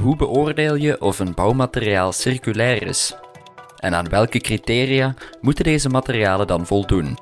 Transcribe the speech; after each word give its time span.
Hoe 0.00 0.16
beoordeel 0.16 0.74
je 0.74 1.00
of 1.00 1.18
een 1.18 1.34
bouwmateriaal 1.34 2.12
circulair 2.12 2.82
is? 2.82 3.14
En 3.76 3.94
aan 3.94 4.08
welke 4.08 4.38
criteria 4.38 5.14
moeten 5.40 5.64
deze 5.64 5.88
materialen 5.88 6.46
dan 6.46 6.66
voldoen? 6.66 7.18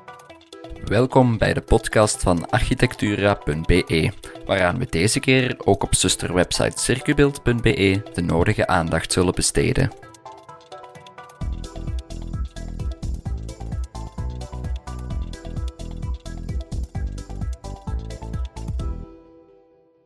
Welkom 0.85 1.37
bij 1.37 1.53
de 1.53 1.61
podcast 1.61 2.21
van 2.21 2.49
architectura.be, 2.49 4.11
waaraan 4.45 4.77
we 4.77 4.87
deze 4.89 5.19
keer 5.19 5.55
ook 5.63 5.83
op 5.83 5.95
zusterwebsite 5.95 6.79
circubeeld.be 6.81 8.01
de 8.13 8.21
nodige 8.21 8.67
aandacht 8.67 9.11
zullen 9.11 9.33
besteden. 9.35 9.91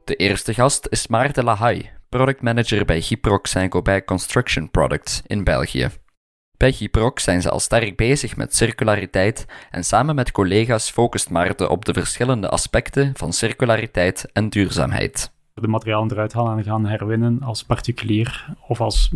De 0.04 0.16
eerste 0.16 0.54
gast 0.54 0.88
is 0.90 1.08
Maarten 1.08 1.44
Lahaye, 1.44 1.97
productmanager 2.18 2.86
bij 2.86 3.02
Gyproc 3.02 3.48
Saint-Gobain 3.48 4.06
Construction 4.06 4.72
Products 4.72 5.22
in 5.28 5.44
België. 5.44 5.90
Bij 6.58 6.72
Gyproc 6.72 7.20
zijn 7.20 7.42
ze 7.42 7.50
al 7.50 7.60
sterk 7.60 7.96
bezig 7.96 8.38
met 8.38 8.56
circulariteit 8.56 9.46
en 9.72 9.84
samen 9.84 10.16
met 10.16 10.32
collega's 10.32 10.90
focust 10.90 11.30
Maarten 11.30 11.70
op 11.70 11.86
de 11.86 11.94
verschillende 11.94 12.50
aspecten 12.50 13.12
van 13.14 13.34
circulariteit 13.34 14.30
en 14.34 14.50
duurzaamheid. 14.50 15.32
De 15.54 15.68
materialen 15.68 16.12
eruit 16.12 16.34
halen 16.34 16.58
en 16.58 16.64
gaan 16.64 16.86
herwinnen 16.86 17.44
als 17.44 17.64
particulier 17.64 18.56
of 18.68 18.82
als, 18.82 19.12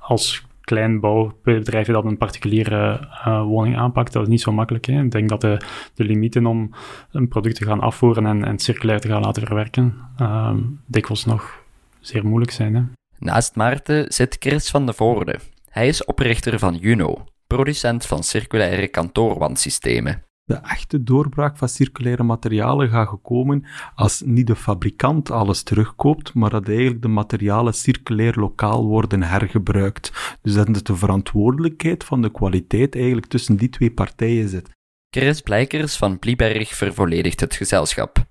als 0.00 0.46
klein 0.60 1.00
bouwbedrijf 1.00 1.86
dat 1.86 2.04
een 2.04 2.16
particuliere 2.16 3.08
uh, 3.26 3.42
woning 3.42 3.76
aanpakt, 3.76 4.12
dat 4.12 4.22
is 4.22 4.28
niet 4.28 4.40
zo 4.40 4.52
makkelijk. 4.52 4.84
Hè? 4.84 5.02
Ik 5.02 5.10
denk 5.10 5.28
dat 5.28 5.40
de, 5.40 5.60
de 5.94 6.04
limieten 6.04 6.46
om 6.46 6.74
een 7.10 7.28
product 7.28 7.56
te 7.56 7.64
gaan 7.64 7.80
afvoeren 7.80 8.26
en, 8.26 8.44
en 8.44 8.58
circulair 8.58 9.00
te 9.00 9.08
gaan 9.08 9.22
laten 9.22 9.46
verwerken, 9.46 9.94
uh, 10.20 10.54
dikwijls 10.86 11.24
nog 11.24 11.61
zeer 12.02 12.26
moeilijk 12.26 12.50
zijn. 12.50 12.74
Hè? 12.74 12.82
Naast 13.18 13.56
Maarten 13.56 14.12
zit 14.12 14.36
Chris 14.38 14.70
van 14.70 14.86
de 14.86 14.92
Voorde. 14.92 15.38
Hij 15.68 15.88
is 15.88 16.04
oprichter 16.04 16.58
van 16.58 16.76
Juno, 16.76 17.24
producent 17.46 18.06
van 18.06 18.22
circulaire 18.22 18.88
kantoorwandsystemen. 18.88 20.22
De 20.44 20.54
echte 20.54 21.02
doorbraak 21.02 21.56
van 21.56 21.68
circulaire 21.68 22.22
materialen 22.22 22.88
gaat 22.88 23.08
gekomen 23.08 23.64
als 23.94 24.22
niet 24.24 24.46
de 24.46 24.56
fabrikant 24.56 25.30
alles 25.30 25.62
terugkoopt, 25.62 26.34
maar 26.34 26.50
dat 26.50 26.68
eigenlijk 26.68 27.02
de 27.02 27.08
materialen 27.08 27.74
circulair 27.74 28.34
lokaal 28.34 28.86
worden 28.86 29.22
hergebruikt. 29.22 30.36
Dus 30.42 30.54
dat 30.54 30.86
de 30.86 30.96
verantwoordelijkheid 30.96 32.04
van 32.04 32.22
de 32.22 32.30
kwaliteit 32.30 32.94
eigenlijk 32.94 33.26
tussen 33.26 33.56
die 33.56 33.68
twee 33.68 33.90
partijen 33.90 34.48
zit. 34.48 34.70
Chris 35.14 35.40
Blijkers 35.40 35.96
van 35.96 36.18
Blieberg 36.18 36.74
vervolledigt 36.74 37.40
het 37.40 37.54
gezelschap. 37.54 38.24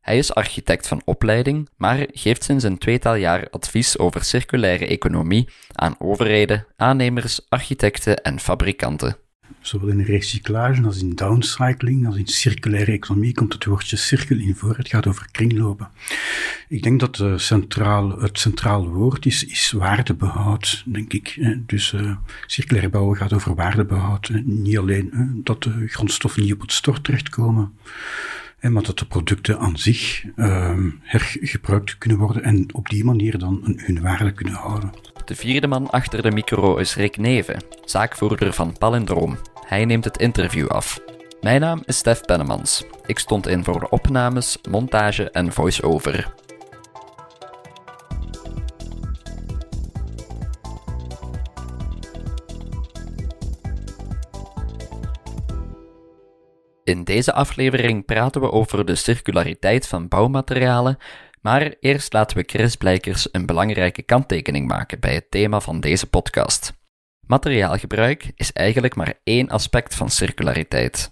Hij 0.00 0.18
is 0.18 0.34
architect 0.34 0.88
van 0.88 1.02
opleiding, 1.04 1.68
maar 1.76 2.06
geeft 2.12 2.44
sinds 2.44 2.64
een 2.64 2.78
tweetal 2.78 3.14
jaar 3.14 3.50
advies 3.50 3.98
over 3.98 4.24
circulaire 4.24 4.86
economie 4.86 5.48
aan 5.72 5.94
overheden, 5.98 6.66
aannemers, 6.76 7.40
architecten 7.48 8.22
en 8.22 8.40
fabrikanten. 8.40 9.23
Zowel 9.60 9.88
in 9.88 10.00
recyclage 10.00 10.82
als 10.82 11.02
in 11.02 11.14
downcycling, 11.14 12.06
als 12.06 12.16
in 12.16 12.26
circulaire 12.26 12.92
economie 12.92 13.34
komt 13.34 13.52
het 13.52 13.64
woordje 13.64 13.96
cirkel 13.96 14.38
in 14.38 14.54
voor. 14.56 14.76
Het 14.76 14.88
gaat 14.88 15.06
over 15.06 15.28
kringlopen. 15.30 15.88
Ik 16.68 16.82
denk 16.82 17.00
dat 17.00 17.18
uh, 17.18 17.36
centraal, 17.36 18.20
het 18.20 18.38
centraal 18.38 18.88
woord 18.88 19.26
is, 19.26 19.44
is 19.44 19.70
waardebehoud, 19.70 20.82
denk 20.86 21.12
ik. 21.12 21.56
Dus 21.66 21.92
uh, 21.92 22.16
circulaire 22.46 22.90
bouwen 22.90 23.16
gaat 23.16 23.32
over 23.32 23.54
waardebehoud. 23.54 24.30
Niet 24.44 24.78
alleen 24.78 25.40
dat 25.44 25.62
de 25.62 25.88
grondstoffen 25.88 26.42
niet 26.42 26.52
op 26.52 26.60
het 26.60 26.72
stort 26.72 27.04
terechtkomen, 27.04 27.72
maar 28.60 28.82
dat 28.82 28.98
de 28.98 29.06
producten 29.06 29.58
aan 29.58 29.78
zich 29.78 30.24
uh, 30.36 30.78
hergebruikt 31.00 31.98
kunnen 31.98 32.18
worden 32.18 32.42
en 32.42 32.74
op 32.74 32.88
die 32.88 33.04
manier 33.04 33.38
dan 33.38 33.60
hun 33.76 34.00
waarde 34.00 34.32
kunnen 34.32 34.54
houden. 34.54 34.92
De 35.24 35.34
vierde 35.34 35.66
man 35.66 35.90
achter 35.90 36.22
de 36.22 36.30
micro 36.30 36.76
is 36.76 36.96
Rick 36.96 37.16
Neven, 37.16 37.62
zaakvoerder 37.84 38.52
van 38.52 38.76
Palindroom. 38.78 39.36
Hij 39.66 39.84
neemt 39.84 40.04
het 40.04 40.18
interview 40.18 40.66
af. 40.68 41.00
Mijn 41.40 41.60
naam 41.60 41.82
is 41.84 41.96
Stef 41.96 42.20
Pennemans. 42.20 42.84
Ik 43.06 43.18
stond 43.18 43.46
in 43.46 43.64
voor 43.64 43.86
opnames, 43.90 44.58
montage 44.70 45.30
en 45.30 45.52
voice-over. 45.52 46.34
In 56.84 57.04
deze 57.04 57.32
aflevering 57.32 58.04
praten 58.04 58.40
we 58.40 58.50
over 58.50 58.86
de 58.86 58.94
circulariteit 58.94 59.86
van 59.86 60.08
bouwmaterialen, 60.08 60.98
maar 61.40 61.74
eerst 61.80 62.12
laten 62.12 62.36
we 62.36 62.44
Chris 62.46 62.76
Blijkers 62.76 63.28
een 63.32 63.46
belangrijke 63.46 64.02
kanttekening 64.02 64.66
maken 64.66 65.00
bij 65.00 65.14
het 65.14 65.30
thema 65.30 65.60
van 65.60 65.80
deze 65.80 66.06
podcast. 66.06 66.72
Materiaalgebruik 67.26 68.32
is 68.34 68.52
eigenlijk 68.52 68.94
maar 68.94 69.14
één 69.22 69.48
aspect 69.48 69.94
van 69.94 70.10
circulariteit. 70.10 71.10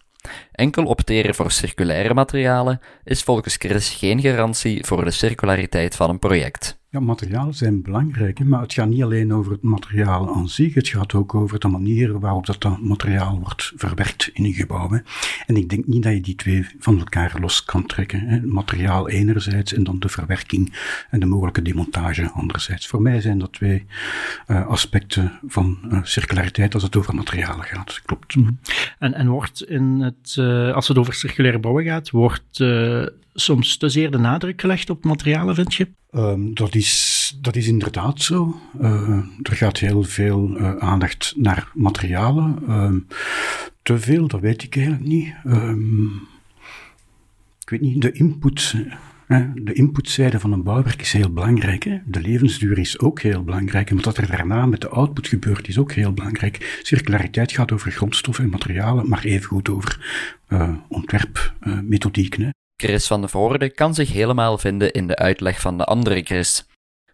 Enkel 0.53 0.85
opteren 0.85 1.35
voor 1.35 1.51
circulaire 1.51 2.15
materialen 2.15 2.81
is 3.05 3.23
volgens 3.23 3.57
Chris 3.57 3.91
geen 3.91 4.21
garantie 4.21 4.85
voor 4.85 5.05
de 5.05 5.11
circulariteit 5.11 5.97
van 5.97 6.11
een 6.11 6.19
project. 6.19 6.82
Ja, 6.93 7.01
materialen 7.01 7.55
zijn 7.55 7.83
belangrijk, 7.83 8.45
maar 8.45 8.61
het 8.61 8.73
gaat 8.73 8.89
niet 8.89 9.03
alleen 9.03 9.33
over 9.35 9.53
het 9.53 9.63
materiaal 9.63 10.35
aan 10.35 10.49
zich, 10.49 10.75
het 10.75 10.89
gaat 10.89 11.15
ook 11.15 11.35
over 11.35 11.59
de 11.59 11.69
manier 11.69 12.19
waarop 12.21 12.47
dat 12.47 12.81
materiaal 12.81 13.39
wordt 13.39 13.73
verwerkt 13.77 14.31
in 14.33 14.45
een 14.45 14.53
gebouw. 14.53 15.01
En 15.47 15.57
ik 15.57 15.69
denk 15.69 15.87
niet 15.87 16.03
dat 16.03 16.13
je 16.13 16.21
die 16.21 16.35
twee 16.35 16.67
van 16.79 16.99
elkaar 16.99 17.37
los 17.41 17.65
kan 17.65 17.87
trekken. 17.87 18.43
Materiaal 18.53 19.09
enerzijds 19.09 19.75
en 19.75 19.85
dan 19.85 19.99
de 19.99 20.09
verwerking 20.09 20.73
en 21.11 21.21
de 21.21 21.27
mogelijke 21.27 21.63
demontage 21.63 22.31
anderzijds. 22.31 22.87
Voor 22.87 23.03
mij 23.03 23.21
zijn 23.21 23.39
dat 23.39 23.53
twee 23.53 23.85
uh, 24.49 24.67
aspecten 24.67 25.33
van 25.47 25.79
uh, 25.91 25.99
circulariteit 26.03 26.75
als 26.75 26.83
het 26.83 26.97
over 26.97 27.15
materialen 27.15 27.65
gaat. 27.65 28.03
Klopt. 28.05 28.35
-hmm. 28.35 28.59
En, 28.99 29.15
en 29.15 29.29
wordt 29.29 29.63
in 29.63 30.01
het, 30.01 30.37
uh, 30.39 30.75
als 30.75 30.89
het 30.89 30.99
over 30.99 31.15
circulaire 31.15 31.59
bouwen 31.59 31.85
gaat, 31.85 32.11
wordt 32.11 32.61
soms 33.35 33.77
te 33.77 33.89
zeer 33.89 34.11
de 34.11 34.19
nadruk 34.19 34.61
gelegd 34.61 34.91
op 34.91 35.05
materialen, 35.05 35.55
vind 35.55 35.75
je? 35.75 35.89
Um, 36.11 36.55
dat, 36.55 36.75
is, 36.75 37.39
dat 37.41 37.57
is 37.57 37.67
inderdaad 37.67 38.21
zo. 38.21 38.61
Uh, 38.81 39.19
er 39.43 39.57
gaat 39.57 39.79
heel 39.79 40.03
veel 40.03 40.51
uh, 40.57 40.77
aandacht 40.77 41.35
naar 41.37 41.71
materialen. 41.75 42.71
Um, 42.71 43.07
te 43.83 43.99
veel, 43.99 44.29
dat 44.29 44.41
weet 44.41 44.63
ik 44.63 44.77
eigenlijk 44.77 45.07
niet. 45.07 45.35
Um, 45.47 46.29
ik 47.61 47.71
weet 47.71 47.81
niet, 47.81 48.03
de 48.03 48.13
input. 48.13 48.75
De 49.55 49.73
inputzijde 49.73 50.41
van 50.41 50.53
een 50.53 50.63
bouwwerk 50.63 51.01
is 51.01 51.13
heel 51.13 51.33
belangrijk. 51.33 51.83
Hè? 51.83 51.99
De 52.07 52.21
levensduur 52.21 52.79
is 52.79 52.99
ook 52.99 53.21
heel 53.21 53.43
belangrijk. 53.43 53.91
En 53.91 54.03
wat 54.03 54.17
er 54.17 54.27
daarna 54.27 54.67
met 54.67 54.81
de 54.81 54.89
output 54.89 55.27
gebeurt, 55.27 55.69
is 55.69 55.79
ook 55.79 55.93
heel 55.93 56.13
belangrijk. 56.13 56.81
Circulariteit 56.83 57.53
gaat 57.53 57.73
over 57.73 57.93
grondstoffen 57.93 58.45
en 58.45 58.51
materialen, 58.51 59.09
maar 59.09 59.25
evengoed 59.25 59.69
over 59.69 59.99
uh, 60.49 60.75
ontwerpmethodieken. 60.89 62.55
Chris 62.83 63.07
van 63.07 63.21
de 63.21 63.29
Voorde 63.29 63.71
kan 63.71 63.95
zich 63.95 64.13
helemaal 64.13 64.59
vinden 64.59 64.93
in 64.93 65.07
de 65.07 65.17
uitleg 65.17 65.61
van 65.61 65.79
de 65.79 65.85
andere 65.85 66.23
Chris. 66.23 66.67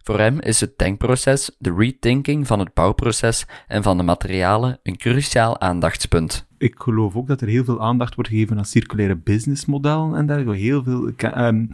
Voor 0.03 0.19
hem 0.19 0.39
is 0.39 0.59
het 0.59 0.77
denkproces, 0.77 1.55
de 1.57 1.73
rethinking 1.77 2.47
van 2.47 2.59
het 2.59 2.73
bouwproces 2.73 3.45
en 3.67 3.83
van 3.83 3.97
de 3.97 4.03
materialen 4.03 4.79
een 4.83 4.97
cruciaal 4.97 5.59
aandachtspunt. 5.59 6.47
Ik 6.57 6.75
geloof 6.77 7.15
ook 7.15 7.27
dat 7.27 7.41
er 7.41 7.47
heel 7.47 7.63
veel 7.63 7.81
aandacht 7.81 8.15
wordt 8.15 8.29
gegeven 8.29 8.57
aan 8.57 8.65
circulaire 8.65 9.17
businessmodellen 9.17 10.15
en 10.15 10.25
dergelijke. 10.25 10.61
Heel 10.61 10.83
veel. 10.83 11.11
Um, 11.45 11.69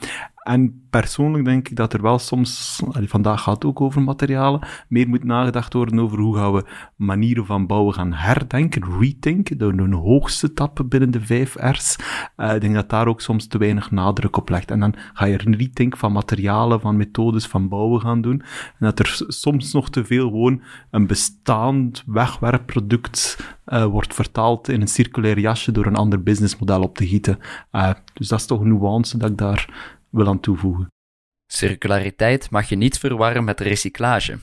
en 0.45 0.87
persoonlijk 0.89 1.45
denk 1.45 1.69
ik 1.69 1.75
dat 1.75 1.93
er 1.93 2.01
wel 2.01 2.19
soms, 2.19 2.81
vandaag 2.89 3.41
gaat 3.41 3.53
het 3.53 3.65
ook 3.65 3.81
over 3.81 4.01
materialen, 4.01 4.67
meer 4.87 5.07
moet 5.07 5.23
nagedacht 5.23 5.73
worden 5.73 5.99
over 5.99 6.19
hoe 6.19 6.35
gaan 6.35 6.53
we 6.53 6.65
manieren 6.95 7.45
van 7.45 7.67
bouwen 7.67 7.93
gaan 7.93 8.13
herdenken, 8.13 8.99
rethinken, 8.99 9.57
door 9.57 9.73
een 9.73 9.93
hoogste 9.93 10.53
tappen 10.53 10.87
binnen 10.87 11.11
de 11.11 11.21
vijf 11.21 11.55
R's. 11.55 11.95
Uh, 12.37 12.55
ik 12.55 12.61
denk 12.61 12.73
dat 12.73 12.89
daar 12.89 13.07
ook 13.07 13.21
soms 13.21 13.47
te 13.47 13.57
weinig 13.57 13.91
nadruk 13.91 14.37
op 14.37 14.49
legt. 14.49 14.71
En 14.71 14.79
dan 14.79 14.93
ga 15.13 15.25
je 15.25 15.39
een 15.45 15.55
rethink 15.55 15.97
van 15.97 16.11
materialen, 16.11 16.81
van 16.81 16.97
methodes 16.97 17.47
van 17.47 17.67
bouwen 17.67 18.01
gaan 18.01 18.21
doen. 18.21 18.41
En 18.79 18.85
dat 18.85 18.99
er 18.99 19.23
soms 19.27 19.73
nog 19.73 19.89
te 19.89 20.05
veel 20.05 20.29
gewoon 20.29 20.61
een 20.91 21.07
bestaand 21.07 22.03
wegwerpproduct 22.05 23.37
uh, 23.67 23.85
wordt 23.85 24.13
vertaald 24.13 24.69
in 24.69 24.81
een 24.81 24.87
circulair 24.87 25.39
jasje 25.39 25.71
door 25.71 25.85
een 25.85 25.95
ander 25.95 26.23
businessmodel 26.23 26.81
op 26.81 26.97
te 26.97 27.07
gieten. 27.07 27.39
Uh, 27.71 27.89
dus 28.13 28.27
dat 28.27 28.39
is 28.39 28.45
toch 28.45 28.59
een 28.59 28.77
nuance 28.77 29.17
dat 29.17 29.29
ik 29.29 29.37
daar 29.37 29.94
wil 30.15 30.27
aan 30.27 30.39
toevoegen. 30.39 30.87
Circulariteit 31.51 32.49
mag 32.49 32.69
je 32.69 32.75
niet 32.75 32.99
verwarren 32.99 33.43
met 33.43 33.59
recyclage. 33.59 34.39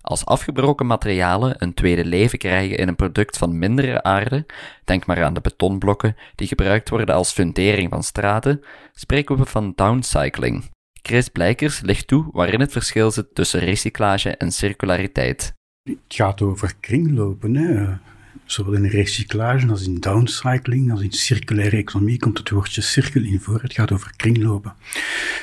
Als 0.00 0.24
afgebroken 0.24 0.86
materialen 0.86 1.54
een 1.58 1.74
tweede 1.74 2.04
leven 2.04 2.38
krijgen 2.38 2.76
in 2.76 2.88
een 2.88 2.96
product 2.96 3.38
van 3.38 3.58
mindere 3.58 4.02
aarde, 4.02 4.46
denk 4.84 5.06
maar 5.06 5.24
aan 5.24 5.34
de 5.34 5.40
betonblokken 5.40 6.16
die 6.34 6.46
gebruikt 6.46 6.88
worden 6.88 7.14
als 7.14 7.32
fundering 7.32 7.90
van 7.90 8.02
straten, 8.02 8.60
spreken 8.92 9.36
we 9.36 9.44
van 9.44 9.72
downcycling. 9.74 10.70
Chris 11.02 11.28
Blijkers 11.28 11.80
legt 11.80 12.06
toe 12.06 12.28
waarin 12.32 12.60
het 12.60 12.72
verschil 12.72 13.10
zit 13.10 13.34
tussen 13.34 13.60
recyclage 13.60 14.36
en 14.36 14.52
circulariteit. 14.52 15.54
Het 15.82 15.98
gaat 16.08 16.42
over 16.42 16.74
kringlopen. 16.80 17.54
Hè? 17.54 17.94
Zowel 18.52 18.72
in 18.72 18.86
recyclage 18.86 19.68
als 19.68 19.86
in 19.86 20.00
downcycling, 20.00 20.90
als 20.90 21.00
in 21.00 21.12
circulaire 21.12 21.76
economie 21.76 22.18
komt 22.18 22.38
het 22.38 22.50
woordje 22.50 22.80
cirkel 22.80 23.22
in 23.22 23.40
voor. 23.40 23.62
Het 23.62 23.72
gaat 23.72 23.92
over 23.92 24.12
kringlopen. 24.16 24.74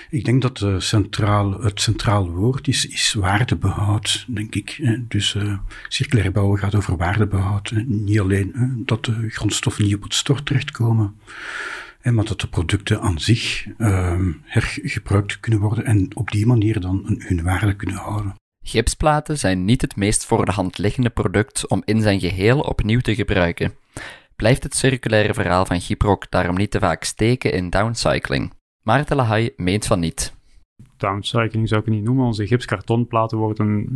Ik 0.10 0.26
denk 0.26 0.42
dat 0.42 0.62
uh, 0.62 0.80
centraal, 0.80 1.62
het 1.62 1.82
centraal 1.82 2.30
woord 2.30 2.68
is, 2.68 2.88
is 2.88 3.14
waardebehoud, 3.14 4.26
denk 4.28 4.56
ik. 4.56 4.98
Dus 5.08 5.34
uh, 5.36 5.58
circulair 5.88 6.32
bouwen 6.32 6.60
gaat 6.60 6.76
over 6.76 6.98
waardebehoud. 6.98 7.72
Niet 7.86 8.20
alleen 8.20 8.52
uh, 8.56 8.64
dat 8.86 9.06
de 9.06 9.30
grondstoffen 9.30 9.84
niet 9.84 9.96
op 9.96 10.04
het 10.04 10.14
stort 10.14 10.46
terechtkomen, 10.46 11.16
maar 12.04 12.26
dat 12.26 12.42
de 12.42 12.48
producten 12.48 13.02
aan 13.02 13.20
zich 13.20 13.68
ehm, 13.78 14.32
hergebruikt 14.44 15.40
kunnen 15.40 15.60
worden 15.60 15.86
en 15.86 16.16
op 16.16 16.32
die 16.32 16.46
manier 16.46 16.80
dan 16.80 17.16
hun 17.18 17.44
waarde 17.44 17.76
kunnen 17.76 17.98
houden. 17.98 18.36
Gipsplaten 18.70 19.38
zijn 19.38 19.66
niet 19.66 19.82
het 19.82 19.96
meest 19.96 20.26
voor 20.26 20.46
de 20.46 20.52
hand 20.52 20.78
liggende 20.78 21.10
product 21.10 21.68
om 21.68 21.82
in 21.86 22.02
zijn 22.02 22.20
geheel 22.20 22.60
opnieuw 22.60 23.00
te 23.00 23.16
gebruiken. 23.16 23.74
Blijft 24.36 24.64
het 24.64 24.76
circulaire 24.76 25.34
verhaal 25.34 25.66
van 25.66 25.82
Gyproc 25.82 26.26
daarom 26.30 26.56
niet 26.56 26.72
te 26.72 26.80
vaak 26.80 27.04
steken 27.04 27.54
in 27.54 27.70
downcycling? 27.70 28.54
Maarten 28.84 29.16
Lahaye 29.16 29.54
meent 29.56 29.86
van 29.86 30.00
niet. 30.00 30.38
Downcycling 30.98 31.68
zou 31.68 31.80
ik 31.80 31.86
het 31.86 31.96
niet 31.96 32.04
noemen. 32.04 32.26
Onze 32.26 32.48
gipskartonplaten 32.48 33.38
worden 33.38 33.88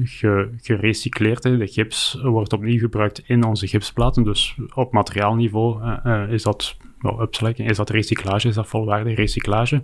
gerecycleerd. 0.61 1.41
De 1.41 1.67
gips 1.67 2.19
wordt 2.21 2.53
opnieuw 2.53 2.79
gebruikt 2.79 3.23
in 3.25 3.43
onze 3.43 3.67
gipsplaten. 3.67 4.23
Dus 4.23 4.57
op 4.73 4.91
materiaalniveau 4.91 5.83
uh, 5.83 6.31
is 6.31 6.43
dat 6.43 6.77
well, 6.99 7.55
is 7.55 7.77
dat 7.77 7.89
recyclage, 7.89 8.47
is 8.47 8.55
dat 8.55 8.67
volwaardige 8.67 9.15
recyclage 9.15 9.81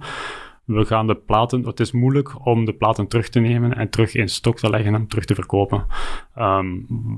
we 0.75 0.85
gaan 0.85 1.07
de 1.07 1.15
platen, 1.15 1.65
het 1.65 1.79
is 1.79 1.91
moeilijk 1.91 2.45
om 2.45 2.65
de 2.65 2.73
platen 2.73 3.07
terug 3.07 3.29
te 3.29 3.39
nemen 3.39 3.75
en 3.75 3.89
terug 3.89 4.15
in 4.15 4.29
stok 4.29 4.57
te 4.57 4.69
leggen 4.69 4.93
en 4.93 5.07
terug 5.07 5.25
te 5.25 5.35
verkopen. 5.35 5.85
Ehm, 6.35 6.67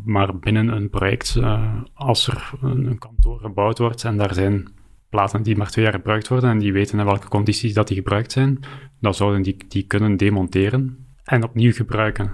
maar 0.06 0.38
binnen 0.38 0.68
een 0.68 0.90
project, 0.90 1.36
uh, 1.40 1.74
als 1.94 2.28
er 2.28 2.52
een, 2.62 2.98
kantoor 2.98 3.40
gebouwd 3.40 3.78
wordt 3.80 4.04
en 4.04 4.18
daar 4.18 4.34
zijn 4.34 4.68
platen 5.10 5.44
die 5.44 5.58
maar 5.58 5.70
twee 5.70 5.84
jaar 5.84 5.94
gebruikt 5.94 6.28
worden 6.28 6.50
en 6.50 6.60
die 6.60 6.74
weten 6.74 7.00
in 7.00 7.06
welke 7.06 7.28
condities 7.28 7.74
dat 7.74 7.88
die 7.88 7.98
gebruikt 7.98 8.32
zijn, 8.32 8.60
dan 9.00 9.14
zouden 9.14 9.42
die 9.42 9.58
die 9.68 9.84
kunnen 9.84 10.18
demonteren 10.18 11.06
en 11.24 11.44
opnieuw 11.44 11.72
gebruiken. 11.72 12.32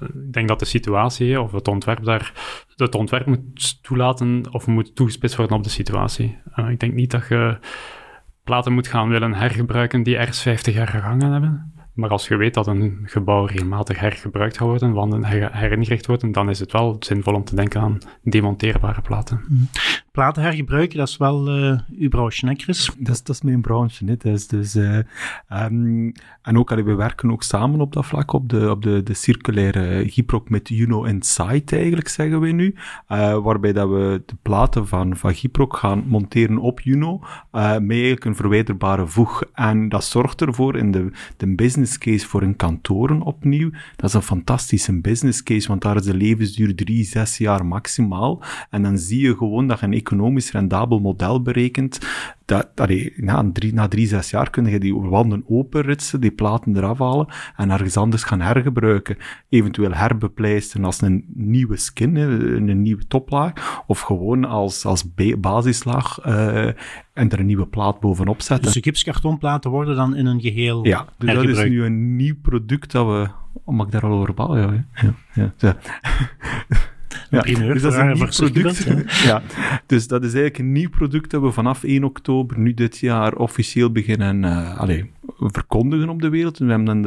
Ik 0.00 0.32
denk 0.32 0.48
dat 0.48 0.58
de 0.58 0.64
situatie 0.64 1.40
of 1.40 1.52
het 1.52 1.68
ontwerp 1.68 2.04
daar, 2.04 2.32
het 2.76 2.94
ontwerp 2.94 3.26
moet 3.26 3.82
toelaten 3.82 4.52
of 4.52 4.66
moet 4.66 4.96
toegespitst 4.96 5.36
worden 5.36 5.56
op 5.56 5.64
de 5.64 5.70
situatie. 5.70 6.38
Uh, 6.56 6.70
ik 6.70 6.80
denk 6.80 6.94
niet 6.94 7.10
dat 7.10 7.28
je 7.28 7.58
platen 8.44 8.72
moet 8.72 8.88
gaan 8.88 9.08
willen 9.08 9.34
hergebruiken 9.34 10.02
die 10.02 10.16
ergens 10.16 10.42
50 10.42 10.74
jaar 10.74 10.88
gegangen 10.88 11.32
hebben. 11.32 11.72
Maar 11.94 12.10
als 12.10 12.28
je 12.28 12.36
weet 12.36 12.54
dat 12.54 12.66
een 12.66 13.00
gebouw 13.04 13.44
regelmatig 13.44 14.00
hergebruikt 14.00 14.56
gaat 14.56 14.68
worden, 14.68 14.92
wanden 14.92 15.24
heringericht 15.24 16.06
worden, 16.06 16.32
dan 16.32 16.50
is 16.50 16.60
het 16.60 16.72
wel 16.72 16.96
zinvol 16.98 17.34
om 17.34 17.44
te 17.44 17.54
denken 17.54 17.80
aan 17.80 17.98
demonteerbare 18.22 19.00
platen. 19.00 19.68
Platen 20.14 20.42
hergebruiken, 20.42 20.98
dat 20.98 21.08
is 21.08 21.16
wel 21.16 21.58
uh, 21.58 21.78
uw 21.98 22.08
branche, 22.08 22.46
hè, 22.46 22.54
Chris? 22.54 22.90
Dat 22.98 23.14
is, 23.14 23.22
dat 23.22 23.42
mijn 23.42 23.60
branche, 23.60 24.04
hè. 24.04 24.16
Dus, 24.16 24.76
uh, 24.76 24.98
um, 25.52 26.12
en 26.42 26.58
ook, 26.58 26.72
allee, 26.72 26.84
we 26.84 26.94
werken 26.94 27.30
ook 27.30 27.42
samen 27.42 27.80
op 27.80 27.92
dat 27.92 28.06
vlak, 28.06 28.32
op 28.32 28.48
de, 28.48 28.70
op 28.70 28.82
de, 28.82 29.02
de 29.02 29.14
circulaire 29.14 30.10
Gyproc 30.10 30.48
met 30.48 30.68
Juno 30.68 31.04
Insight, 31.04 31.72
eigenlijk, 31.72 32.08
zeggen 32.08 32.40
we 32.40 32.50
nu. 32.50 32.74
Uh, 33.08 33.38
waarbij 33.38 33.72
dat 33.72 33.88
we 33.88 34.22
de 34.26 34.36
platen 34.42 34.86
van, 34.86 35.16
van 35.16 35.34
Gyproc 35.34 35.76
gaan 35.76 36.04
monteren 36.06 36.58
op 36.58 36.80
Juno, 36.80 37.20
met 37.50 37.90
eigenlijk 37.90 38.24
een 38.24 38.36
verwijderbare 38.36 39.06
voeg. 39.06 39.42
En 39.54 39.88
dat 39.88 40.04
zorgt 40.04 40.40
ervoor, 40.40 40.76
in 40.76 40.90
de, 40.90 41.10
de 41.36 41.54
business 41.54 41.98
case 41.98 42.26
voor 42.26 42.42
een 42.42 42.56
kantoren 42.56 43.22
opnieuw, 43.22 43.70
dat 43.96 44.08
is 44.08 44.14
een 44.14 44.22
fantastische 44.22 45.00
business 45.00 45.42
case, 45.42 45.68
want 45.68 45.82
daar 45.82 45.96
is 45.96 46.04
de 46.04 46.14
levensduur 46.14 46.74
drie, 46.74 47.04
zes 47.04 47.38
jaar 47.38 47.66
maximaal. 47.66 48.42
En 48.70 48.82
dan 48.82 48.98
zie 48.98 49.20
je 49.20 49.36
gewoon 49.36 49.66
dat 49.66 49.80
je 49.80 49.86
een 49.86 50.02
economisch 50.04 50.50
rendabel 50.52 50.98
model 50.98 51.42
berekent, 51.42 51.98
dat, 52.44 52.68
allee, 52.74 53.12
na, 53.16 53.50
drie, 53.52 53.72
na 53.74 53.88
drie, 53.88 54.06
zes 54.06 54.30
jaar 54.30 54.50
kun 54.50 54.66
je 54.66 54.80
die 54.80 54.94
wanden 54.94 55.44
openritsen, 55.48 56.20
die 56.20 56.30
platen 56.30 56.76
eraf 56.76 56.98
halen 56.98 57.26
en 57.56 57.70
ergens 57.70 57.96
anders 57.96 58.22
gaan 58.22 58.40
hergebruiken. 58.40 59.16
Eventueel 59.48 59.94
herbepleisteren 59.94 60.84
als 60.84 61.00
een 61.00 61.24
nieuwe 61.34 61.76
skin, 61.76 62.16
een 62.16 62.82
nieuwe 62.82 63.06
toplaag, 63.06 63.82
of 63.86 64.00
gewoon 64.00 64.44
als, 64.44 64.84
als 64.84 65.14
basislaag 65.38 66.26
uh, 66.26 66.66
en 67.12 67.30
er 67.30 67.40
een 67.40 67.46
nieuwe 67.46 67.66
plaat 67.66 68.00
bovenop 68.00 68.40
zetten. 68.40 68.64
Dus 68.64 68.74
de 68.74 68.82
gipskartonplaten 68.82 69.70
worden 69.70 69.96
dan 69.96 70.16
in 70.16 70.26
een 70.26 70.40
geheel 70.40 70.86
Ja, 70.86 71.06
dus 71.18 71.34
dat 71.34 71.44
is 71.44 71.64
nu 71.64 71.84
een 71.84 72.16
nieuw 72.16 72.36
product 72.42 72.92
dat 72.92 73.06
we... 73.06 73.28
Oh, 73.64 73.74
mag 73.74 73.86
ik 73.86 73.92
daar 73.92 74.04
al 74.04 74.12
over 74.12 74.34
bouwen? 74.34 74.86
Ja, 74.94 75.14
ja, 75.34 75.52
ja. 75.56 75.76
Ja, 77.34 77.72
dus 77.72 77.82
dat 77.82 77.92
is 77.92 77.98
een 77.98 78.12
nieuw 78.12 78.26
product. 78.26 78.84
ja. 79.24 79.42
dus 79.86 80.06
dat 80.06 80.24
is 80.24 80.32
eigenlijk 80.32 80.58
een 80.58 80.72
nieuw 80.72 80.90
product 80.90 81.30
dat 81.30 81.42
we 81.42 81.50
vanaf 81.50 81.84
1 81.84 82.04
oktober 82.04 82.58
nu 82.58 82.74
dit 82.74 82.98
jaar 82.98 83.34
officieel 83.34 83.92
beginnen 83.92 84.42
uh, 84.42 84.78
allez, 84.78 85.02
verkondigen 85.38 86.08
op 86.08 86.20
de 86.20 86.28
wereld. 86.28 86.58
We 86.58 86.66
hebben 86.66 87.02
dan 87.02 87.06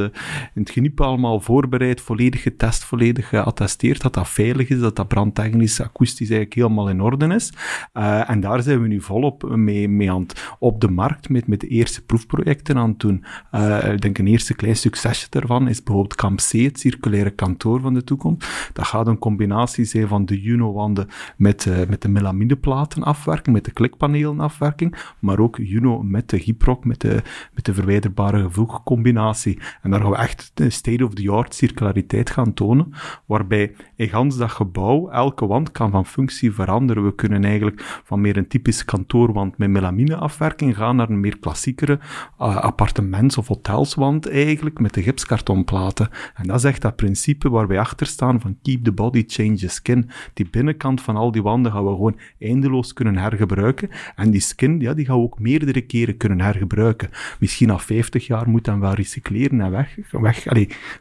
in 0.53 0.61
het 0.61 0.69
geniep 0.69 1.01
allemaal 1.01 1.39
voorbereid, 1.39 2.01
volledig 2.01 2.41
getest, 2.41 2.83
volledig 2.83 3.29
geattesteerd 3.29 4.01
dat 4.01 4.13
dat 4.13 4.29
veilig 4.29 4.69
is, 4.69 4.79
dat 4.79 4.95
dat 4.95 5.07
brandtechnisch, 5.07 5.81
akoestisch 5.81 6.29
eigenlijk 6.29 6.53
helemaal 6.53 6.89
in 6.89 7.01
orde 7.01 7.27
is. 7.27 7.53
Uh, 7.93 8.29
en 8.29 8.39
daar 8.39 8.61
zijn 8.61 8.81
we 8.81 8.87
nu 8.87 9.01
volop 9.01 9.55
mee, 9.55 9.89
mee 9.89 10.11
aan 10.11 10.21
het, 10.21 10.55
op 10.59 10.81
de 10.81 10.89
markt 10.89 11.29
met, 11.29 11.47
met 11.47 11.59
de 11.59 11.67
eerste 11.67 12.05
proefprojecten 12.05 12.77
aan 12.77 12.89
het 12.89 12.99
doen. 12.99 13.25
Uh, 13.51 13.91
ik 13.93 14.01
denk 14.01 14.17
een 14.17 14.27
eerste 14.27 14.55
klein 14.55 14.75
succesje 14.75 15.27
daarvan 15.29 15.67
is 15.67 15.83
bijvoorbeeld 15.83 16.15
Camp 16.15 16.39
C, 16.39 16.51
het 16.51 16.79
circulaire 16.79 17.29
kantoor 17.29 17.81
van 17.81 17.93
de 17.93 18.03
toekomst. 18.03 18.69
Dat 18.73 18.85
gaat 18.85 19.07
een 19.07 19.17
combinatie 19.17 19.85
zijn 19.85 20.07
van 20.07 20.25
de 20.25 20.41
Juno-wanden 20.41 21.07
met, 21.37 21.65
uh, 21.65 21.77
met 21.87 22.01
de 22.01 22.09
melamideplaten 22.09 23.03
afwerking, 23.03 23.55
met 23.55 23.65
de 23.65 23.71
klikpanelen 23.71 24.39
afwerking, 24.39 24.95
maar 25.19 25.39
ook 25.39 25.57
Juno 25.57 26.03
met 26.03 26.29
de 26.29 26.39
Gyproc, 26.39 26.85
met 26.85 27.01
de, 27.01 27.21
met 27.53 27.65
de 27.65 27.73
verwijderbare 27.73 28.26
voegcombinatie. 28.49 29.59
En 29.81 29.91
daar 29.91 30.01
gaan 30.01 30.09
we 30.09 30.17
echt 30.17 30.51
state-of-the-art 30.67 31.55
circulariteit 31.55 32.29
gaan 32.29 32.53
tonen, 32.53 32.93
waarbij 33.25 33.75
in 33.95 34.09
gans 34.09 34.37
dat 34.37 34.51
gebouw 34.51 35.09
elke 35.09 35.47
wand 35.47 35.71
kan 35.71 35.91
van 35.91 36.05
functie 36.05 36.51
veranderen. 36.51 37.05
We 37.05 37.15
kunnen 37.15 37.43
eigenlijk 37.43 38.01
van 38.03 38.21
meer 38.21 38.37
een 38.37 38.47
typisch 38.47 38.85
kantoorwand 38.85 39.57
met 39.57 39.69
melamineafwerking 39.69 40.75
gaan 40.75 40.95
naar 40.95 41.09
een 41.09 41.19
meer 41.19 41.39
klassiekere 41.39 41.99
uh, 42.39 42.55
appartements- 42.55 43.37
of 43.37 43.47
hotelswand 43.47 44.29
eigenlijk, 44.29 44.79
met 44.79 44.93
de 44.93 45.01
gipskartonplaten. 45.01 46.09
En 46.35 46.47
dat 46.47 46.57
is 46.57 46.63
echt 46.63 46.81
dat 46.81 46.95
principe 46.95 47.49
waar 47.49 47.67
wij 47.67 47.79
achter 47.79 48.07
staan 48.07 48.41
van 48.41 48.57
keep 48.61 48.83
the 48.83 48.91
body, 48.91 49.23
change 49.27 49.55
the 49.55 49.67
skin. 49.67 50.09
Die 50.33 50.49
binnenkant 50.49 51.01
van 51.01 51.15
al 51.15 51.31
die 51.31 51.43
wanden 51.43 51.71
gaan 51.71 51.85
we 51.85 51.89
gewoon 51.89 52.19
eindeloos 52.39 52.93
kunnen 52.93 53.17
hergebruiken. 53.17 53.89
En 54.15 54.31
die 54.31 54.41
skin, 54.41 54.79
ja, 54.79 54.93
die 54.93 55.05
gaan 55.05 55.17
we 55.17 55.23
ook 55.23 55.39
meerdere 55.39 55.81
keren 55.81 56.17
kunnen 56.17 56.41
hergebruiken. 56.41 57.09
Misschien 57.39 57.67
na 57.67 57.79
50 57.79 58.06
jaar 58.13 58.49
moet 58.49 58.65
dan 58.65 58.79
wel 58.79 58.93
recycleren 58.93 59.61
en 59.61 59.71
weg, 59.71 59.97
weg 60.11 60.47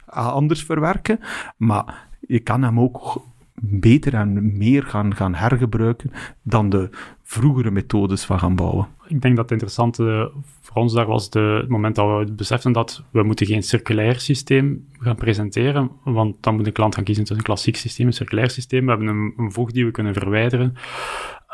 anders 0.05 0.63
verwerken. 0.63 1.19
Maar 1.57 2.07
je 2.27 2.39
kan 2.39 2.63
hem 2.63 2.79
ook 2.79 3.21
beter 3.61 4.13
en 4.13 4.57
meer 4.57 4.83
gaan, 4.83 5.15
gaan 5.15 5.35
hergebruiken 5.35 6.11
dan 6.41 6.69
de 6.69 6.89
vroegere 7.23 7.71
methodes 7.71 8.25
van 8.25 8.39
gaan 8.39 8.55
bouwen. 8.55 8.87
Ik 9.07 9.21
denk 9.21 9.35
dat 9.35 9.43
het 9.43 9.51
interessante 9.51 10.31
voor 10.61 10.81
ons 10.81 10.93
daar 10.93 11.05
was 11.05 11.29
de, 11.29 11.39
het 11.39 11.69
moment 11.69 11.95
dat 11.95 12.27
we 12.27 12.33
beseften 12.33 12.71
dat 12.71 13.03
we 13.11 13.23
moeten 13.23 13.45
geen 13.45 13.63
circulair 13.63 14.19
systeem 14.19 14.87
gaan 14.99 15.15
presenteren, 15.15 15.91
want 16.03 16.35
dan 16.43 16.55
moet 16.55 16.67
een 16.67 16.73
klant 16.73 16.95
gaan 16.95 17.03
kiezen 17.03 17.23
tussen 17.23 17.45
een 17.45 17.51
klassiek 17.51 17.75
systeem 17.75 18.05
en 18.05 18.11
een 18.11 18.17
circulair 18.17 18.49
systeem. 18.49 18.83
We 18.83 18.89
hebben 18.89 19.07
een, 19.07 19.33
een 19.37 19.67
die 19.71 19.85
we 19.85 19.91
kunnen 19.91 20.13
verwijderen, 20.13 20.73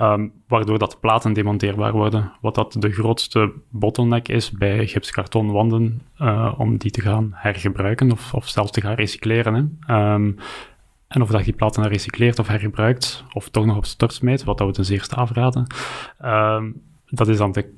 um, 0.01 0.31
waardoor 0.47 0.79
dat 0.79 0.99
platen 0.99 1.33
demonteerbaar 1.33 1.91
worden. 1.91 2.31
Wat 2.41 2.55
dat 2.55 2.75
de 2.79 2.91
grootste 2.91 3.51
bottleneck 3.69 4.27
is 4.27 4.51
bij 4.51 4.87
gipskartonwanden, 4.87 6.01
uh, 6.21 6.53
om 6.57 6.77
die 6.77 6.91
te 6.91 7.01
gaan 7.01 7.31
hergebruiken 7.33 8.11
of, 8.11 8.33
of 8.33 8.47
zelfs 8.47 8.71
te 8.71 8.81
gaan 8.81 8.95
recycleren. 8.95 9.79
Um, 9.87 10.37
en 11.07 11.21
of 11.21 11.29
dat 11.29 11.45
je 11.45 11.53
platen 11.53 11.81
dan 11.81 11.91
recycleert 11.91 12.39
of 12.39 12.47
hergebruikt, 12.47 13.23
of 13.33 13.49
toch 13.49 13.65
nog 13.65 13.77
op 13.77 13.85
stort 13.85 14.13
smijt, 14.13 14.43
wat 14.43 14.57
dat 14.57 14.67
we 14.67 14.73
ten 14.73 14.85
zeerste 14.85 15.15
afraden, 15.15 15.67
um, 16.25 16.81
dat 17.05 17.27
is 17.27 17.37
dan 17.37 17.51
de 17.51 17.73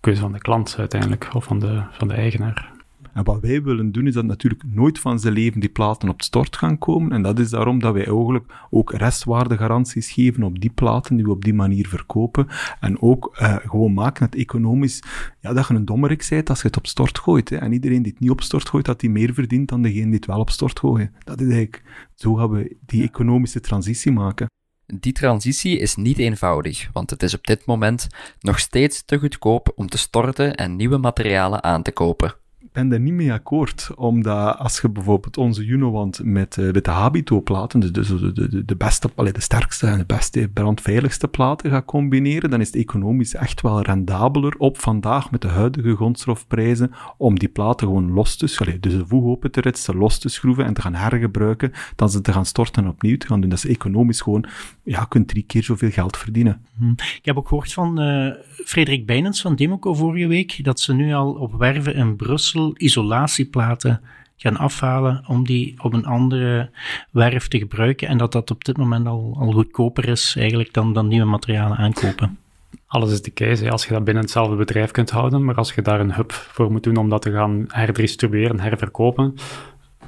keuze 0.00 0.20
van 0.20 0.32
de 0.32 0.38
klant 0.38 0.76
uiteindelijk, 0.78 1.28
of 1.34 1.44
van 1.44 1.58
de, 1.58 1.82
van 1.90 2.08
de 2.08 2.14
eigenaar. 2.14 2.73
En 3.14 3.24
wat 3.24 3.40
wij 3.40 3.62
willen 3.62 3.92
doen, 3.92 4.06
is 4.06 4.14
dat 4.14 4.24
natuurlijk 4.24 4.62
nooit 4.66 4.98
van 4.98 5.20
zijn 5.20 5.34
leven 5.34 5.60
die 5.60 5.68
platen 5.68 6.08
op 6.08 6.22
stort 6.22 6.56
gaan 6.56 6.78
komen. 6.78 7.12
En 7.12 7.22
dat 7.22 7.38
is 7.38 7.50
daarom 7.50 7.78
dat 7.78 7.92
wij 7.92 8.06
eigenlijk 8.06 8.52
ook 8.70 8.92
restwaardegaranties 8.92 10.10
geven 10.10 10.42
op 10.42 10.60
die 10.60 10.70
platen 10.70 11.16
die 11.16 11.24
we 11.24 11.30
op 11.30 11.44
die 11.44 11.54
manier 11.54 11.88
verkopen. 11.88 12.46
En 12.80 13.02
ook 13.02 13.36
uh, 13.40 13.56
gewoon 13.56 13.94
maken 13.94 14.24
het 14.24 14.34
economisch, 14.34 15.02
ja, 15.40 15.52
dat 15.52 15.68
je 15.68 15.74
een 15.74 15.84
dommerik 15.84 16.26
bent 16.30 16.50
als 16.50 16.60
je 16.60 16.66
het 16.66 16.76
op 16.76 16.86
stort 16.86 17.18
gooit. 17.18 17.48
Hè. 17.48 17.56
En 17.56 17.72
iedereen 17.72 18.02
die 18.02 18.12
het 18.12 18.20
niet 18.20 18.30
op 18.30 18.40
stort 18.40 18.68
gooit, 18.68 18.84
dat 18.84 19.00
die 19.00 19.10
meer 19.10 19.34
verdient 19.34 19.68
dan 19.68 19.82
degene 19.82 20.04
die 20.04 20.14
het 20.14 20.26
wel 20.26 20.40
op 20.40 20.50
stort 20.50 20.78
gooien. 20.78 21.14
Dat 21.24 21.40
is 21.40 21.46
eigenlijk, 21.46 21.82
zo 22.14 22.34
gaan 22.34 22.50
we 22.50 22.76
die 22.86 23.02
economische 23.02 23.60
transitie 23.60 24.12
maken. 24.12 24.46
Die 24.86 25.12
transitie 25.12 25.78
is 25.78 25.94
niet 25.94 26.18
eenvoudig, 26.18 26.88
want 26.92 27.10
het 27.10 27.22
is 27.22 27.34
op 27.34 27.44
dit 27.44 27.66
moment 27.66 28.06
nog 28.40 28.58
steeds 28.58 29.04
te 29.04 29.18
goedkoop 29.18 29.72
om 29.74 29.88
te 29.88 29.98
storten 29.98 30.54
en 30.54 30.76
nieuwe 30.76 30.98
materialen 30.98 31.62
aan 31.62 31.82
te 31.82 31.92
kopen 31.92 32.42
ben 32.74 32.88
daar 32.88 33.00
niet 33.00 33.12
mee 33.12 33.32
akkoord, 33.32 33.90
omdat 33.96 34.58
als 34.58 34.80
je 34.80 34.88
bijvoorbeeld 34.88 35.36
onze 35.36 35.64
Junowand 35.64 36.20
met, 36.24 36.56
uh, 36.56 36.72
met 36.72 36.84
de 36.84 36.90
Habito-platen, 36.90 37.92
dus 37.92 38.08
de, 38.08 38.32
de, 38.32 38.64
de, 38.64 38.76
beste, 38.76 39.10
allee, 39.14 39.32
de 39.32 39.40
sterkste 39.40 39.86
en 39.86 39.98
de 39.98 40.04
beste 40.04 40.50
brandveiligste 40.52 41.28
platen 41.28 41.70
gaat 41.70 41.84
combineren, 41.84 42.50
dan 42.50 42.60
is 42.60 42.66
het 42.66 42.76
economisch 42.76 43.34
echt 43.34 43.60
wel 43.60 43.82
rendabeler 43.82 44.54
op 44.58 44.78
vandaag 44.78 45.30
met 45.30 45.40
de 45.40 45.48
huidige 45.48 45.96
grondstofprijzen 45.96 46.90
om 47.16 47.38
die 47.38 47.48
platen 47.48 47.86
gewoon 47.86 48.12
los 48.12 48.36
te 48.36 48.46
schroeven, 48.46 48.80
dus 48.80 48.92
de 48.92 49.06
voeg 49.06 49.24
open 49.24 49.50
te 49.50 49.60
ritsen, 49.60 49.96
los 49.96 50.18
te 50.18 50.28
schroeven 50.28 50.64
en 50.64 50.74
te 50.74 50.80
gaan 50.80 50.94
hergebruiken, 50.94 51.72
dan 51.96 52.10
ze 52.10 52.20
te 52.20 52.32
gaan 52.32 52.46
storten 52.46 52.82
en 52.82 52.90
opnieuw 52.90 53.16
te 53.16 53.26
gaan 53.26 53.40
doen. 53.40 53.50
Dat 53.50 53.64
is 53.64 53.70
economisch 53.70 54.20
gewoon, 54.20 54.44
ja, 54.82 55.00
je 55.00 55.08
kunt 55.08 55.28
drie 55.28 55.44
keer 55.44 55.62
zoveel 55.62 55.90
geld 55.90 56.16
verdienen. 56.16 56.60
Hm. 56.78 56.90
Ik 56.90 57.24
heb 57.24 57.36
ook 57.36 57.48
gehoord 57.48 57.72
van 57.72 58.02
uh, 58.02 58.32
Frederik 58.64 59.06
Bijnens 59.06 59.40
van 59.40 59.56
Democo 59.56 59.94
vorige 59.94 60.26
week, 60.26 60.64
dat 60.64 60.80
ze 60.80 60.94
nu 60.94 61.12
al 61.12 61.32
op 61.32 61.54
werven 61.54 61.94
in 61.94 62.16
Brussel 62.16 62.63
isolatieplaten 62.76 64.00
gaan 64.36 64.56
afhalen 64.56 65.24
om 65.26 65.44
die 65.44 65.74
op 65.82 65.92
een 65.92 66.06
andere 66.06 66.70
werf 67.10 67.48
te 67.48 67.58
gebruiken 67.58 68.08
en 68.08 68.18
dat 68.18 68.32
dat 68.32 68.50
op 68.50 68.64
dit 68.64 68.76
moment 68.76 69.06
al, 69.06 69.36
al 69.38 69.52
goedkoper 69.52 70.08
is 70.08 70.36
eigenlijk 70.38 70.72
dan, 70.72 70.92
dan 70.92 71.08
nieuwe 71.08 71.26
materialen 71.26 71.76
aankopen. 71.76 72.38
Alles 72.86 73.12
is 73.12 73.20
te 73.20 73.30
kiezen 73.30 73.70
als 73.70 73.86
je 73.86 73.92
dat 73.92 74.04
binnen 74.04 74.22
hetzelfde 74.22 74.56
bedrijf 74.56 74.90
kunt 74.90 75.10
houden, 75.10 75.44
maar 75.44 75.54
als 75.54 75.74
je 75.74 75.82
daar 75.82 76.00
een 76.00 76.14
hub 76.14 76.32
voor 76.32 76.72
moet 76.72 76.82
doen 76.82 76.96
om 76.96 77.08
dat 77.08 77.22
te 77.22 77.32
gaan 77.32 77.64
herdistribueren, 77.68 78.60
herverkopen, 78.60 79.34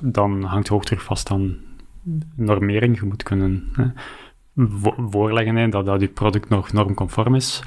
dan 0.00 0.42
hangt 0.42 0.68
hoog 0.68 0.84
terug 0.84 1.02
vast 1.02 1.30
aan 1.30 1.56
normering. 2.36 2.98
Je 2.98 3.06
moet 3.06 3.22
kunnen 3.22 3.68
hè, 3.72 3.84
voorleggen 5.10 5.56
hè, 5.56 5.68
dat, 5.68 5.86
dat 5.86 6.00
je 6.00 6.08
product 6.08 6.48
nog 6.48 6.72
normconform 6.72 7.34
is. 7.34 7.62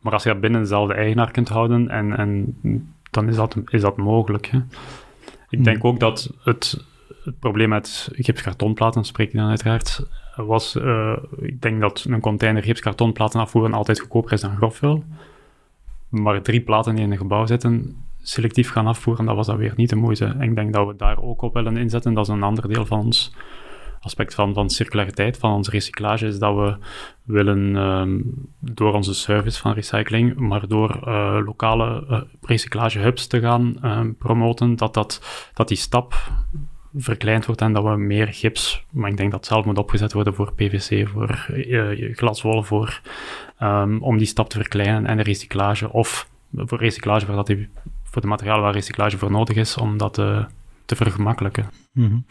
Maar 0.00 0.12
als 0.12 0.22
je 0.22 0.28
dat 0.28 0.40
binnen 0.40 0.60
dezelfde 0.60 0.94
eigenaar 0.94 1.30
kunt 1.30 1.48
houden, 1.48 1.88
en, 1.88 2.16
en, 2.16 2.56
dan 3.12 3.28
is 3.28 3.36
dat, 3.36 3.56
is 3.68 3.80
dat 3.80 3.96
mogelijk. 3.96 4.46
Hè. 4.46 4.58
Ik 5.48 5.64
denk 5.64 5.80
hmm. 5.80 5.90
ook 5.90 6.00
dat 6.00 6.34
het, 6.42 6.84
het 7.24 7.38
probleem 7.38 7.68
met 7.68 8.08
gipskartonplaten, 8.12 9.04
spreek 9.04 9.28
ik 9.28 9.38
dan 9.38 9.48
uiteraard, 9.48 10.06
was, 10.36 10.76
uh, 10.76 11.16
ik 11.36 11.62
denk 11.62 11.80
dat 11.80 12.04
een 12.08 12.20
container 12.20 12.62
gipskartonplaten 12.62 13.40
afvoeren 13.40 13.74
altijd 13.74 14.00
goedkoper 14.00 14.32
is 14.32 14.40
dan 14.40 14.56
grofvuil. 14.56 15.04
Maar 16.08 16.42
drie 16.42 16.60
platen 16.60 16.94
die 16.94 17.04
in 17.04 17.10
een 17.10 17.16
gebouw 17.16 17.46
zitten, 17.46 17.96
selectief 18.22 18.70
gaan 18.70 18.86
afvoeren, 18.86 19.24
dat 19.24 19.36
was 19.36 19.46
dat 19.46 19.56
weer 19.56 19.72
niet 19.76 19.90
de 19.90 19.96
moeite. 19.96 20.24
En 20.24 20.42
ik 20.42 20.54
denk 20.54 20.72
dat 20.72 20.86
we 20.86 20.96
daar 20.96 21.22
ook 21.22 21.42
op 21.42 21.54
willen 21.54 21.76
inzetten. 21.76 22.14
Dat 22.14 22.26
is 22.26 22.34
een 22.34 22.42
ander 22.42 22.68
deel 22.68 22.86
van 22.86 22.98
ons 22.98 23.34
aspect 24.02 24.34
van, 24.34 24.54
van 24.54 24.70
circulariteit, 24.70 25.38
van 25.38 25.52
onze 25.52 25.70
recyclage, 25.70 26.26
is 26.26 26.38
dat 26.38 26.54
we 26.54 26.76
willen 27.22 27.76
um, 27.76 28.34
door 28.58 28.92
onze 28.92 29.14
service 29.14 29.60
van 29.60 29.72
recycling, 29.72 30.36
maar 30.36 30.68
door 30.68 31.00
uh, 31.06 31.38
lokale 31.44 32.04
uh, 32.10 32.20
recyclagehubs 32.42 33.26
te 33.26 33.40
gaan 33.40 33.76
um, 33.84 34.16
promoten, 34.16 34.76
dat, 34.76 34.94
dat, 34.94 35.22
dat 35.54 35.68
die 35.68 35.76
stap 35.76 36.14
verkleind 36.94 37.46
wordt 37.46 37.60
en 37.60 37.72
dat 37.72 37.84
we 37.84 37.96
meer 37.96 38.26
gips, 38.26 38.84
maar 38.90 39.10
ik 39.10 39.16
denk 39.16 39.30
dat 39.30 39.40
het 39.40 39.48
zelf 39.48 39.64
moet 39.64 39.78
opgezet 39.78 40.12
worden 40.12 40.34
voor 40.34 40.52
PVC, 40.54 41.08
voor 41.08 41.46
uh, 41.48 42.16
glaswol, 42.16 42.62
voor, 42.62 43.00
um, 43.62 44.02
om 44.02 44.18
die 44.18 44.26
stap 44.26 44.48
te 44.48 44.58
verkleinen 44.58 45.06
en 45.06 45.16
de 45.16 45.22
recyclage, 45.22 45.92
of 45.92 46.28
voor 46.56 46.78
recyclage, 46.78 47.26
voor, 47.26 47.34
dat 47.34 47.46
die, 47.46 47.68
voor 48.04 48.22
de 48.22 48.28
materialen 48.28 48.62
waar 48.62 48.72
recyclage 48.72 49.18
voor 49.18 49.30
nodig 49.30 49.56
is, 49.56 49.76
om 49.76 49.96
dat 49.96 50.16
te, 50.84 50.96
vergemakkelijken. 50.96 51.66
Mm 51.92 52.24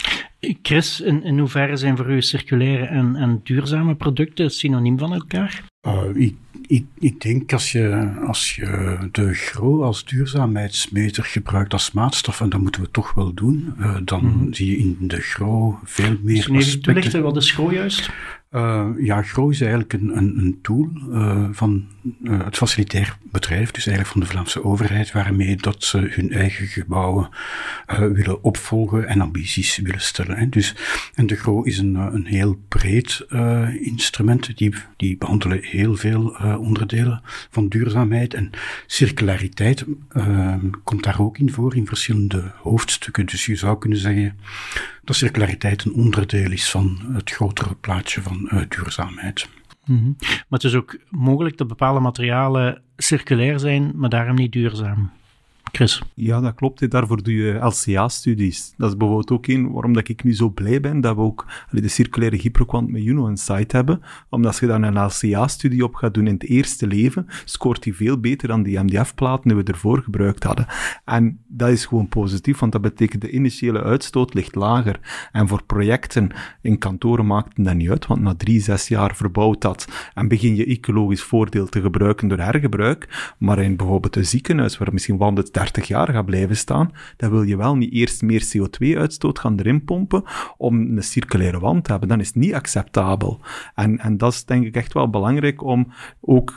Chris, 0.61 1.01
in, 1.01 1.23
in 1.23 1.39
hoeverre 1.39 1.77
zijn 1.77 1.97
voor 1.97 2.11
u 2.11 2.21
circulaire 2.21 2.85
en, 2.85 3.15
en 3.15 3.41
duurzame 3.43 3.95
producten 3.95 4.49
synoniem 4.49 4.97
van 4.99 5.13
elkaar? 5.13 5.63
Uh, 5.87 6.03
ik, 6.13 6.35
ik, 6.67 6.85
ik, 6.99 7.21
denk 7.21 7.53
als 7.53 7.71
je, 7.71 8.13
als 8.27 8.55
je 8.55 8.97
de 9.11 9.33
GRO 9.33 9.83
als 9.83 10.05
duurzaamheidsmeter 10.05 11.23
gebruikt 11.23 11.73
als 11.73 11.91
maatstaf, 11.91 12.41
en 12.41 12.49
dat 12.49 12.61
moeten 12.61 12.81
we 12.81 12.91
toch 12.91 13.13
wel 13.13 13.33
doen, 13.33 13.73
uh, 13.79 13.97
dan 14.03 14.25
mm 14.25 14.53
zie 14.53 14.69
je 14.69 14.77
in 14.77 14.97
de 14.99 15.21
GRO 15.21 15.79
veel 15.83 16.09
meer 16.09 16.33
Misschien 16.33 16.55
even 16.55 16.81
toelichten, 16.81 17.23
wat 17.23 17.37
is 17.37 17.51
GRO 17.51 17.71
juist? 17.71 18.09
Uh, 18.55 18.87
ja, 18.97 19.21
GRO 19.21 19.49
is 19.49 19.61
eigenlijk 19.61 19.93
een, 19.93 20.17
een, 20.17 20.37
een 20.37 20.59
tool 20.61 20.89
uh, 21.09 21.47
van 21.51 21.87
uh, 22.23 22.43
het 22.43 22.57
facilitair 22.57 23.17
bedrijf, 23.23 23.71
dus 23.71 23.87
eigenlijk 23.87 24.17
van 24.17 24.21
de 24.21 24.27
Vlaamse 24.27 24.63
overheid, 24.63 25.11
waarmee 25.11 25.55
dat 25.55 25.83
ze 25.83 25.97
hun 25.97 26.31
eigen 26.31 26.67
gebouwen 26.67 27.29
willen 27.87 28.43
opvolgen 28.43 29.07
en 29.07 29.21
ambities 29.21 29.77
willen 29.77 30.01
stellen. 30.01 30.37
Hè. 30.37 30.49
Dus, 30.49 30.75
en 31.15 31.27
de 31.27 31.35
GRO 31.35 31.61
is 31.61 31.77
een, 31.77 31.95
een 31.95 32.25
heel 32.25 32.59
breed 32.67 33.25
instrument, 33.81 34.57
die, 34.57 34.73
die 34.97 35.17
behandelen 35.17 35.63
heel 35.63 35.95
veel 35.95 36.35
onderdelen 36.59 37.21
van 37.49 37.67
duurzaamheid 37.67 38.33
en 38.33 38.49
circulariteit 38.87 39.85
komt 40.83 41.03
daar 41.03 41.21
ook 41.21 41.37
in 41.37 41.51
voor, 41.51 41.75
in 41.75 41.87
verschillende 41.87 42.51
hoofdstukken. 42.55 43.25
Dus 43.25 43.45
je 43.45 43.55
zou 43.55 43.77
kunnen 43.77 43.97
zeggen 43.99 44.37
dat 45.03 45.15
circulariteit 45.15 45.85
een 45.85 45.93
onderdeel 45.93 46.51
is 46.51 46.71
van 46.71 46.99
het 47.13 47.31
grotere 47.31 47.75
plaatje 47.75 48.21
van 48.21 48.49
uh, 48.53 48.61
duurzaamheid. 48.69 49.47
-hmm. 49.83 50.15
Maar 50.19 50.45
het 50.49 50.63
is 50.63 50.75
ook 50.75 50.97
mogelijk 51.09 51.57
dat 51.57 51.67
bepaalde 51.67 51.99
materialen 51.99 52.81
circulair 52.97 53.59
zijn, 53.59 53.91
maar 53.95 54.09
daarom 54.09 54.35
niet 54.35 54.51
duurzaam. 54.51 55.11
Chris? 55.71 56.01
Ja, 56.15 56.39
dat 56.41 56.55
klopt. 56.55 56.91
Daarvoor 56.91 57.23
doe 57.23 57.33
je 57.33 57.53
LCA-studies. 57.53 58.73
Dat 58.77 58.89
is 58.89 58.97
bijvoorbeeld 58.97 59.31
ook 59.31 59.47
een 59.47 59.71
waarom 59.71 59.93
dat 59.93 60.07
ik 60.07 60.23
nu 60.23 60.33
zo 60.33 60.49
blij 60.49 60.79
ben 60.79 61.01
dat 61.01 61.15
we 61.15 61.21
ook 61.21 61.45
de 61.69 61.87
circulaire 61.87 62.37
hyperquant 62.37 62.91
met 62.91 63.03
Juno 63.03 63.35
site 63.35 63.75
hebben. 63.75 64.01
Omdat 64.29 64.51
als 64.51 64.59
je 64.59 64.67
daar 64.67 64.81
een 64.81 65.05
LCA-studie 65.05 65.83
op 65.83 65.95
gaat 65.95 66.13
doen 66.13 66.27
in 66.27 66.33
het 66.33 66.43
eerste 66.43 66.87
leven, 66.87 67.27
scoort 67.45 67.83
die 67.83 67.95
veel 67.95 68.19
beter 68.19 68.47
dan 68.47 68.63
die 68.63 68.79
MDF-platen 68.79 69.47
die 69.47 69.57
we 69.57 69.63
ervoor 69.63 70.01
gebruikt 70.01 70.43
hadden. 70.43 70.65
En 71.05 71.39
dat 71.47 71.69
is 71.69 71.85
gewoon 71.85 72.07
positief, 72.07 72.59
want 72.59 72.71
dat 72.71 72.81
betekent 72.81 73.21
de 73.21 73.31
initiële 73.31 73.83
uitstoot 73.83 74.33
ligt 74.33 74.55
lager. 74.55 74.99
En 75.31 75.47
voor 75.47 75.63
projecten 75.63 76.29
in 76.61 76.77
kantoren 76.77 77.25
maakt 77.25 77.57
het 77.57 77.65
dat 77.65 77.75
niet 77.75 77.89
uit, 77.89 78.07
want 78.07 78.21
na 78.21 78.35
drie, 78.35 78.61
zes 78.61 78.87
jaar 78.87 79.15
verbouwt 79.15 79.61
dat 79.61 80.11
en 80.13 80.27
begin 80.27 80.55
je 80.55 80.65
ecologisch 80.65 81.23
voordeel 81.23 81.69
te 81.69 81.81
gebruiken 81.81 82.27
door 82.27 82.39
hergebruik. 82.39 83.33
Maar 83.37 83.59
in 83.59 83.75
bijvoorbeeld 83.75 84.15
een 84.15 84.25
ziekenhuis, 84.25 84.77
waar 84.77 84.93
misschien 84.93 85.17
wandelt 85.17 85.53
30 85.61 85.87
jaar 85.87 86.07
gaat 86.07 86.25
blijven 86.25 86.57
staan, 86.57 86.91
dan 87.17 87.31
wil 87.31 87.43
je 87.43 87.57
wel 87.57 87.75
niet 87.75 87.93
eerst 87.93 88.21
meer 88.21 88.43
CO2-uitstoot 88.43 89.39
gaan 89.39 89.59
erin 89.59 89.83
pompen 89.83 90.23
om 90.57 90.79
een 90.79 91.03
circulaire 91.03 91.59
wand 91.59 91.83
te 91.83 91.91
hebben. 91.91 92.09
Dan 92.09 92.19
is 92.19 92.33
niet 92.33 92.53
acceptabel. 92.53 93.39
En, 93.75 93.99
en 93.99 94.17
dat 94.17 94.33
is 94.33 94.45
denk 94.45 94.65
ik 94.65 94.75
echt 94.75 94.93
wel 94.93 95.09
belangrijk 95.09 95.63
om 95.63 95.87
ook 96.21 96.53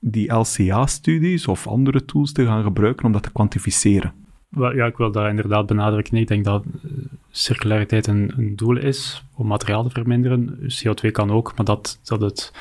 die 0.00 0.32
LCA-studies 0.32 1.46
of 1.46 1.66
andere 1.66 2.04
tools 2.04 2.32
te 2.32 2.44
gaan 2.44 2.62
gebruiken 2.62 3.04
om 3.04 3.12
dat 3.12 3.22
te 3.22 3.32
kwantificeren. 3.32 4.12
Ja, 4.50 4.86
ik 4.86 4.96
wil 4.96 5.12
daar 5.12 5.28
inderdaad 5.28 5.66
benadrukken. 5.66 6.16
Ik 6.16 6.28
denk 6.28 6.44
dat 6.44 6.64
eh, 6.64 6.90
circulariteit 7.30 8.06
een, 8.06 8.32
een 8.36 8.56
doel 8.56 8.76
is 8.76 9.24
om 9.34 9.46
materiaal 9.46 9.82
te 9.82 9.90
verminderen. 9.90 10.58
CO2 10.60 11.10
kan 11.10 11.30
ook, 11.30 11.52
maar 11.56 11.64
dat, 11.64 12.00
dat 12.02 12.20
het 12.20 12.52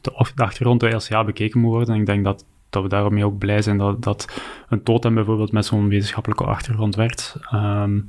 de, 0.00 0.10
de 0.34 0.38
achtergrond 0.38 0.80
door 0.80 0.94
LCA 0.94 1.24
bekeken 1.24 1.60
moet 1.60 1.70
worden. 1.70 1.94
En 1.94 2.00
ik 2.00 2.06
denk 2.06 2.24
dat 2.24 2.44
dat 2.70 2.82
we 2.82 2.88
daarmee 2.88 3.24
ook 3.24 3.38
blij 3.38 3.62
zijn 3.62 3.78
dat, 3.78 4.02
dat 4.02 4.42
een 4.68 4.82
totem 4.82 5.14
bijvoorbeeld 5.14 5.52
met 5.52 5.66
zo'n 5.66 5.88
wetenschappelijke 5.88 6.44
achtergrond 6.44 6.94
werd. 6.94 7.36
Um, 7.54 8.06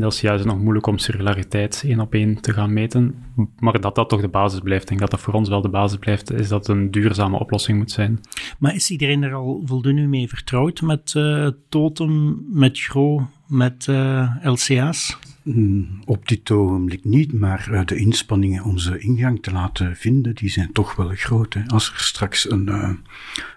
de 0.00 0.06
LCA 0.06 0.32
is 0.32 0.40
het 0.40 0.44
nog 0.44 0.58
moeilijk 0.58 0.86
om 0.86 0.98
circulariteit 0.98 1.82
één 1.86 2.00
op 2.00 2.14
één 2.14 2.40
te 2.40 2.52
gaan 2.52 2.72
meten, 2.72 3.24
maar 3.58 3.80
dat 3.80 3.94
dat 3.94 4.08
toch 4.08 4.20
de 4.20 4.28
basis 4.28 4.60
blijft. 4.60 4.82
Ik 4.82 4.88
denk 4.88 5.00
dat 5.00 5.10
dat 5.10 5.20
voor 5.20 5.34
ons 5.34 5.48
wel 5.48 5.60
de 5.60 5.68
basis 5.68 5.98
blijft, 5.98 6.32
is 6.32 6.48
dat 6.48 6.66
het 6.66 6.76
een 6.76 6.90
duurzame 6.90 7.38
oplossing 7.38 7.78
moet 7.78 7.90
zijn. 7.90 8.20
Maar 8.58 8.74
is 8.74 8.90
iedereen 8.90 9.22
er 9.22 9.34
al 9.34 9.62
voldoende 9.64 10.02
mee 10.02 10.28
vertrouwd 10.28 10.80
met 10.80 11.14
uh, 11.16 11.48
Totem, 11.68 12.44
met 12.52 12.78
GRO, 12.78 13.26
met 13.46 13.86
uh, 13.90 14.36
LCA's? 14.42 15.18
Mm, 15.44 16.00
op 16.04 16.28
dit 16.28 16.50
ogenblik 16.50 17.04
niet, 17.04 17.32
maar 17.32 17.68
uh, 17.70 17.84
de 17.84 17.96
inspanningen 17.96 18.64
om 18.64 18.78
ze 18.78 18.98
ingang 18.98 19.42
te 19.42 19.52
laten 19.52 19.96
vinden, 19.96 20.34
die 20.34 20.50
zijn 20.50 20.72
toch 20.72 20.96
wel 20.96 21.08
groot. 21.14 21.54
Hè. 21.54 21.60
Als 21.66 21.90
er 21.92 21.98
straks 21.98 22.50
een, 22.50 22.68
uh, 22.68 22.90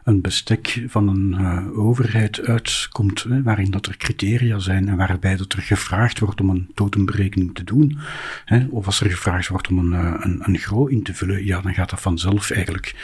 een 0.03 0.21
bestek 0.21 0.83
van 0.87 1.07
een 1.07 1.41
uh, 1.41 1.79
overheid 1.79 2.41
uitkomt, 2.41 3.23
hè, 3.23 3.43
waarin 3.43 3.71
dat 3.71 3.85
er 3.85 3.97
criteria 3.97 4.59
zijn 4.59 4.87
en 4.87 4.97
waarbij 4.97 5.35
dat 5.35 5.53
er 5.53 5.61
gevraagd 5.61 6.19
wordt 6.19 6.41
om 6.41 6.49
een 6.49 6.69
totemberekening 6.73 7.55
te 7.55 7.63
doen, 7.63 7.97
hè, 8.45 8.65
of 8.69 8.85
als 8.85 9.01
er 9.01 9.09
gevraagd 9.09 9.47
wordt 9.47 9.67
om 9.67 9.77
een, 9.77 9.91
een, 10.23 10.41
een 10.43 10.57
gro 10.57 10.85
in 10.85 11.03
te 11.03 11.13
vullen, 11.13 11.45
ja, 11.45 11.61
dan 11.61 11.73
gaat 11.73 11.89
dat 11.89 12.01
vanzelf 12.01 12.51
eigenlijk 12.51 12.95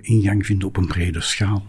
ingang 0.00 0.46
vinden 0.46 0.68
op 0.68 0.76
een 0.76 0.86
brede 0.86 1.20
schaal. 1.20 1.66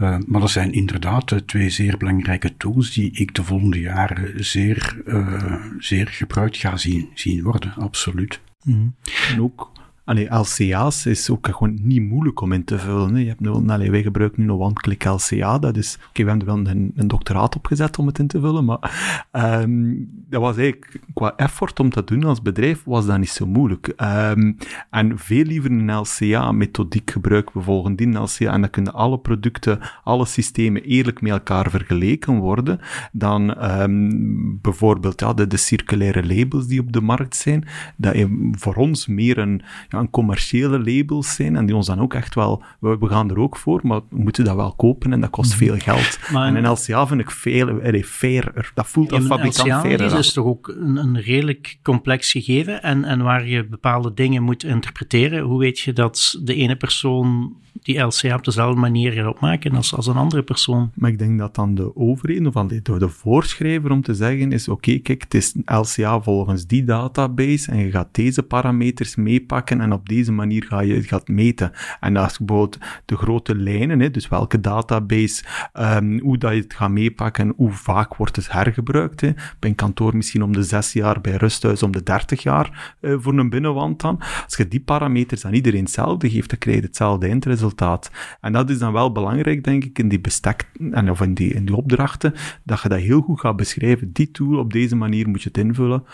Uh, 0.00 0.16
maar 0.26 0.40
dat 0.40 0.50
zijn 0.50 0.72
inderdaad 0.72 1.30
uh, 1.30 1.38
twee 1.38 1.70
zeer 1.70 1.96
belangrijke 1.96 2.56
tools 2.56 2.92
die 2.92 3.10
ik 3.12 3.34
de 3.34 3.44
volgende 3.44 3.80
jaren 3.80 4.44
zeer, 4.44 5.02
uh, 5.06 5.54
zeer 5.78 6.06
gebruikt 6.08 6.56
ga 6.56 6.76
zien, 6.76 7.08
zien 7.14 7.42
worden, 7.42 7.74
absoluut. 7.74 8.40
Mm. 8.64 8.94
En 9.28 9.40
ook 9.40 9.72
allee, 10.10 10.34
LCA's 10.34 11.06
is 11.06 11.30
ook 11.30 11.46
gewoon 11.46 11.78
niet 11.82 12.02
moeilijk 12.02 12.40
om 12.40 12.52
in 12.52 12.64
te 12.64 12.78
vullen. 12.78 13.16
Je 13.16 13.28
hebt 13.28 13.40
nu, 13.40 13.90
wij 13.90 14.02
gebruiken 14.02 14.40
nu 14.40 14.46
nog 14.46 14.60
one-click 14.60 15.04
LCA. 15.04 15.58
Dat 15.58 15.76
is, 15.76 15.98
oké, 16.08 16.22
we 16.22 16.28
hebben 16.28 16.48
er 16.48 16.54
wel 16.54 16.72
een, 16.72 16.92
een, 16.94 17.08
doctoraat 17.08 17.56
opgezet 17.56 17.98
om 17.98 18.06
het 18.06 18.18
in 18.18 18.26
te 18.26 18.40
vullen, 18.40 18.64
maar 18.64 19.28
um, 19.32 20.08
dat 20.28 20.40
was 20.40 20.56
eigenlijk, 20.56 21.00
qua 21.14 21.32
effort 21.36 21.80
om 21.80 21.90
dat 21.90 22.06
te 22.06 22.14
doen 22.14 22.24
als 22.24 22.42
bedrijf, 22.42 22.82
was 22.84 23.06
dat 23.06 23.18
niet 23.18 23.28
zo 23.28 23.46
moeilijk. 23.46 23.92
Um, 23.96 24.56
en 24.90 25.18
veel 25.18 25.44
liever 25.44 25.70
een 25.70 25.96
LCA-methodiek 25.96 27.10
gebruiken 27.10 27.58
we 27.58 27.62
volgen 27.62 27.96
die 27.96 28.18
LCA, 28.18 28.52
en 28.52 28.60
dan 28.60 28.70
kunnen 28.70 28.92
alle 28.92 29.18
producten, 29.18 29.78
alle 30.04 30.26
systemen 30.26 30.82
eerlijk 30.82 31.20
met 31.20 31.30
elkaar 31.32 31.70
vergeleken 31.70 32.38
worden, 32.38 32.80
dan 33.12 33.70
um, 33.80 34.58
bijvoorbeeld 34.60 35.20
ja, 35.20 35.32
de, 35.32 35.56
circulaire 35.56 36.26
labels 36.26 36.66
die 36.66 36.80
op 36.80 36.92
de 36.92 37.00
markt 37.00 37.36
zijn, 37.36 37.64
dat 37.96 38.16
voor 38.52 38.74
ons 38.74 39.06
meer 39.06 39.38
een, 39.38 39.62
commerciële 40.10 40.78
labels 40.78 41.34
zijn 41.34 41.56
en 41.56 41.66
die 41.66 41.76
ons 41.76 41.86
dan 41.86 42.00
ook 42.00 42.14
echt 42.14 42.34
wel, 42.34 42.62
we, 42.80 42.96
we 43.00 43.08
gaan 43.08 43.30
er 43.30 43.38
ook 43.38 43.56
voor, 43.56 43.80
maar 43.82 44.00
we 44.08 44.18
moeten 44.18 44.44
dat 44.44 44.56
wel 44.56 44.74
kopen 44.74 45.12
en 45.12 45.20
dat 45.20 45.30
kost 45.30 45.50
mhm. 45.50 45.64
veel 45.64 45.78
geld. 45.78 46.18
Maar 46.32 46.46
en 46.46 46.56
een 46.56 46.70
LCA 46.70 47.06
vind 47.06 47.20
ik 47.20 47.30
veel, 47.30 47.80
eh, 47.80 48.02
fairer. 48.02 48.70
Dat 48.74 48.86
voelt 48.86 49.12
als 49.12 49.24
fabrikant 49.24 49.80
fairer. 49.80 50.06
LCA 50.06 50.18
is 50.18 50.32
toch 50.32 50.44
ook 50.44 50.68
een, 50.68 50.96
een, 50.96 51.20
redelijk 51.20 51.78
complex 51.82 52.30
gegeven 52.30 52.82
en, 52.82 53.04
en 53.04 53.22
waar 53.22 53.46
je 53.46 53.66
bepaalde 53.66 54.14
dingen 54.14 54.42
moet 54.42 54.64
interpreteren. 54.64 55.42
Hoe 55.42 55.58
weet 55.58 55.78
je 55.78 55.92
dat 55.92 56.38
de 56.42 56.54
ene 56.54 56.76
persoon 56.76 57.56
die 57.72 57.98
LCA 57.98 58.34
op 58.34 58.44
dezelfde 58.44 58.80
manier 58.80 59.12
gaat 59.12 59.26
opmaken 59.26 59.74
als, 59.74 59.94
als 59.94 60.06
een 60.06 60.16
andere 60.16 60.42
persoon. 60.42 60.90
Maar 60.94 61.10
ik 61.10 61.18
denk 61.18 61.38
dat 61.38 61.54
dan 61.54 61.74
de 61.74 61.96
overheden 61.96 62.46
of 62.46 62.66
de, 62.66 62.82
de 62.82 63.08
voorschrijver 63.08 63.90
om 63.90 64.02
te 64.02 64.14
zeggen 64.14 64.52
is, 64.52 64.68
oké, 64.68 64.98
kijk, 64.98 65.22
het 65.22 65.34
is 65.34 65.54
LCA 65.64 66.20
volgens 66.20 66.66
die 66.66 66.84
database 66.84 67.70
en 67.70 67.78
je 67.78 67.90
gaat 67.90 68.14
deze 68.14 68.42
parameters 68.42 69.16
meepakken 69.16 69.80
en 69.80 69.92
op 69.92 70.08
deze 70.08 70.32
manier 70.32 70.64
ga 70.64 70.80
je 70.80 70.94
het 70.94 71.06
gaat 71.06 71.28
meten. 71.28 71.72
En 72.00 72.16
is 72.16 72.38
bijvoorbeeld 72.38 72.78
de 73.04 73.16
grote 73.16 73.56
lijnen, 73.56 74.00
hè, 74.00 74.10
dus 74.10 74.28
welke 74.28 74.60
database, 74.60 75.44
um, 75.74 76.20
hoe 76.20 76.38
dat 76.38 76.52
je 76.52 76.60
het 76.60 76.74
gaat 76.74 76.90
meepakken 76.90 77.44
en 77.44 77.52
hoe 77.56 77.70
vaak 77.70 78.16
wordt 78.16 78.36
het 78.36 78.52
hergebruikt. 78.52 79.20
Hè. 79.20 79.32
Bij 79.58 79.70
een 79.70 79.74
kantoor 79.74 80.16
misschien 80.16 80.42
om 80.42 80.52
de 80.52 80.62
zes 80.62 80.92
jaar, 80.92 81.20
bij 81.20 81.36
rusthuis 81.36 81.82
om 81.82 81.90
de 81.90 82.02
dertig 82.02 82.42
jaar 82.42 82.96
uh, 83.00 83.16
voor 83.18 83.38
een 83.38 83.50
binnenwand 83.50 84.00
dan. 84.00 84.18
Als 84.44 84.56
je 84.56 84.68
die 84.68 84.80
parameters 84.80 85.44
aan 85.44 85.54
iedereen 85.54 85.82
hetzelfde 85.82 86.30
geeft, 86.30 86.48
dan 86.48 86.58
krijg 86.58 86.76
je 86.76 86.82
hetzelfde 86.82 87.28
eindresultaat 87.60 88.10
en 88.40 88.52
dat 88.52 88.70
is 88.70 88.78
dan 88.78 88.92
wel 88.92 89.12
belangrijk, 89.12 89.64
denk 89.64 89.84
ik, 89.84 89.98
in 89.98 90.08
die 90.08 90.20
bestek, 90.20 90.70
of 91.08 91.20
in 91.20 91.34
die, 91.34 91.54
in 91.54 91.64
die 91.64 91.76
opdrachten, 91.76 92.34
dat 92.62 92.82
je 92.82 92.88
dat 92.88 92.98
heel 92.98 93.20
goed 93.20 93.40
gaat 93.40 93.56
beschrijven. 93.56 94.12
Die 94.12 94.30
tool, 94.30 94.58
op 94.58 94.72
deze 94.72 94.96
manier 94.96 95.28
moet 95.28 95.42
je 95.42 95.48
het 95.48 95.58
invullen. 95.58 96.04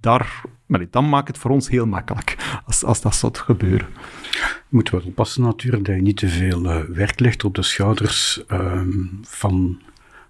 Daar, 0.00 0.42
maar 0.66 0.86
dan 0.90 1.08
maakt 1.08 1.28
het 1.28 1.38
voor 1.38 1.50
ons 1.50 1.68
heel 1.68 1.86
makkelijk, 1.86 2.60
als, 2.66 2.84
als 2.84 3.00
dat 3.00 3.14
zou 3.14 3.32
gebeuren. 3.34 3.86
Je 4.32 4.76
moet 4.76 4.90
wel 4.90 5.02
oppassen 5.04 5.42
natuurlijk, 5.42 5.84
dat 5.84 5.94
je 5.94 6.02
niet 6.02 6.16
te 6.16 6.28
veel 6.28 6.64
uh, 6.64 6.80
werk 6.80 7.20
legt 7.20 7.44
op 7.44 7.54
de 7.54 7.62
schouders 7.62 8.42
um, 8.50 9.18
van... 9.22 9.80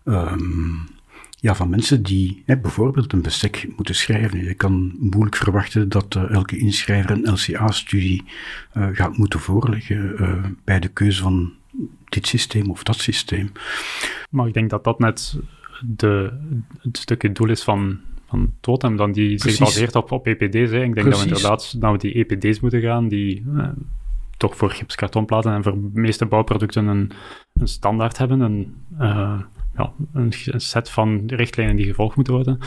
Um, 0.04 0.96
ja, 1.40 1.54
van 1.54 1.68
mensen 1.68 2.02
die 2.02 2.42
hè, 2.46 2.58
bijvoorbeeld 2.58 3.12
een 3.12 3.22
bestek 3.22 3.68
moeten 3.76 3.94
schrijven. 3.94 4.44
Je 4.44 4.54
kan 4.54 4.94
moeilijk 4.98 5.36
verwachten 5.36 5.88
dat 5.88 6.14
uh, 6.14 6.30
elke 6.30 6.58
inschrijver 6.58 7.10
een 7.10 7.32
LCA-studie 7.32 8.24
uh, 8.76 8.88
gaat 8.92 9.16
moeten 9.16 9.40
voorleggen 9.40 10.14
uh, 10.20 10.44
bij 10.64 10.80
de 10.80 10.88
keuze 10.88 11.22
van 11.22 11.52
dit 12.04 12.26
systeem 12.26 12.70
of 12.70 12.82
dat 12.82 12.96
systeem. 12.96 13.52
Maar 14.30 14.46
ik 14.46 14.54
denk 14.54 14.70
dat 14.70 14.84
dat 14.84 14.98
net 14.98 15.38
de, 15.80 16.32
het 16.80 16.96
stukje 16.96 17.32
doel 17.32 17.48
is 17.48 17.62
van, 17.62 17.98
van 18.26 18.52
Totem, 18.60 18.96
dan 18.96 19.12
die 19.12 19.38
zich 19.38 19.58
baseert 19.58 19.94
op, 19.94 20.12
op 20.12 20.26
EPD's. 20.26 20.70
Hè. 20.70 20.82
Ik 20.82 20.94
denk 20.94 20.94
Precies. 20.94 21.10
dat 21.10 21.20
we 21.20 21.26
inderdaad 21.26 21.92
we 21.92 21.98
die 21.98 22.26
EPD's 22.26 22.60
moeten 22.60 22.80
gaan, 22.80 23.08
die 23.08 23.44
toch 24.36 24.56
voor 24.56 24.70
gipskartonplaten 24.70 25.52
en 25.52 25.62
voor 25.62 25.72
de 25.72 26.00
meeste 26.00 26.26
bouwproducten 26.26 26.86
een, 26.86 27.10
een 27.54 27.68
standaard 27.68 28.18
hebben. 28.18 28.40
Een, 28.40 28.74
ja, 29.78 29.92
een, 30.12 30.32
set 30.60 30.90
van 30.90 31.22
richtlijnen 31.26 31.76
die 31.76 31.86
gevolgd 31.86 32.16
moeten 32.16 32.34
worden. 32.34 32.58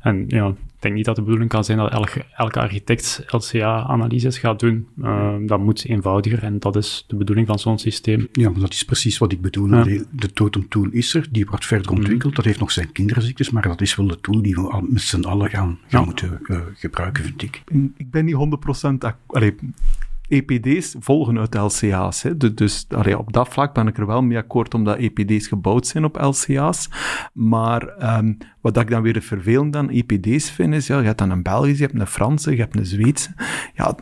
En 0.00 0.24
ja, 0.28 0.48
ik 0.48 0.54
denk 0.78 0.94
niet 0.94 1.04
dat 1.04 1.16
de 1.16 1.22
bedoeling 1.22 1.50
kan 1.50 1.64
zijn 1.64 1.78
dat 1.78 1.92
elke, 1.92 2.24
elke 2.36 2.60
architect 2.60 3.24
LCA-analyses 3.26 4.38
gaat 4.38 4.60
doen. 4.60 4.88
Uh, 5.02 5.34
dat 5.46 5.58
moet 5.58 5.84
eenvoudiger 5.84 6.42
en 6.42 6.58
dat 6.58 6.76
is 6.76 7.04
de 7.06 7.16
bedoeling 7.16 7.46
van 7.46 7.58
zo'n 7.58 7.78
systeem. 7.78 8.28
Ja, 8.32 8.50
maar 8.50 8.60
dat 8.60 8.72
is 8.72 8.84
precies 8.84 9.18
wat 9.18 9.32
ik 9.32 9.40
bedoel. 9.40 9.68
De, 9.68 10.06
de 10.10 10.32
Totem 10.32 10.68
Tool 10.68 10.88
is 10.90 11.14
er, 11.14 11.26
die 11.30 11.46
wordt 11.46 11.66
verder 11.66 11.90
ontwikkeld. 11.90 12.30
Mm. 12.30 12.36
Dat 12.36 12.44
heeft 12.44 12.60
nog 12.60 12.70
zijn 12.70 12.92
kinderziektes, 12.92 13.50
maar 13.50 13.62
dat 13.62 13.80
is 13.80 13.94
wel 13.94 14.06
de 14.06 14.20
tool 14.20 14.42
die 14.42 14.54
we 14.54 14.82
met 14.88 15.02
z'n 15.02 15.22
allen 15.22 15.50
gaan, 15.50 15.78
gaan 15.88 16.04
moeten 16.04 16.40
uh, 16.42 16.60
gebruiken, 16.74 17.24
vind 17.24 17.42
ik. 17.42 17.62
Ik 17.96 18.10
ben 18.10 18.24
niet 18.24 18.36
100% 19.04 19.08
allee, 19.26 19.54
EPD's 20.28 20.96
volgen 20.98 21.38
uit 21.38 21.54
LCA's. 21.54 22.22
Hè. 22.22 22.36
Dus 22.36 22.86
allee, 22.88 23.18
op 23.18 23.32
dat 23.32 23.48
vlak 23.48 23.74
ben 23.74 23.86
ik 23.86 23.98
er 23.98 24.06
wel 24.06 24.22
mee 24.22 24.38
akkoord, 24.38 24.74
omdat 24.74 24.98
EPD's 24.98 25.46
gebouwd 25.46 25.86
zijn 25.86 26.04
op 26.04 26.16
LCA's. 26.20 26.88
Maar 27.32 28.16
um, 28.18 28.38
wat 28.60 28.76
ik 28.76 28.90
dan 28.90 29.02
weer 29.02 29.22
vervelend 29.22 29.76
aan 29.76 29.90
EPD's 29.90 30.50
vind, 30.50 30.74
is, 30.74 30.86
ja, 30.86 30.98
je 30.98 31.06
hebt 31.06 31.18
dan 31.18 31.30
een 31.30 31.42
Belgische, 31.42 31.82
je 31.82 31.88
hebt 31.88 32.00
een 32.00 32.06
Franse, 32.06 32.50
je 32.50 32.56
hebt 32.56 32.76
een 32.76 32.86
Zweedse. 32.86 33.30
Ja, 33.74 33.96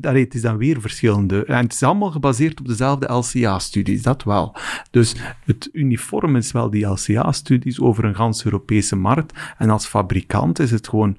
het 0.00 0.34
is 0.34 0.42
dan 0.42 0.56
weer 0.56 0.80
verschillende. 0.80 1.44
En 1.44 1.56
het 1.56 1.72
is 1.72 1.82
allemaal 1.82 2.10
gebaseerd 2.10 2.60
op 2.60 2.66
dezelfde 2.66 3.12
LCA-studies, 3.12 4.02
dat 4.02 4.22
wel. 4.22 4.56
Dus 4.90 5.14
het 5.44 5.68
uniform 5.72 6.36
is 6.36 6.52
wel 6.52 6.70
die 6.70 6.86
LCA-studies 6.86 7.80
over 7.80 8.04
een 8.04 8.14
gans 8.14 8.44
Europese 8.44 8.96
markt. 8.96 9.38
En 9.58 9.70
als 9.70 9.86
fabrikant 9.86 10.58
is 10.58 10.70
het 10.70 10.88
gewoon 10.88 11.16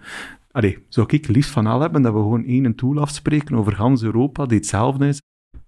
Allee, 0.52 0.86
zou 0.90 1.08
ik 1.10 1.28
liefst 1.28 1.52
van 1.52 1.68
al 1.68 1.82
hebben 1.82 2.02
dat 2.02 2.14
we 2.14 2.20
gewoon 2.20 2.46
één 2.46 2.76
tool 2.76 3.00
afspreken 3.00 3.56
over 3.56 3.76
gans 3.76 4.04
Europa 4.04 4.46
die 4.46 4.58
hetzelfde 4.58 5.08
is. 5.08 5.22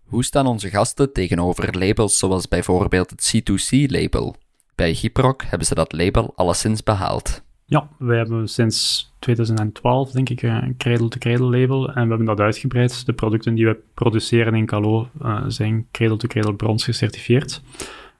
Hoe 0.04 0.24
staan 0.24 0.48
onze 0.48 0.70
gasten 0.70 1.13
tegenover 1.13 1.78
labels 1.78 2.18
zoals 2.18 2.48
bijvoorbeeld 2.48 3.10
het 3.10 3.34
C2C-label? 3.36 4.36
Bij 4.76 4.94
Gyproc 4.94 5.44
hebben 5.44 5.68
ze 5.68 5.76
dat 5.76 5.94
label 5.94 6.34
alleszins 6.36 6.84
behaald. 6.84 7.44
Ja, 7.65 7.89
wij 7.98 8.18
hebben 8.18 8.48
sinds 8.48 9.12
2012, 9.20 10.12
denk 10.12 10.30
ik, 10.30 10.42
een 10.42 10.78
cradle-to-cradle 10.78 11.60
label 11.60 11.88
en 11.88 12.04
we 12.04 12.10
hebben 12.10 12.26
dat 12.26 12.39
uitgebreid. 12.39 13.06
De 13.06 13.13
producten 13.13 13.56
die 13.56 13.65
we 13.65 13.80
produceren 13.94 14.54
in 14.54 14.65
Calo 14.65 15.10
uh, 15.22 15.44
zijn 15.48 15.88
cradle-to-cradle 15.92 16.56
brons 16.56 16.84
gecertificeerd. 16.84 17.62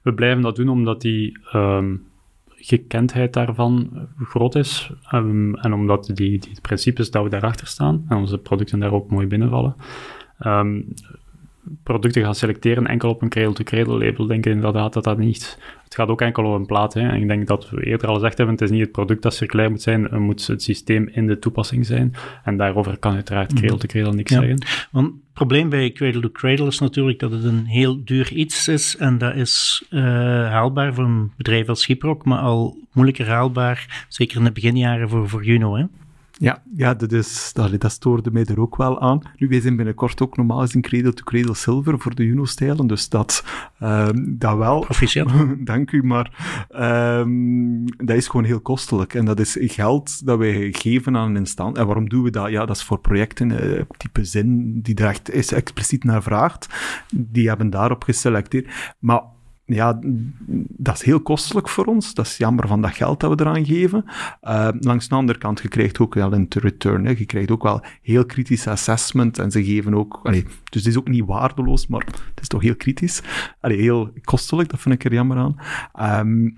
We 0.02 0.13
blijven 0.13 0.41
dat 0.41 0.56
doen 0.56 0.69
omdat 0.69 1.02
die 1.02 1.39
um, 1.54 2.09
gekendheid 2.62 3.34
daarvan 3.34 3.89
groot 4.19 4.56
is. 4.56 4.91
Um, 5.13 5.56
en 5.56 5.74
omdat 5.74 6.12
die, 6.13 6.39
die 6.39 6.62
principes 6.62 7.12
dat 7.12 7.24
we 7.24 7.30
daarachter 7.30 7.67
staan 7.67 8.06
en 8.10 8.17
onze 8.17 8.38
producten 8.38 8.80
daar 8.80 8.93
ook 8.93 9.10
mooi 9.10 9.28
binnenvallen. 9.28 9.76
Um, 10.39 10.93
producten 11.84 12.24
gaan 12.24 12.36
selecteren 12.36 12.88
enkel 12.88 13.10
op 13.10 13.22
een 13.22 13.30
cradle-to-cradle 13.30 14.06
label, 14.06 14.26
denk 14.26 14.45
ik 14.45 14.54
inderdaad 14.54 14.93
dat 14.93 15.04
dat 15.04 15.17
niet 15.17 15.60
het 15.89 15.97
gaat 15.97 16.08
ook 16.08 16.21
enkel 16.21 16.43
over 16.43 16.60
een 16.60 16.65
plaat. 16.65 16.93
Hè. 16.93 17.02
En 17.02 17.21
ik 17.21 17.28
denk 17.28 17.47
dat 17.47 17.69
we 17.69 17.86
eerder 17.86 18.08
al 18.08 18.13
gezegd 18.13 18.38
hebben, 18.38 18.56
het 18.56 18.63
is 18.63 18.71
niet 18.71 18.82
het 18.82 18.91
product 18.91 19.21
dat 19.21 19.34
circulair 19.34 19.69
moet 19.69 19.82
zijn, 19.82 20.04
het 20.04 20.19
moet 20.19 20.47
het 20.47 20.63
systeem 20.63 21.08
in 21.08 21.28
de 21.28 21.39
toepassing 21.39 21.86
zijn. 21.86 22.13
En 22.43 22.58
daarover 22.58 22.97
kan 22.97 23.13
uiteraard 23.13 23.54
cradle 23.54 23.78
to 23.78 23.88
cradle 23.88 24.13
niks 24.13 24.32
zeggen. 24.32 24.65
Want 24.91 25.08
het 25.08 25.34
probleem 25.34 25.69
bij 25.69 25.91
cradle 25.91 26.21
to 26.21 26.30
cradle 26.30 26.67
is 26.67 26.80
natuurlijk 26.80 27.19
dat 27.19 27.32
het 27.32 27.43
een 27.43 27.65
heel 27.65 28.04
duur 28.04 28.34
iets 28.34 28.67
is. 28.67 28.97
En 28.97 29.17
dat 29.17 29.36
is 29.36 29.86
uh, 29.89 30.02
haalbaar 30.49 30.93
voor 30.93 31.04
een 31.04 31.32
bedrijf 31.38 31.69
als 31.69 31.82
Schiprock, 31.82 32.25
maar 32.25 32.39
al 32.39 32.78
moeilijker 32.93 33.28
haalbaar, 33.28 34.06
zeker 34.08 34.38
in 34.38 34.43
de 34.43 34.52
beginjaren 34.52 35.10
voor, 35.10 35.30
voor 35.30 35.45
Juno. 35.45 35.75
Hè. 35.75 35.84
Ja, 36.39 36.62
ja 36.75 36.93
dat, 36.93 37.12
is, 37.12 37.52
dat, 37.54 37.82
dat 37.82 37.91
stoorde 37.91 38.32
mij 38.32 38.45
er 38.45 38.60
ook 38.60 38.75
wel 38.75 39.02
aan. 39.02 39.21
Nu, 39.36 39.47
wij 39.47 39.62
zijn 39.62 39.75
binnenkort 39.75 40.21
ook 40.21 40.38
normaal 40.38 40.62
eens 40.62 40.75
in 40.75 40.82
Cradle 40.82 41.13
to 41.13 41.23
Cradle 41.23 41.54
Silver 41.54 41.99
voor 41.99 42.15
de 42.15 42.25
Juno-stijlen, 42.25 42.88
dus 42.88 43.10
dat, 43.10 43.43
um, 43.82 44.36
dat 44.38 44.58
wel. 44.58 44.80
Proficiat. 44.80 45.30
Dank 45.60 45.91
u, 45.91 46.04
maar 46.04 46.32
um, 47.19 47.86
dat 47.97 48.15
is 48.15 48.28
gewoon 48.28 48.45
heel 48.45 48.60
kostelijk. 48.60 49.13
En 49.13 49.25
dat 49.25 49.39
is 49.39 49.58
geld 49.60 50.25
dat 50.25 50.38
wij 50.38 50.71
geven 50.71 51.17
aan 51.17 51.30
een 51.30 51.36
instant. 51.36 51.78
En 51.78 51.86
waarom 51.86 52.10
doen 52.10 52.23
we 52.23 52.30
dat? 52.30 52.49
Ja, 52.49 52.65
dat 52.65 52.75
is 52.75 52.84
voor 52.84 52.99
projecten, 52.99 53.49
uh, 53.49 53.82
type 53.97 54.23
zin, 54.23 54.80
die 54.82 54.95
er 54.95 55.08
echt 55.08 55.32
is 55.32 55.52
expliciet 55.52 56.04
naar 56.04 56.23
vraagt. 56.23 56.67
Die 57.15 57.47
hebben 57.47 57.69
daarop 57.69 58.04
geselecteerd. 58.04 58.95
Maar 58.99 59.21
ja, 59.69 59.99
dat 60.67 60.95
is 60.95 61.01
heel 61.01 61.21
kostelijk 61.21 61.69
voor 61.69 61.86
ons. 61.86 62.13
Dat 62.13 62.25
is 62.25 62.38
jammer 62.38 62.67
van 62.67 62.82
dat 62.82 62.91
geld 62.91 63.19
dat 63.19 63.29
we 63.29 63.45
eraan 63.45 63.65
geven. 63.65 64.05
Uh, 64.43 64.69
langs 64.79 65.08
de 65.08 65.15
andere 65.15 65.38
kant, 65.38 65.62
je 65.62 65.67
krijgt 65.67 65.99
ook 65.99 66.13
wel 66.13 66.34
een 66.34 66.45
return. 66.49 67.17
Je 67.17 67.25
krijgt 67.25 67.51
ook 67.51 67.63
wel 67.63 67.82
heel 68.01 68.25
kritisch 68.25 68.67
assessment. 68.67 69.39
En 69.39 69.51
ze 69.51 69.63
geven 69.63 69.93
ook... 69.93 70.19
Dus 70.23 70.84
het 70.84 70.86
is 70.86 70.97
ook 70.97 71.08
niet 71.08 71.25
waardeloos, 71.25 71.88
maar 71.88 72.05
het 72.05 72.41
is 72.41 72.47
toch 72.47 72.62
heel 72.62 72.75
kritisch. 72.75 73.21
Allee, 73.60 73.82
heel 73.82 74.12
kostelijk, 74.23 74.69
dat 74.69 74.79
vind 74.79 74.95
ik 74.95 75.03
er 75.03 75.13
jammer 75.13 75.38
aan. 75.38 75.55
Um, 76.19 76.58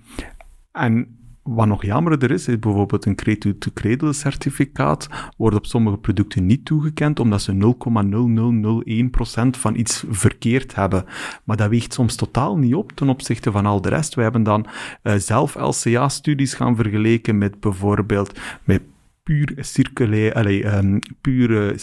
en 0.71 1.19
wat 1.43 1.67
nog 1.67 1.83
jammerder 1.83 2.31
is, 2.31 2.47
is 2.47 2.59
bijvoorbeeld 2.59 3.05
een 3.05 3.15
cradle-to-cradle 3.15 4.13
certificaat 4.13 5.07
wordt 5.37 5.55
op 5.55 5.65
sommige 5.65 5.97
producten 5.97 6.45
niet 6.45 6.65
toegekend 6.65 7.19
omdat 7.19 7.41
ze 7.41 7.75
0,0001% 9.45 9.49
van 9.49 9.75
iets 9.75 10.03
verkeerd 10.09 10.75
hebben. 10.75 11.05
Maar 11.43 11.57
dat 11.57 11.69
weegt 11.69 11.93
soms 11.93 12.15
totaal 12.15 12.57
niet 12.57 12.75
op 12.75 12.91
ten 12.91 13.09
opzichte 13.09 13.51
van 13.51 13.65
al 13.65 13.81
de 13.81 13.89
rest. 13.89 14.15
We 14.15 14.21
hebben 14.21 14.43
dan 14.43 14.65
uh, 15.03 15.13
zelf 15.15 15.55
LCA-studies 15.55 16.53
gaan 16.53 16.75
vergeleken 16.75 17.37
met 17.37 17.59
bijvoorbeeld 17.59 18.39
met 18.63 18.81
puur 19.23 19.53
circulair, 19.57 20.33
allee, 20.33 20.65
um, 20.65 20.99
puur 21.21 21.75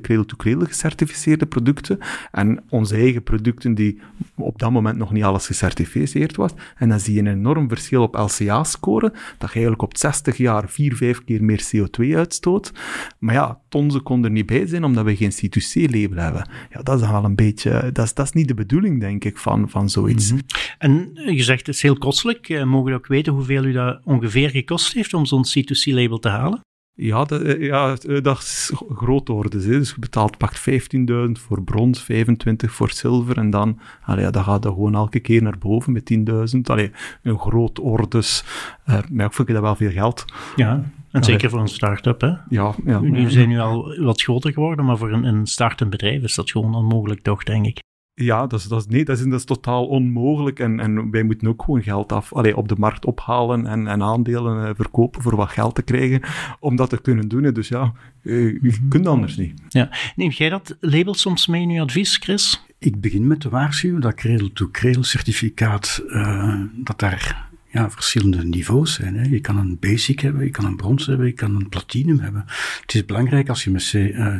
cradle-to-cradle 0.00 0.66
gecertificeerde 0.66 1.46
producten 1.46 1.98
en 2.32 2.64
onze 2.68 2.96
eigen 2.96 3.22
producten 3.22 3.74
die 3.74 4.00
op 4.36 4.58
dat 4.58 4.70
moment 4.70 4.96
nog 4.96 5.12
niet 5.12 5.22
alles 5.22 5.46
gecertificeerd 5.46 6.36
was. 6.36 6.52
En 6.76 6.88
dan 6.88 7.00
zie 7.00 7.14
je 7.14 7.20
een 7.20 7.26
enorm 7.26 7.68
verschil 7.68 8.02
op 8.02 8.14
LCA-score, 8.14 9.10
dat 9.10 9.48
je 9.48 9.54
eigenlijk 9.54 9.82
op 9.82 9.96
60 9.96 10.36
jaar 10.36 10.68
vier, 10.68 10.96
vijf 10.96 11.24
keer 11.24 11.44
meer 11.44 11.64
CO2 11.74 12.16
uitstoot. 12.16 12.72
Maar 13.18 13.34
ja, 13.34 13.60
Tonze 13.68 14.00
kon 14.00 14.24
er 14.24 14.30
niet 14.30 14.46
bij 14.46 14.66
zijn 14.66 14.84
omdat 14.84 15.04
we 15.04 15.16
geen 15.16 15.32
C2C-label 15.32 16.22
hebben. 16.22 16.48
Ja, 16.70 16.82
dat 16.82 17.00
is 17.02 17.08
wel 17.08 17.24
een 17.24 17.34
beetje, 17.34 17.90
dat 17.92 18.04
is, 18.04 18.14
dat 18.14 18.26
is 18.26 18.32
niet 18.32 18.48
de 18.48 18.54
bedoeling, 18.54 19.00
denk 19.00 19.24
ik, 19.24 19.38
van, 19.38 19.70
van 19.70 19.90
zoiets. 19.90 20.32
Mhm. 20.32 20.40
En 20.78 21.10
je 21.14 21.42
zegt 21.42 21.66
het 21.66 21.74
is 21.74 21.82
heel 21.82 21.98
kostelijk. 21.98 22.48
Eh, 22.48 22.64
mogen 22.64 22.90
we 22.90 22.96
ook 22.96 23.06
weten 23.06 23.32
hoeveel 23.32 23.64
u 23.64 23.72
dat 23.72 24.00
ongeveer 24.04 24.50
gekost 24.50 24.92
heeft 24.92 25.14
om 25.14 25.26
zo'n 25.26 25.44
C2C-label 25.44 26.18
te 26.18 26.28
halen? 26.28 26.65
Ja, 26.98 27.24
dat, 27.24 27.42
eh, 27.42 27.62
ja, 27.62 27.96
eh, 28.08 28.22
dat 28.22 28.38
is 28.38 28.72
groot 28.88 29.30
orde. 29.30 29.66
Dus 29.66 29.90
je 29.90 29.98
betaalt 29.98 30.36
pakt 30.36 30.58
15.000 30.58 31.38
voor 31.38 31.62
brons, 31.62 32.02
25 32.02 32.72
voor 32.72 32.90
zilver 32.90 33.38
en 33.38 33.50
dan, 33.50 33.78
allee, 34.02 34.30
dan 34.30 34.44
gaat 34.44 34.62
dat 34.62 34.72
gewoon 34.72 34.94
elke 34.94 35.20
keer 35.20 35.42
naar 35.42 35.58
boven 35.58 35.92
met 35.92 36.04
10.000. 36.04 36.70
Allee, 36.70 36.90
een 37.22 37.38
groot 37.38 37.78
ordes. 37.78 38.44
Uh, 38.88 38.98
maar 39.12 39.26
ik 39.26 39.32
vind 39.32 39.48
dat 39.48 39.60
wel 39.60 39.76
veel 39.76 39.90
geld. 39.90 40.24
Ja, 40.56 40.84
en 41.10 41.24
zeker 41.24 41.50
voor 41.50 41.60
een 41.60 41.68
start-up, 41.68 42.20
hè? 42.20 42.32
Ja, 42.48 42.74
ja. 42.84 43.00
Nu 43.00 43.30
zijn 43.30 43.48
nu 43.48 43.58
al 43.58 43.96
wat 44.00 44.22
groter 44.22 44.52
geworden, 44.52 44.84
maar 44.84 44.98
voor 44.98 45.12
een, 45.12 45.24
een 45.24 45.46
start-up 45.46 45.90
bedrijf 45.90 46.22
is 46.22 46.34
dat 46.34 46.50
gewoon 46.50 46.74
onmogelijk 46.74 47.22
toch, 47.22 47.42
denk 47.42 47.66
ik. 47.66 47.84
Ja, 48.22 48.46
dat 48.46 48.60
is, 48.60 48.66
dat 48.66 48.80
is, 48.80 48.86
nee, 48.86 49.04
dat 49.04 49.18
is, 49.18 49.24
dat 49.24 49.38
is 49.38 49.44
totaal 49.44 49.86
onmogelijk. 49.86 50.58
En, 50.58 50.80
en 50.80 51.10
wij 51.10 51.22
moeten 51.22 51.48
ook 51.48 51.62
gewoon 51.62 51.82
geld 51.82 52.12
af, 52.12 52.32
allee, 52.32 52.56
op 52.56 52.68
de 52.68 52.74
markt 52.78 53.04
ophalen 53.04 53.66
en, 53.66 53.86
en 53.86 54.02
aandelen 54.02 54.68
uh, 54.68 54.70
verkopen 54.74 55.22
voor 55.22 55.36
wat 55.36 55.48
geld 55.48 55.74
te 55.74 55.82
krijgen, 55.82 56.20
om 56.60 56.76
dat 56.76 56.90
te 56.90 57.00
kunnen 57.00 57.28
doen. 57.28 57.52
Dus 57.52 57.68
ja, 57.68 57.92
uh, 58.22 58.62
je 58.62 58.86
kunt 58.88 59.06
anders 59.06 59.36
niet. 59.36 59.62
Ja. 59.68 59.90
Neem 60.14 60.30
jij 60.30 60.48
dat 60.48 60.76
label 60.80 61.14
soms 61.14 61.46
mee 61.46 61.62
in 61.62 61.70
je 61.70 61.80
advies, 61.80 62.16
Chris? 62.16 62.64
Ik 62.78 63.00
begin 63.00 63.26
met 63.26 63.40
te 63.40 63.48
waarschuwen 63.48 64.00
dat 64.00 64.14
cradle-to-cradle 64.14 65.04
certificaat, 65.04 66.02
uh, 66.06 66.60
dat 66.74 66.98
daar 66.98 67.48
verschillende 67.76 68.44
niveaus 68.44 68.94
zijn. 68.94 69.16
Hè. 69.16 69.28
Je 69.28 69.40
kan 69.40 69.56
een 69.56 69.78
basic 69.80 70.20
hebben, 70.20 70.44
je 70.44 70.50
kan 70.50 70.64
een 70.64 70.76
brons 70.76 71.06
hebben, 71.06 71.26
je 71.26 71.32
kan 71.32 71.54
een 71.54 71.68
platinum 71.68 72.18
hebben. 72.18 72.44
Het 72.80 72.94
is 72.94 73.04
belangrijk 73.04 73.48
als 73.48 73.64
je 73.64 73.70
met 73.70 73.94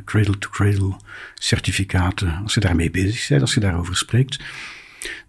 cradle-to-cradle 0.04 0.96
certificaten, 1.34 2.40
als 2.42 2.54
je 2.54 2.60
daarmee 2.60 2.90
bezig 2.90 3.28
bent, 3.28 3.40
als 3.40 3.54
je 3.54 3.60
daarover 3.60 3.96
spreekt, 3.96 4.40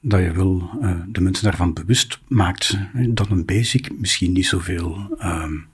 dat 0.02 0.20
je 0.20 0.32
wel 0.32 0.70
uh, 0.82 0.96
de 1.08 1.22
mensen 1.22 1.44
daarvan 1.44 1.74
bewust 1.74 2.20
maakt 2.28 2.78
dat 2.94 3.30
een 3.30 3.46
basic 3.46 4.00
misschien 4.00 4.32
niet 4.32 4.46
zoveel, 4.46 5.18
um, 5.24 5.68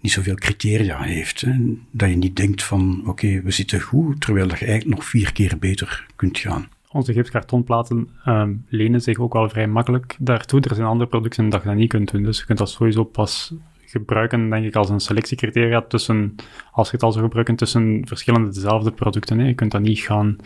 niet 0.00 0.12
zoveel 0.12 0.34
criteria 0.34 1.02
heeft. 1.02 1.44
Dat 1.90 2.08
je 2.08 2.16
niet 2.16 2.36
denkt 2.36 2.62
van, 2.62 3.02
oké, 3.06 3.42
we 3.42 3.50
zitten 3.50 3.80
goed, 3.80 4.20
terwijl 4.20 4.48
dat 4.48 4.58
je 4.58 4.66
eigenlijk 4.66 4.96
nog 4.96 5.08
vier 5.08 5.32
keer 5.32 5.58
beter 5.58 6.06
kunt 6.16 6.38
gaan 6.38 6.68
onze 6.92 7.12
gipskartonplaten 7.12 8.08
um, 8.26 8.64
lenen 8.68 9.00
zich 9.00 9.18
ook 9.18 9.32
wel 9.32 9.48
vrij 9.48 9.68
makkelijk 9.68 10.16
daartoe. 10.18 10.60
Er 10.60 10.74
zijn 10.74 10.86
andere 10.86 11.10
producten 11.10 11.48
dat 11.48 11.62
je 11.62 11.68
dat 11.68 11.76
niet 11.76 11.88
kunt 11.88 12.10
doen. 12.10 12.22
Dus 12.22 12.38
je 12.38 12.44
kunt 12.44 12.58
dat 12.58 12.70
sowieso 12.70 13.04
pas 13.04 13.54
gebruiken, 13.84 14.50
denk 14.50 14.64
ik, 14.64 14.76
als 14.76 14.88
een 14.88 15.00
selectiecriteria 15.00 15.82
tussen, 15.82 16.34
als 16.72 16.86
je 16.86 16.94
het 16.94 17.02
al 17.02 17.12
zou 17.12 17.24
gebruiken, 17.24 17.56
tussen 17.56 18.02
verschillende 18.06 18.52
dezelfde 18.52 18.92
producten. 18.92 19.38
Hè. 19.38 19.46
Je 19.46 19.54
kunt 19.54 19.72
dat 19.72 19.80
niet 19.80 19.98
gaan 19.98 20.36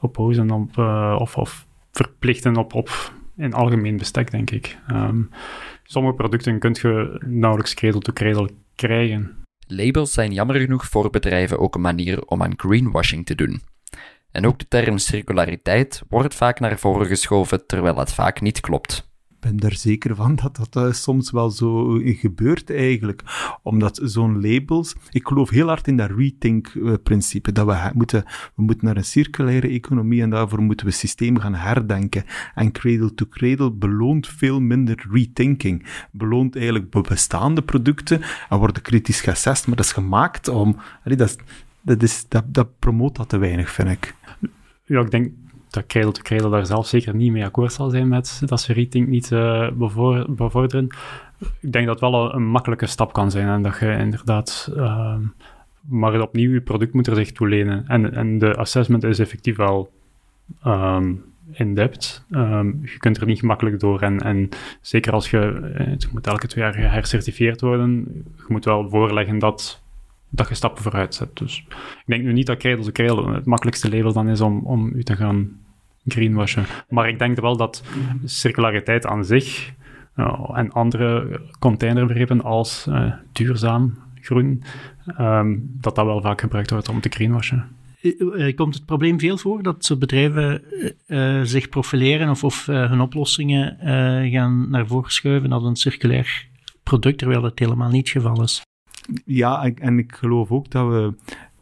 opposen 0.00 0.50
op, 0.50 0.76
uh, 0.76 1.16
of, 1.18 1.36
of 1.36 1.66
verplichten 1.92 2.56
op, 2.56 2.74
op 2.74 3.12
in 3.36 3.52
algemeen 3.52 3.96
bestek, 3.96 4.30
denk 4.30 4.50
ik. 4.50 4.78
Um, 4.90 5.30
sommige 5.84 6.14
producten 6.14 6.58
kun 6.58 6.76
je 6.82 7.20
nauwelijks 7.26 7.74
kredel-to-kredel 7.74 8.48
krijgen. 8.74 9.30
Labels 9.66 10.12
zijn 10.12 10.32
jammer 10.32 10.56
genoeg 10.56 10.86
voor 10.86 11.10
bedrijven 11.10 11.58
ook 11.58 11.74
een 11.74 11.80
manier 11.80 12.24
om 12.24 12.42
aan 12.42 12.54
greenwashing 12.56 13.26
te 13.26 13.34
doen. 13.34 13.60
En 14.32 14.46
ook 14.46 14.58
de 14.58 14.68
term 14.68 14.98
circulariteit 14.98 16.02
wordt 16.08 16.34
vaak 16.34 16.60
naar 16.60 16.78
voren 16.78 17.06
geschoven, 17.06 17.66
terwijl 17.66 17.96
het 17.96 18.12
vaak 18.12 18.40
niet 18.40 18.60
klopt 18.60 19.10
ben 19.42 19.58
er 19.58 19.76
zeker 19.76 20.14
van 20.14 20.34
dat 20.34 20.56
dat 20.56 20.76
uh, 20.76 20.92
soms 20.92 21.30
wel 21.30 21.50
zo 21.50 22.00
gebeurt 22.04 22.70
eigenlijk. 22.70 23.22
Omdat 23.62 24.00
zo'n 24.02 24.40
labels... 24.40 24.94
Ik 25.10 25.26
geloof 25.26 25.50
heel 25.50 25.66
hard 25.66 25.88
in 25.88 25.96
dat 25.96 26.10
rethink-principe. 26.10 27.52
Dat 27.52 27.66
we 27.66 27.90
moeten, 27.94 28.24
we 28.54 28.62
moeten 28.62 28.86
naar 28.86 28.96
een 28.96 29.04
circulaire 29.04 29.68
economie 29.68 30.22
en 30.22 30.30
daarvoor 30.30 30.62
moeten 30.62 30.86
we 30.86 30.92
systeem 30.92 31.38
gaan 31.38 31.54
herdenken. 31.54 32.24
En 32.54 32.72
cradle-to-cradle 32.72 33.72
beloont 33.72 34.28
veel 34.28 34.60
minder 34.60 35.06
rethinking. 35.10 35.86
Beloont 36.10 36.56
eigenlijk 36.56 37.02
bestaande 37.08 37.62
producten 37.62 38.22
en 38.48 38.58
worden 38.58 38.82
kritisch 38.82 39.20
geassest, 39.20 39.66
maar 39.66 39.76
dat 39.76 39.84
is 39.84 39.92
gemaakt 39.92 40.48
om... 40.48 40.76
dat, 41.04 42.02
is, 42.02 42.28
dat, 42.28 42.44
dat, 42.46 42.78
promoot 42.78 43.28
te 43.28 43.38
weinig, 43.38 43.70
vind 43.70 43.88
ik. 43.88 44.14
Ja, 44.84 45.00
ik 45.00 45.10
denk 45.10 45.32
dat 45.70 45.86
Kredel 45.86 46.12
to 46.12 46.50
daar 46.50 46.66
zelf 46.66 46.86
zeker 46.86 47.14
niet 47.14 47.32
mee 47.32 47.44
akkoord 47.44 47.72
zal 47.72 47.90
zijn 47.90 48.08
met 48.08 48.42
dat 48.44 48.60
ze 48.60 48.72
Rethink 48.72 49.08
niet 49.08 49.30
uh, 49.30 49.70
bevorderen. 50.28 50.86
Ik 51.60 51.72
denk 51.72 51.86
dat 51.86 52.00
het 52.00 52.10
wel 52.10 52.34
een, 52.34 52.46
makkelijke 52.46 52.86
stap 52.86 53.12
kan 53.12 53.30
zijn 53.30 53.48
en 53.48 53.62
dat 53.62 53.78
je 53.78 53.96
inderdaad... 53.96 54.72
Uh, 54.76 55.16
maar 55.80 56.20
opnieuw, 56.20 56.52
je 56.52 56.60
product 56.60 56.92
moet 56.92 57.06
er 57.06 57.16
zich 57.16 57.32
toe 57.32 57.48
lenen. 57.48 57.84
En, 57.86 58.14
en 58.14 58.38
de 58.38 58.56
assessment 58.56 59.04
is 59.04 59.18
effectief 59.18 59.56
wel 59.56 59.92
um, 60.66 61.24
in-depth. 61.52 62.24
Um, 62.30 62.80
je 62.82 62.98
kunt 62.98 63.16
er 63.16 63.26
niet 63.26 63.38
gemakkelijk 63.38 63.80
door. 63.80 64.00
En, 64.00 64.20
en 64.20 64.48
zeker 64.80 65.12
als 65.12 65.30
je... 65.30 65.70
Eh, 65.74 66.12
moet 66.12 66.26
elke 66.26 66.46
twee 66.46 66.64
jaar 66.64 66.92
hercertificeerd 66.92 67.60
worden. 67.60 68.04
Je 68.36 68.44
moet 68.48 68.64
wel 68.64 68.88
voorleggen 68.88 69.38
dat 69.38 69.81
dat 70.34 70.48
je 70.48 70.54
stappen 70.54 70.82
vooruit 70.82 71.14
zet. 71.14 71.36
Dus 71.36 71.64
ik 71.68 72.04
denk 72.06 72.22
nu 72.22 72.32
niet 72.32 72.46
dat 72.46 72.58
Cradle 72.92 73.34
het 73.34 73.46
makkelijkste 73.46 73.90
label 73.90 74.12
dan 74.12 74.28
is 74.28 74.40
om, 74.40 74.60
om 74.64 74.90
u 74.94 75.02
te 75.02 75.16
gaan 75.16 75.60
greenwashen. 76.06 76.64
Maar 76.88 77.08
ik 77.08 77.18
denk 77.18 77.40
wel 77.40 77.56
dat 77.56 77.84
circulariteit 78.24 79.06
aan 79.06 79.24
zich 79.24 79.72
uh, 80.16 80.50
en 80.54 80.72
andere 80.72 81.40
containerbegrippen 81.58 82.42
als 82.42 82.86
uh, 82.88 83.12
duurzaam, 83.32 83.98
groen, 84.20 84.62
um, 85.18 85.70
dat 85.80 85.94
dat 85.94 86.06
wel 86.06 86.20
vaak 86.20 86.40
gebruikt 86.40 86.70
wordt 86.70 86.88
om 86.88 87.00
te 87.00 87.08
greenwashen. 87.08 87.68
Uh, 88.00 88.54
komt 88.54 88.74
het 88.74 88.86
probleem 88.86 89.20
veel 89.20 89.38
voor 89.38 89.62
dat 89.62 89.84
zo 89.84 89.96
bedrijven 89.96 90.62
zich 91.46 91.68
profileren 91.68 92.28
of, 92.28 92.44
of 92.44 92.66
hun 92.66 93.00
oplossingen 93.00 93.76
gaan 94.30 94.70
naar 94.70 94.86
voren 94.86 95.10
schuiven 95.10 95.52
als 95.52 95.64
een 95.64 95.76
circulair 95.76 96.46
product, 96.82 97.18
terwijl 97.18 97.40
dat 97.40 97.58
helemaal 97.58 97.90
niet 97.90 98.12
het 98.12 98.22
geval 98.22 98.42
is? 98.42 98.62
Ja, 99.24 99.64
en 99.74 99.98
ik 99.98 100.14
geloof 100.14 100.50
ook 100.50 100.70
dat 100.70 100.88
we 100.88 101.14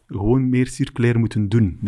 gewoon 0.07 0.49
meer 0.49 0.67
circulair 0.67 1.19
moeten 1.19 1.49
doen. 1.49 1.79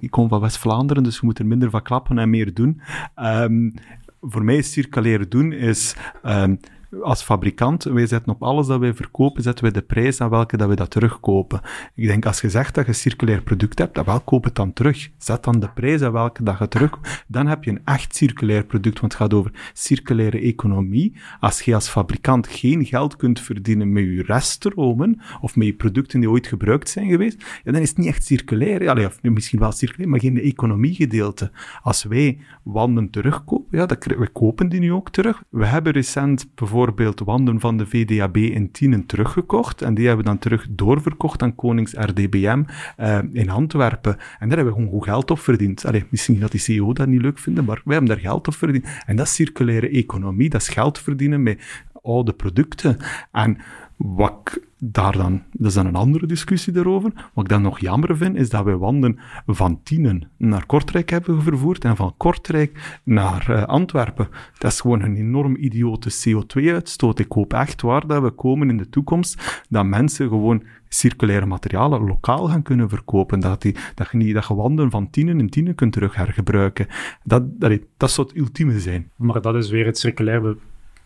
Ik 0.00 0.10
kom 0.10 0.28
van 0.28 0.40
West-Vlaanderen, 0.40 1.02
dus 1.02 1.20
we 1.20 1.26
moeten 1.26 1.46
minder 1.46 1.70
van 1.70 1.82
klappen 1.82 2.18
en 2.18 2.30
meer 2.30 2.54
doen. 2.54 2.80
Um, 3.16 3.74
voor 4.20 4.44
mij 4.44 4.56
is 4.56 4.72
circulair 4.72 5.28
doen 5.28 5.52
is 5.52 5.96
um, 6.24 6.58
als 7.02 7.22
fabrikant, 7.22 7.84
wij 7.84 8.06
zetten 8.06 8.32
op 8.32 8.42
alles 8.42 8.66
dat 8.66 8.80
wij 8.80 8.94
verkopen, 8.94 9.42
zetten 9.42 9.64
wij 9.64 9.72
de 9.72 9.82
prijs 9.82 10.20
aan 10.20 10.30
welke 10.30 10.56
dat 10.56 10.68
we 10.68 10.74
dat 10.74 10.90
terugkopen. 10.90 11.60
Ik 11.94 12.06
denk, 12.06 12.26
als 12.26 12.40
je 12.40 12.50
zegt 12.50 12.74
dat 12.74 12.86
je 12.86 12.92
circulair 12.92 13.42
product 13.42 13.78
hebt, 13.78 13.94
dan 13.94 14.04
wel 14.04 14.20
koop 14.20 14.44
het 14.44 14.54
dan 14.54 14.72
terug. 14.72 15.10
Zet 15.18 15.44
dan 15.44 15.60
de 15.60 15.68
prijs 15.68 16.02
aan 16.02 16.12
welke 16.12 16.42
dat 16.42 16.58
je 16.58 16.68
terug... 16.68 17.22
Dan 17.26 17.46
heb 17.46 17.64
je 17.64 17.70
een 17.70 17.80
echt 17.84 18.16
circulair 18.16 18.64
product, 18.64 19.00
want 19.00 19.12
het 19.12 19.22
gaat 19.22 19.34
over 19.34 19.70
circulaire 19.72 20.40
economie. 20.40 21.16
Als 21.40 21.62
je 21.62 21.74
als 21.74 21.88
fabrikant 21.88 22.46
geen 22.46 22.84
geld 22.84 23.16
kunt 23.16 23.40
verdienen 23.40 23.92
met 23.92 24.04
je 24.04 24.22
reststromen, 24.22 25.20
of 25.40 25.56
met 25.56 25.66
je 25.66 25.74
producten 25.74 26.20
die 26.20 26.30
ooit 26.30 26.46
gebruikt 26.46 26.88
zijn 26.88 27.08
geweest, 27.08 27.44
ja, 27.64 27.72
dan 27.72 27.80
is 27.80 27.88
het 27.88 27.98
niet 27.98 28.06
echt 28.06 28.24
circulair. 28.24 28.88
Allee, 28.88 29.08
misschien 29.22 29.58
wel 29.58 29.72
circulair, 29.72 30.08
maar 30.08 30.20
geen 30.20 30.40
economiegedeelte. 30.40 31.50
Als 31.82 32.04
wij 32.04 32.38
wanden 32.62 33.10
terugkopen, 33.10 33.78
ja, 33.78 33.86
dan, 33.86 33.98
we 34.18 34.28
kopen 34.28 34.68
die 34.68 34.80
nu 34.80 34.92
ook 34.92 35.10
terug. 35.10 35.42
We 35.48 35.66
hebben 35.66 35.92
recent 35.92 36.50
bijvoorbeeld 36.54 36.83
bijvoorbeeld 36.92 37.26
wanden 37.28 37.60
van 37.60 37.76
de 37.76 37.86
VDAB 37.86 38.36
in 38.36 38.70
Tienen 38.70 39.06
teruggekocht. 39.06 39.82
En 39.82 39.94
die 39.94 40.06
hebben 40.06 40.24
we 40.24 40.30
dan 40.30 40.40
terug 40.40 40.66
doorverkocht 40.70 41.42
aan 41.42 41.54
Konings 41.54 41.92
RDBM 41.92 42.62
eh, 42.96 43.18
in 43.32 43.50
Antwerpen. 43.50 44.12
En 44.38 44.48
daar 44.48 44.56
hebben 44.56 44.74
we 44.74 44.80
gewoon 44.80 44.88
goed 44.88 45.04
geld 45.04 45.30
op 45.30 45.38
verdiend. 45.38 45.86
Allee, 45.86 46.04
misschien 46.08 46.40
dat 46.40 46.50
die 46.50 46.60
CEO 46.60 46.92
dat 46.92 47.06
niet 47.06 47.22
leuk 47.22 47.38
vinden, 47.38 47.64
maar 47.64 47.80
wij 47.84 47.96
hebben 47.96 48.14
daar 48.14 48.24
geld 48.24 48.48
op 48.48 48.54
verdiend. 48.54 48.86
En 49.06 49.16
dat 49.16 49.26
is 49.26 49.34
circulaire 49.34 49.88
economie, 49.88 50.48
dat 50.48 50.60
is 50.60 50.68
geld 50.68 50.98
verdienen 50.98 51.42
met 51.42 51.82
oude 52.02 52.32
producten. 52.32 52.96
En 53.32 53.58
wat 53.96 54.60
daar 54.90 55.12
dan, 55.12 55.42
dat 55.52 55.66
is 55.66 55.74
dan 55.74 55.86
een 55.86 55.94
andere 55.94 56.26
discussie 56.26 56.72
daarover. 56.72 57.12
Wat 57.34 57.44
ik 57.44 57.50
dan 57.50 57.62
nog 57.62 57.78
jammer 57.78 58.16
vind, 58.16 58.36
is 58.36 58.50
dat 58.50 58.64
we 58.64 58.76
wanden 58.76 59.18
van 59.46 59.80
Tienen 59.82 60.28
naar 60.36 60.66
Kortrijk 60.66 61.10
hebben 61.10 61.42
vervoerd 61.42 61.84
en 61.84 61.96
van 61.96 62.14
Kortrijk 62.16 63.00
naar 63.04 63.46
uh, 63.50 63.62
Antwerpen. 63.62 64.28
Dat 64.58 64.72
is 64.72 64.80
gewoon 64.80 65.02
een 65.02 65.16
enorm 65.16 65.56
idiote 65.56 66.10
CO2-uitstoot. 66.10 67.18
Ik 67.18 67.32
hoop 67.32 67.52
echt 67.52 67.82
waar 67.82 68.06
dat 68.06 68.22
we 68.22 68.30
komen 68.30 68.70
in 68.70 68.76
de 68.76 68.88
toekomst 68.88 69.62
dat 69.68 69.86
mensen 69.86 70.28
gewoon 70.28 70.62
circulaire 70.88 71.46
materialen 71.46 72.06
lokaal 72.06 72.48
gaan 72.48 72.62
kunnen 72.62 72.88
verkopen. 72.88 73.40
Dat, 73.40 73.62
die, 73.62 73.76
dat, 73.94 74.08
je, 74.10 74.32
dat 74.32 74.46
je 74.46 74.54
wanden 74.54 74.90
van 74.90 75.10
Tienen 75.10 75.38
in 75.38 75.48
Tienen 75.48 75.74
kunt 75.74 75.92
terug 75.92 76.14
hergebruiken. 76.14 76.86
Dat, 77.22 77.60
dat, 77.60 77.80
dat 77.96 78.10
zou 78.10 78.26
het 78.26 78.36
ultieme 78.36 78.80
zijn. 78.80 79.10
Maar 79.16 79.40
dat 79.40 79.54
is 79.54 79.70
weer 79.70 79.86
het 79.86 79.98
circulaire 79.98 80.56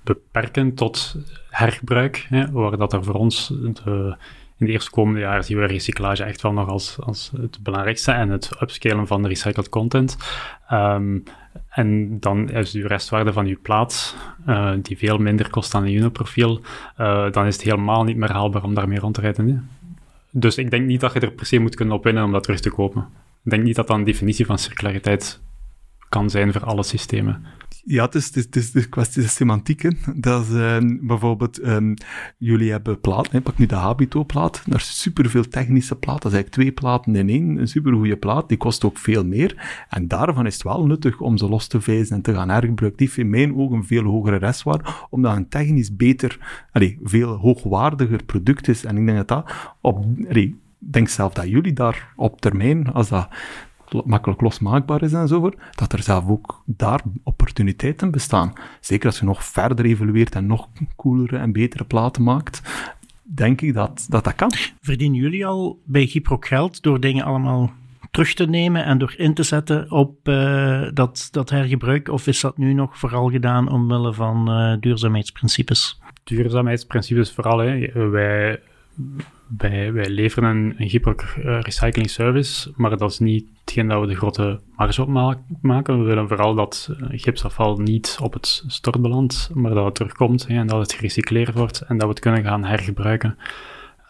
beperken 0.08 0.74
tot 0.74 1.16
hergebruik, 1.50 2.26
hè, 2.28 2.50
waar 2.50 2.76
dat 2.76 2.92
er 2.92 3.04
voor 3.04 3.14
ons 3.14 3.46
de, 3.48 4.16
in 4.58 4.66
de 4.66 4.72
eerste 4.72 4.90
komende 4.90 5.20
jaren 5.20 5.44
zien 5.44 5.58
we 5.58 5.66
recyclage 5.66 6.24
echt 6.24 6.42
wel 6.42 6.52
nog 6.52 6.68
als, 6.68 6.96
als 7.00 7.32
het 7.40 7.58
belangrijkste 7.62 8.12
en 8.12 8.28
het 8.28 8.50
upscalen 8.60 9.06
van 9.06 9.22
de 9.22 9.28
recycled 9.28 9.68
content. 9.68 10.16
Um, 10.72 11.22
en 11.68 12.20
dan 12.20 12.50
is 12.50 12.74
uw 12.74 12.86
restwaarde 12.86 13.32
van 13.32 13.46
uw 13.46 13.56
plaat, 13.62 14.16
uh, 14.46 14.72
die 14.82 14.98
veel 14.98 15.18
minder 15.18 15.50
kost 15.50 15.72
dan 15.72 15.82
een 15.82 15.94
Uno-profiel, 15.94 16.60
uh, 16.98 17.30
dan 17.30 17.46
is 17.46 17.54
het 17.54 17.64
helemaal 17.64 18.04
niet 18.04 18.16
meer 18.16 18.32
haalbaar 18.32 18.62
om 18.62 18.74
daarmee 18.74 18.98
rond 18.98 19.14
te 19.14 19.20
rijden. 19.20 19.70
Dus 20.30 20.58
ik 20.58 20.70
denk 20.70 20.86
niet 20.86 21.00
dat 21.00 21.12
je 21.12 21.20
er 21.20 21.30
per 21.30 21.46
se 21.46 21.58
moet 21.58 21.74
kunnen 21.74 21.94
opwinnen 21.94 22.24
om 22.24 22.32
dat 22.32 22.42
terug 22.42 22.60
te 22.60 22.70
kopen. 22.70 23.08
Ik 23.44 23.50
denk 23.50 23.62
niet 23.62 23.76
dat 23.76 23.86
dat 23.86 23.96
een 23.96 24.04
definitie 24.04 24.46
van 24.46 24.58
circulariteit 24.58 25.40
kan 26.08 26.30
zijn 26.30 26.52
voor 26.52 26.64
alle 26.64 26.82
systemen. 26.82 27.44
Ja, 27.84 28.04
het 28.04 28.14
is, 28.14 28.34
het 28.34 28.56
is, 28.56 28.70
de 28.70 28.88
kwestie 28.88 29.22
van 29.22 29.30
semantiek. 29.30 29.90
Dat 30.14 30.42
is 30.42 30.50
uh, 30.50 30.76
bijvoorbeeld, 31.00 31.66
um, 31.66 31.94
jullie 32.38 32.70
hebben 32.70 32.98
hè, 33.30 33.40
pak 33.40 33.58
nu 33.58 33.66
de 33.66 33.74
Habito-plaat. 33.74 34.62
Daar 34.66 34.78
is 34.78 35.00
superveel 35.00 35.48
technische 35.48 35.96
platen. 35.96 36.22
Dat 36.22 36.32
is 36.32 36.36
eigenlijk 36.36 36.62
twee 36.62 36.72
platen 36.72 37.16
in 37.16 37.28
één. 37.28 37.56
Een 37.56 37.68
supergoeie 37.68 38.16
plaat, 38.16 38.48
die 38.48 38.58
kost 38.58 38.84
ook 38.84 38.98
veel 38.98 39.24
meer. 39.24 39.86
En 39.88 40.08
daarvan 40.08 40.46
is 40.46 40.54
het 40.54 40.62
wel 40.62 40.86
nuttig 40.86 41.20
om 41.20 41.36
ze 41.36 41.48
los 41.48 41.66
te 41.66 41.80
vijzen 41.80 42.16
en 42.16 42.22
te 42.22 42.34
gaan 42.34 42.48
hergebruiken. 42.48 43.08
In 43.16 43.30
mijn 43.30 43.56
ogen 43.56 43.76
een 43.76 43.84
veel 43.84 44.04
hogere 44.04 44.36
restwaarde, 44.36 44.84
omdat 45.10 45.36
een 45.36 45.48
technisch 45.48 45.96
beter, 45.96 46.64
allee, 46.72 46.98
veel 47.02 47.34
hoogwaardiger 47.34 48.24
product 48.24 48.68
is. 48.68 48.84
En 48.84 48.96
ik 48.96 49.06
denk 49.06 49.16
dat 49.16 49.28
dat 49.28 49.52
op, 49.80 50.04
denk 50.78 51.08
zelf 51.08 51.32
dat 51.32 51.48
jullie 51.48 51.72
daar 51.72 52.12
op 52.16 52.40
termijn, 52.40 52.92
als 52.92 53.08
dat 53.08 53.28
makkelijk 54.04 54.40
losmaakbaar 54.40 55.02
is 55.02 55.12
en 55.12 55.28
zo, 55.28 55.50
dat 55.74 55.92
er 55.92 56.02
zelf 56.02 56.28
ook 56.28 56.62
daar 56.64 57.00
opportuniteiten 57.22 58.10
bestaan. 58.10 58.52
Zeker 58.80 59.06
als 59.06 59.18
je 59.18 59.24
nog 59.24 59.44
verder 59.44 59.84
evolueert 59.84 60.34
en 60.34 60.46
nog 60.46 60.68
coolere 60.96 61.36
en 61.36 61.52
betere 61.52 61.84
platen 61.84 62.22
maakt, 62.22 62.62
denk 63.22 63.60
ik 63.60 63.74
dat 63.74 64.06
dat, 64.08 64.24
dat 64.24 64.34
kan. 64.34 64.52
Verdienen 64.80 65.20
jullie 65.20 65.46
al 65.46 65.80
bij 65.84 66.06
Gipro 66.06 66.36
geld 66.40 66.82
door 66.82 67.00
dingen 67.00 67.24
allemaal 67.24 67.72
terug 68.10 68.34
te 68.34 68.46
nemen 68.46 68.84
en 68.84 68.98
door 68.98 69.14
in 69.16 69.34
te 69.34 69.42
zetten 69.42 69.90
op 69.90 70.28
uh, 70.28 70.88
dat, 70.94 71.28
dat 71.30 71.50
hergebruik? 71.50 72.08
Of 72.08 72.26
is 72.26 72.40
dat 72.40 72.58
nu 72.58 72.72
nog 72.72 72.98
vooral 72.98 73.30
gedaan 73.30 73.70
omwille 73.70 74.12
van 74.12 74.50
uh, 74.50 74.76
duurzaamheidsprincipes? 74.80 76.00
Duurzaamheidsprincipes 76.24 77.32
vooral. 77.32 77.58
Hè. 77.58 78.08
Wij 78.10 78.60
wij, 79.56 80.10
leveren 80.10 80.56
een, 80.56 80.74
een 80.76 81.60
recycling 81.60 82.10
service, 82.10 82.72
maar 82.76 82.96
dat 82.96 83.10
is 83.10 83.18
niet 83.18 83.46
hetgeen 83.60 83.88
dat 83.88 84.00
we 84.00 84.06
de 84.06 84.14
grote 84.14 84.60
marge 84.76 85.02
op 85.02 85.08
maken. 85.60 85.98
We 85.98 86.04
willen 86.04 86.28
vooral 86.28 86.54
dat 86.54 86.90
uh, 86.90 87.06
gipsafval 87.10 87.76
niet 87.76 88.18
op 88.22 88.32
het 88.32 88.64
stort 88.66 89.02
belandt, 89.02 89.50
maar 89.54 89.74
dat 89.74 89.84
het 89.84 89.94
terugkomt 89.94 90.46
hè, 90.46 90.58
en 90.58 90.66
dat 90.66 90.80
het 90.80 90.92
gerecycleerd 90.92 91.54
wordt 91.54 91.80
en 91.80 91.96
dat 91.96 92.06
we 92.06 92.12
het 92.12 92.20
kunnen 92.20 92.44
gaan 92.44 92.64
hergebruiken. 92.64 93.38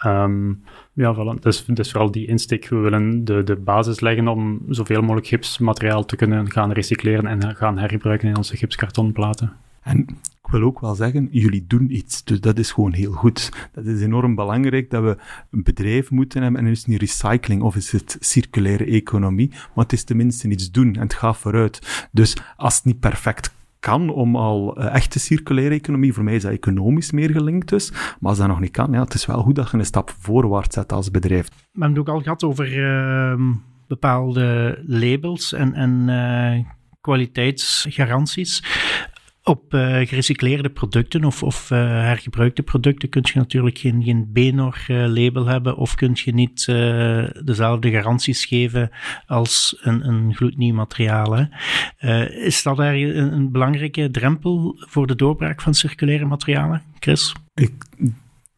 Um, 0.06 0.62
ja, 0.92 1.14
voilà. 1.14 1.40
dus, 1.40 1.64
dus 1.64 1.90
vooral 1.90 2.10
die 2.10 2.26
insteek. 2.26 2.68
We 2.68 2.76
willen 2.76 3.24
de, 3.24 3.42
de 3.42 3.56
basis 3.56 4.00
leggen 4.00 4.28
om 4.28 4.62
zoveel 4.68 5.00
mogelijk 5.00 5.26
gipsmateriaal 5.26 6.04
te 6.04 6.16
kunnen 6.16 6.50
gaan 6.50 6.72
recycleren 6.72 7.26
en 7.26 7.56
gaan 7.56 7.78
hergebruiken 7.78 8.28
in 8.28 8.36
onze 8.36 8.56
gipskartonplaten. 8.56 9.52
En 9.82 10.06
ik 10.48 10.54
wil 10.54 10.62
ook 10.62 10.80
wel 10.80 10.94
zeggen, 10.94 11.28
jullie 11.30 11.64
doen 11.66 11.94
iets. 11.96 12.24
Dus 12.24 12.40
dat 12.40 12.58
is 12.58 12.72
gewoon 12.72 12.92
heel 12.92 13.12
goed. 13.12 13.68
Dat 13.72 13.86
is 13.86 14.02
enorm 14.02 14.34
belangrijk 14.34 14.90
dat 14.90 15.02
we 15.02 15.16
een 15.50 15.62
bedrijf 15.62 16.10
moeten 16.10 16.42
hebben. 16.42 16.60
En 16.60 16.66
is 16.66 16.78
het 16.78 16.86
niet 16.86 17.00
recycling 17.00 17.62
of 17.62 17.76
is 17.76 17.92
het 17.92 18.16
circulaire 18.20 18.84
economie, 18.84 19.48
maar 19.50 19.84
het 19.84 19.92
is 19.92 20.04
tenminste 20.04 20.48
iets 20.48 20.70
doen 20.70 20.94
en 20.94 21.00
het 21.00 21.14
gaat 21.14 21.36
vooruit. 21.36 22.08
Dus 22.12 22.36
als 22.56 22.74
het 22.74 22.84
niet 22.84 23.00
perfect 23.00 23.54
kan 23.80 24.10
om 24.10 24.36
al 24.36 24.80
uh, 24.80 24.94
echte 24.94 25.18
circulaire 25.18 25.74
economie, 25.74 26.12
voor 26.12 26.24
mij 26.24 26.34
is 26.34 26.42
dat 26.42 26.52
economisch 26.52 27.10
meer 27.10 27.30
gelinkt 27.30 27.68
dus, 27.68 27.90
maar 27.90 28.30
als 28.30 28.38
dat 28.38 28.48
nog 28.48 28.60
niet 28.60 28.70
kan, 28.70 28.92
ja, 28.92 29.00
het 29.00 29.14
is 29.14 29.26
wel 29.26 29.42
goed 29.42 29.54
dat 29.54 29.70
je 29.70 29.76
een 29.76 29.84
stap 29.84 30.14
voorwaarts 30.18 30.74
zet 30.74 30.92
als 30.92 31.10
bedrijf. 31.10 31.48
We 31.48 31.54
hebben 31.70 31.98
het 31.98 31.98
ook 31.98 32.14
al 32.14 32.20
gehad 32.20 32.44
over 32.44 32.76
uh, 32.76 33.56
bepaalde 33.88 34.78
labels 34.86 35.52
en, 35.52 35.74
en 35.74 36.08
uh, 36.08 36.66
kwaliteitsgaranties. 37.00 38.62
Op 39.48 39.74
uh, 39.74 40.06
gerecycleerde 40.06 40.70
producten 40.70 41.24
of, 41.24 41.42
of 41.42 41.70
uh, 41.70 41.78
hergebruikte 41.78 42.62
producten 42.62 43.08
kun 43.08 43.22
je 43.24 43.38
natuurlijk 43.38 43.78
geen, 43.78 44.02
geen 44.02 44.32
BNOR-label 44.32 45.42
uh, 45.42 45.48
hebben 45.48 45.76
of 45.76 45.94
kun 45.94 46.10
je 46.14 46.34
niet 46.34 46.66
dezelfde 47.44 47.90
garanties 47.90 48.44
geven 48.44 48.90
als 49.26 49.78
een, 49.80 50.08
een 50.08 50.34
gloednieuw 50.34 50.74
materiaal. 50.74 51.48
is 52.30 52.62
dat 52.62 52.76
daar 52.76 52.94
een, 52.94 53.32
een 53.32 53.52
belangrijke 53.52 54.10
drempel 54.10 54.76
voor 54.78 55.06
de 55.06 55.16
doorbraak 55.16 55.60
van 55.60 55.74
circulaire 55.74 56.24
materialen, 56.24 56.82
Chris? 56.98 57.34
Ik 57.54 57.72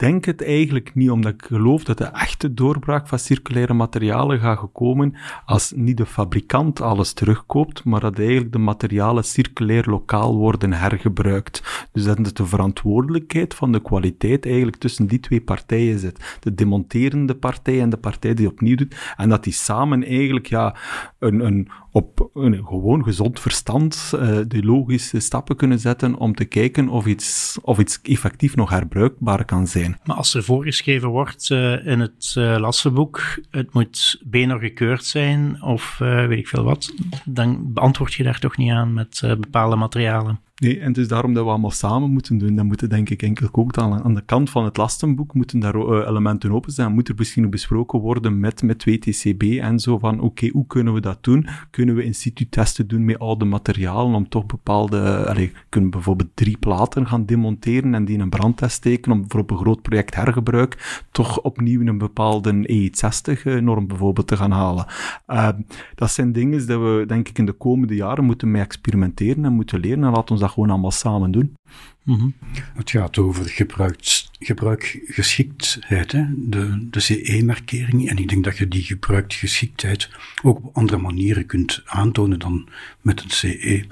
denk 0.00 0.24
het 0.24 0.44
eigenlijk 0.44 0.94
niet, 0.94 1.10
omdat 1.10 1.32
ik 1.32 1.44
geloof 1.44 1.84
dat 1.84 1.98
de 1.98 2.04
echte 2.04 2.54
doorbraak 2.54 3.08
van 3.08 3.18
circulaire 3.18 3.74
materialen 3.74 4.38
gaat 4.38 4.58
gekomen 4.58 5.14
als 5.44 5.72
niet 5.76 5.96
de 5.96 6.06
fabrikant 6.06 6.80
alles 6.80 7.12
terugkoopt, 7.12 7.84
maar 7.84 8.00
dat 8.00 8.18
eigenlijk 8.18 8.52
de 8.52 8.58
materialen 8.58 9.24
circulair 9.24 9.84
lokaal 9.86 10.36
worden 10.36 10.72
hergebruikt. 10.72 11.88
Dus 11.92 12.04
dat 12.04 12.36
de 12.36 12.46
verantwoordelijkheid 12.46 13.54
van 13.54 13.72
de 13.72 13.82
kwaliteit 13.82 14.46
eigenlijk 14.46 14.76
tussen 14.76 15.06
die 15.06 15.20
twee 15.20 15.40
partijen 15.40 15.98
zit. 15.98 16.38
De 16.40 16.54
demonterende 16.54 17.34
partij 17.34 17.80
en 17.80 17.90
de 17.90 17.96
partij 17.96 18.34
die 18.34 18.48
opnieuw 18.48 18.76
doet. 18.76 18.96
En 19.16 19.28
dat 19.28 19.44
die 19.44 19.52
samen 19.52 20.04
eigenlijk 20.04 20.46
ja, 20.46 20.76
een, 21.18 21.40
een 21.46 21.68
op 21.92 22.30
een 22.34 22.66
gewoon 22.66 23.04
gezond 23.04 23.40
verstand 23.40 24.12
uh, 24.14 24.38
de 24.48 24.62
logische 24.62 25.20
stappen 25.20 25.56
kunnen 25.56 25.78
zetten 25.78 26.14
om 26.14 26.34
te 26.34 26.44
kijken 26.44 26.88
of 26.88 27.06
iets, 27.06 27.58
of 27.62 27.78
iets 27.78 28.00
effectief 28.02 28.56
nog 28.56 28.70
herbruikbaar 28.70 29.44
kan 29.44 29.66
zijn. 29.66 29.98
Maar 30.04 30.16
als 30.16 30.34
er 30.34 30.42
voorgeschreven 30.42 31.08
wordt 31.08 31.50
uh, 31.50 31.86
in 31.86 32.00
het 32.00 32.34
uh, 32.38 32.56
lassenboek, 32.58 33.40
het 33.50 33.72
moet 33.72 34.22
benen 34.24 34.58
gekeurd 34.58 35.04
zijn 35.04 35.62
of 35.62 35.98
weet 35.98 36.38
ik 36.38 36.48
veel 36.48 36.64
wat, 36.64 36.94
dan 37.24 37.72
beantwoord 37.72 38.14
je 38.14 38.22
daar 38.22 38.38
toch 38.38 38.56
niet 38.56 38.70
aan 38.70 38.92
met 38.92 39.20
bepaalde 39.40 39.76
materialen. 39.76 40.40
Nee, 40.60 40.80
en 40.80 40.86
het 40.86 40.98
is 40.98 41.08
daarom 41.08 41.34
dat 41.34 41.44
we 41.44 41.50
allemaal 41.50 41.70
samen 41.70 42.10
moeten 42.10 42.38
doen. 42.38 42.54
Dan 42.54 42.66
moeten 42.66 42.88
denk 42.88 43.10
ik 43.10 43.22
enkel 43.22 43.48
ook 43.52 43.76
aan, 43.78 44.02
aan 44.02 44.14
de 44.14 44.24
kant 44.24 44.50
van 44.50 44.64
het 44.64 44.76
lastenboek 44.76 45.34
moeten 45.34 45.60
daar 45.60 45.76
uh, 45.76 46.06
elementen 46.08 46.52
open 46.52 46.72
zijn. 46.72 46.92
Moet 46.92 47.08
er 47.08 47.14
misschien 47.18 47.44
ook 47.44 47.50
besproken 47.50 47.98
worden 47.98 48.40
met, 48.40 48.62
met 48.62 48.84
WTCB 48.84 49.42
en 49.42 49.78
zo 49.78 49.98
van 49.98 50.20
oké, 50.20 50.48
hoe 50.48 50.66
kunnen 50.66 50.94
we 50.94 51.00
dat 51.00 51.18
doen? 51.20 51.48
Kunnen 51.70 51.94
we 51.94 52.04
in 52.04 52.14
situ 52.14 52.48
testen 52.48 52.88
doen 52.88 53.04
met 53.04 53.18
al 53.18 53.38
de 53.38 53.44
materialen 53.44 54.14
om 54.14 54.28
toch 54.28 54.46
bepaalde, 54.46 55.50
kunnen 55.68 55.90
bijvoorbeeld 55.90 56.30
drie 56.34 56.56
platen 56.58 57.06
gaan 57.06 57.26
demonteren 57.26 57.94
en 57.94 58.04
die 58.04 58.14
in 58.14 58.20
een 58.20 58.30
brandtest 58.30 58.74
steken 58.76 59.12
om 59.12 59.24
voor 59.28 59.40
op 59.40 59.50
een 59.50 59.58
groot 59.58 59.82
project 59.82 60.14
hergebruik 60.14 61.04
toch 61.10 61.40
opnieuw 61.40 61.86
een 61.86 61.98
bepaalde 61.98 62.52
E60-norm 62.52 63.86
bijvoorbeeld 63.86 64.26
te 64.26 64.36
gaan 64.36 64.50
halen. 64.50 64.86
Uh, 65.28 65.48
dat 65.94 66.10
zijn 66.10 66.32
dingen 66.32 66.66
die 66.66 66.78
we 66.78 67.04
denk 67.06 67.28
ik 67.28 67.38
in 67.38 67.46
de 67.46 67.52
komende 67.52 67.94
jaren 67.94 68.24
moeten 68.24 68.50
mee 68.50 68.62
experimenteren 68.62 69.44
en 69.44 69.52
moeten 69.52 69.80
leren 69.80 70.04
en 70.04 70.10
laat 70.10 70.30
ons 70.30 70.40
dat 70.40 70.49
gewoon 70.50 70.70
allemaal 70.70 70.90
samen 70.90 71.30
doen. 71.30 71.54
Mm 72.02 72.18
-hmm. 72.18 72.34
Het 72.74 72.90
gaat 72.90 73.18
over 73.18 73.44
gebruikt, 73.44 74.30
gebruikgeschiktheid, 74.38 76.12
hè? 76.12 76.24
de, 76.36 76.86
de 76.90 77.00
CE-markering. 77.00 78.08
En 78.08 78.16
ik 78.16 78.28
denk 78.28 78.44
dat 78.44 78.58
je 78.58 78.68
die 78.68 78.82
gebruikgeschiktheid 78.82 80.10
ook 80.42 80.56
op 80.56 80.76
andere 80.76 80.98
manieren 80.98 81.46
kunt 81.46 81.82
aantonen 81.84 82.38
dan 82.38 82.68
met 83.00 83.22
een 83.22 83.30
CE. 83.30 83.84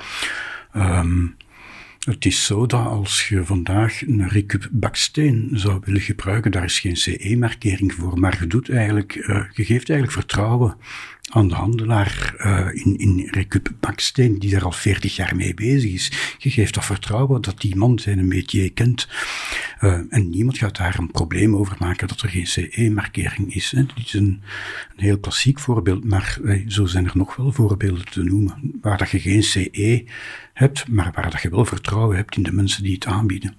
Um, 0.77 1.37
het 2.09 2.25
is 2.25 2.45
zo 2.45 2.67
dat 2.67 2.87
als 2.87 3.29
je 3.29 3.45
vandaag 3.45 4.07
een 4.07 4.29
recup 4.29 4.69
baksteen 4.73 5.51
zou 5.53 5.81
willen 5.85 6.01
gebruiken, 6.01 6.51
daar 6.51 6.65
is 6.65 6.81
geen 6.81 6.97
CE-markering 6.97 7.93
voor, 7.93 8.19
maar 8.19 8.37
je, 8.41 8.47
doet 8.47 8.71
eigenlijk, 8.71 9.15
uh, 9.15 9.45
je 9.53 9.65
geeft 9.65 9.91
eigenlijk 9.91 10.13
vertrouwen 10.13 10.77
aan 11.29 11.49
de 11.49 11.55
handelaar 11.55 12.35
uh, 12.39 12.85
in, 12.85 12.97
in 12.97 13.29
Recup 13.31 13.71
Baksteen, 13.81 14.39
die 14.39 14.51
daar 14.51 14.65
al 14.65 14.73
40 14.73 15.17
jaar 15.17 15.37
mee 15.37 15.55
bezig 15.55 15.93
is. 15.93 16.37
Je 16.39 16.51
geeft 16.51 16.75
dat 16.75 16.85
vertrouwen 16.85 17.43
dat 17.43 17.61
die 17.61 17.77
man 17.77 17.99
zijn 17.99 18.29
métier 18.29 18.73
kent. 18.73 19.09
Uh, 19.81 20.01
en 20.09 20.31
niemand 20.31 20.59
gaat 20.59 20.77
daar 20.77 20.99
een 20.99 21.11
probleem 21.11 21.57
over 21.57 21.77
maken 21.79 22.09
dat 22.09 22.21
er 22.21 22.29
geen 22.29 22.47
CE-markering 22.47 23.55
is. 23.55 23.71
Hè. 23.71 23.87
Dit 23.87 24.07
is 24.07 24.13
een, 24.13 24.43
een 24.97 25.05
heel 25.05 25.19
klassiek 25.19 25.59
voorbeeld, 25.59 26.05
maar 26.05 26.39
uh, 26.43 26.65
zo 26.69 26.87
zijn 26.87 27.07
er 27.07 27.17
nog 27.17 27.37
wel 27.37 27.53
voorbeelden 27.53 28.05
te 28.05 28.23
noemen, 28.23 28.73
waar 28.81 28.99
dat 28.99 29.11
je 29.11 29.21
geen 29.21 29.43
CE 29.43 30.05
hebt, 30.53 30.89
maar 30.89 31.13
waar 31.15 31.31
dat 31.31 31.43
je 31.43 31.51
wel 31.51 31.65
vertrouwen 31.65 32.17
hebt 32.17 32.37
in 32.37 32.43
de 32.43 32.53
mensen 32.53 32.83
die 32.83 32.95
het 32.95 33.07
aanbieden. 33.07 33.57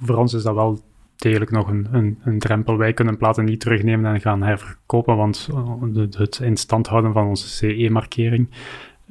Voor 0.00 0.16
ons 0.16 0.32
is 0.32 0.42
dat 0.42 0.54
wel 0.54 0.89
degelijk 1.20 1.50
nog 1.50 1.68
een, 1.68 1.88
een, 1.90 2.18
een, 2.24 2.38
drempel. 2.38 2.76
Wij 2.76 2.92
kunnen 2.92 3.16
platen 3.16 3.44
niet 3.44 3.60
terugnemen 3.60 4.14
en 4.14 4.20
gaan 4.20 4.42
herverkopen, 4.42 5.16
want 5.16 5.48
uh, 5.52 6.06
het 6.10 6.38
in 6.42 6.56
stand 6.56 6.86
houden 6.86 7.12
van 7.12 7.26
onze 7.26 7.48
CE-markering, 7.48 8.48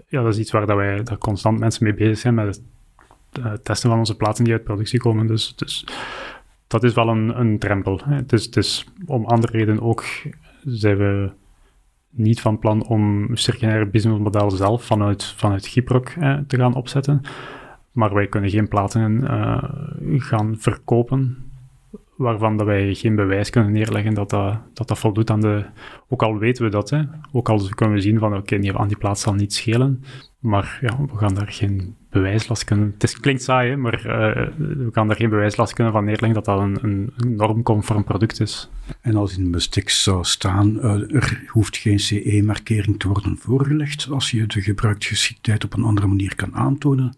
ja, 0.08 0.22
dat 0.22 0.34
is 0.34 0.39
iets 0.39 0.52
waar 0.52 0.65
dat 0.65 0.76
wij 0.76 1.04
daar 1.04 1.17
constant 1.17 1.60
mensen 1.60 1.84
mee 1.84 1.93
bezig 1.93 2.17
zijn 2.17 2.34
met 2.34 2.45
het 2.45 2.62
uh, 3.45 3.54
testen 3.54 3.89
van 3.89 4.00
onze 4.00 4.15
platen 4.15 4.43
die 4.43 4.54
uit 4.54 4.63
productie 4.63 5.00
komen. 5.00 5.28
Dus, 5.28 5.56
dus 5.56 5.86
dat 6.67 6.84
is 6.84 6.93
wel 6.93 7.10
een, 7.10 7.39
een 7.39 7.60
drempel. 7.60 8.02
Dus, 8.26 8.52
dus 8.52 8.86
om 9.06 9.26
andere 9.26 9.58
redenen 9.58 9.82
ook 9.82 10.04
zijn 10.65 10.98
we 10.98 11.32
niet 12.10 12.41
van 12.41 12.60
plan 12.60 12.88
om 12.88 13.36
circulaire 13.36 13.86
businessmodel 13.86 14.52
zelf 14.52 14.86
vanuit, 14.86 15.26
vanuit 15.26 15.67
Gyproc 15.67 16.10
te 16.48 16.58
gaan 16.58 16.76
opzetten. 16.76 17.22
maar 17.91 18.13
wij 18.13 18.28
kunnen 18.28 18.50
geen 18.50 18.67
platen 18.67 19.24
gaan 20.19 20.56
verkopen 20.58 21.48
waarvan 22.19 22.58
dat 22.58 22.65
wij 22.65 22.93
geen 22.93 23.15
bewijs 23.15 23.49
kunnen 23.49 23.71
neerleggen 23.71 24.13
dat 24.13 24.29
dat, 24.29 24.60
dat, 24.73 24.99
voldoet 24.99 25.29
aan 25.29 25.41
de... 25.41 25.65
Ook 26.08 26.23
al 26.23 26.38
weten 26.38 26.63
we 26.63 26.69
dat, 26.69 26.89
hè. 26.89 27.01
ook 27.32 27.49
al 27.49 27.69
kunnen 27.75 27.95
we 27.95 28.01
zien 28.01 28.19
van 28.19 28.36
oké, 28.36 28.55
okay, 28.55 28.73
aan 28.73 28.88
die 28.88 28.97
plaats 28.97 29.21
zal 29.21 29.34
niet 29.34 29.53
schelen, 29.53 30.03
maar 30.39 30.77
ja, 30.82 30.97
we 31.12 31.17
gaan 31.17 31.34
daar 31.34 31.47
geen 31.47 31.95
bewijslast 32.10 32.63
kunnen... 32.63 32.91
Het 32.93 33.03
is, 33.03 33.19
klinkt 33.19 33.43
saai, 33.43 33.69
hè, 33.69 33.77
maar 33.77 33.93
uh, 33.97 34.47
we 34.58 34.89
gaan 34.91 35.08
daar 35.08 35.15
geen 35.15 35.29
bewijslast 35.29 35.73
kunnen 35.73 35.93
van 35.93 36.05
neerleggen 36.05 36.43
dat 36.43 36.45
dat 36.45 36.60
een, 36.60 36.77
een, 36.82 37.36
normconform 37.36 38.03
product 38.03 38.39
is. 38.39 38.69
En 39.01 39.15
als 39.15 39.38
in 39.38 39.51
bestek 39.51 39.89
zou 39.89 40.23
staan, 40.23 40.77
uh, 40.77 41.15
er 41.15 41.43
hoeft 41.47 41.77
geen 41.77 41.99
CE-markering 41.99 42.99
te 42.99 43.08
worden 43.08 43.38
voorgelegd 43.38 44.08
als 44.12 44.32
je 44.32 44.47
de 44.47 44.62
gebruiksgeschiktheid 44.62 45.63
op 45.63 45.73
een 45.73 45.84
andere 45.84 46.08
manier 46.08 46.36
kan 46.36 46.55
aantonen, 46.55 47.15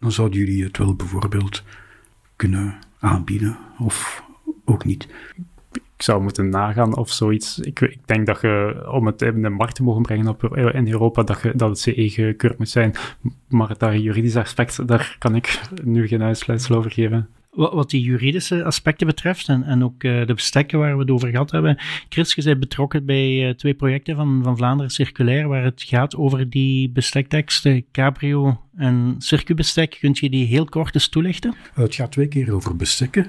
dan 0.00 0.12
zouden 0.12 0.38
jullie 0.38 0.64
het 0.64 0.78
wel 0.78 0.94
bijvoorbeeld 0.94 1.62
kunnen 2.36 2.78
aanbieden 2.98 3.58
of 3.78 4.26
ook 4.68 4.84
niet. 4.84 5.08
Ik 5.72 6.04
zou 6.04 6.22
moeten 6.22 6.48
nagaan 6.48 6.96
of 6.96 7.10
zoiets. 7.10 7.58
Ik, 7.58 7.80
ik 7.80 8.06
denk 8.06 8.26
dat 8.26 8.40
je, 8.40 8.84
om 8.90 9.06
het 9.06 9.22
in 9.22 9.42
de 9.42 9.48
markt 9.48 9.74
te 9.74 9.82
mogen 9.82 10.02
brengen 10.02 10.28
op, 10.28 10.56
in 10.56 10.90
Europa, 10.90 11.22
dat, 11.22 11.40
je, 11.42 11.52
dat 11.56 11.68
het 11.68 11.78
CE 11.78 12.08
gekeurd 12.08 12.58
moet 12.58 12.68
zijn. 12.68 12.94
Maar 13.48 13.78
dat 13.78 14.02
juridisch 14.02 14.36
aspect, 14.36 14.88
daar 14.88 15.16
kan 15.18 15.34
ik 15.34 15.60
nu 15.84 16.08
geen 16.08 16.22
uitsluitsel 16.22 16.76
over 16.76 16.90
geven. 16.90 17.28
Wat 17.58 17.90
die 17.90 18.02
juridische 18.02 18.64
aspecten 18.64 19.06
betreft 19.06 19.48
en, 19.48 19.62
en 19.62 19.84
ook 19.84 20.02
uh, 20.02 20.26
de 20.26 20.34
bestekken 20.34 20.78
waar 20.78 20.94
we 20.94 21.00
het 21.00 21.10
over 21.10 21.28
gehad 21.28 21.50
hebben. 21.50 21.78
Chris, 22.08 22.34
je 22.34 22.42
bent 22.42 22.60
betrokken 22.60 23.04
bij 23.04 23.48
uh, 23.48 23.54
twee 23.54 23.74
projecten 23.74 24.16
van, 24.16 24.40
van 24.42 24.56
Vlaanderen 24.56 24.90
Circulair 24.90 25.48
waar 25.48 25.64
het 25.64 25.82
gaat 25.82 26.16
over 26.16 26.50
die 26.50 26.90
bestekteksten, 26.90 27.84
Cabrio 27.92 28.60
en 28.76 29.14
circubestek. 29.18 29.96
Kunt 30.00 30.18
je 30.18 30.30
die 30.30 30.46
heel 30.46 30.64
kort 30.64 30.94
eens 30.94 31.08
toelichten? 31.08 31.54
Uh, 31.70 31.84
het 31.84 31.94
gaat 31.94 32.12
twee 32.12 32.28
keer 32.28 32.54
over 32.54 32.76
bestekken. 32.76 33.26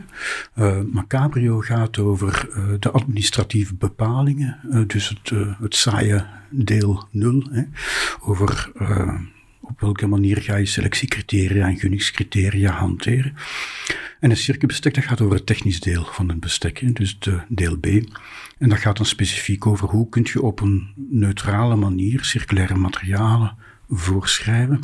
maar 0.92 1.08
Cabrio 1.08 1.60
gaat 1.60 1.98
over 1.98 2.50
de 2.80 2.92
administratieve 2.92 3.76
bepalingen, 3.76 4.86
dus 4.88 5.10
het, 5.10 5.32
het 5.60 5.76
saaie 5.76 6.26
deel 6.50 7.08
0. 7.12 7.44
Hè, 7.52 7.64
over 8.22 8.72
op 9.70 9.80
welke 9.80 10.08
manier 10.08 10.42
ga 10.42 10.56
je 10.56 10.66
selectiecriteria 10.66 11.68
en 11.68 11.78
gunningscriteria 11.78 12.72
hanteren. 12.72 13.34
En 14.20 14.30
een 14.30 14.38
circuitbestek 14.38 14.94
dat 14.94 15.04
gaat 15.04 15.22
over 15.22 15.36
het 15.36 15.46
technisch 15.46 15.80
deel 15.80 16.06
van 16.06 16.30
het 16.30 16.40
bestek, 16.40 16.96
dus 16.96 17.20
de 17.20 17.42
deel 17.48 17.78
B. 17.78 17.86
En 18.58 18.70
dat 18.70 18.78
gaat 18.78 18.98
dan 18.98 19.06
specifiek 19.06 19.66
over 19.66 19.88
hoe 19.88 20.10
kun 20.10 20.28
je 20.34 20.42
op 20.42 20.60
een 20.60 20.94
neutrale 20.96 21.76
manier 21.76 22.24
circulaire 22.24 22.76
materialen 22.76 23.58
voorschrijven. 23.90 24.80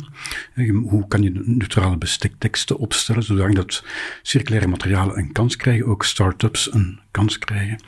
Hoe 0.84 1.08
kan 1.08 1.22
je 1.22 1.30
neutrale 1.44 1.96
bestekteksten 1.98 2.78
opstellen, 2.78 3.22
zodat 3.22 3.84
circulaire 4.22 4.68
materialen 4.68 5.18
een 5.18 5.32
kans 5.32 5.56
krijgen, 5.56 5.86
ook 5.86 6.04
start-ups 6.04 6.72
een 6.72 7.00
kans 7.10 7.38
krijgen. 7.38 7.80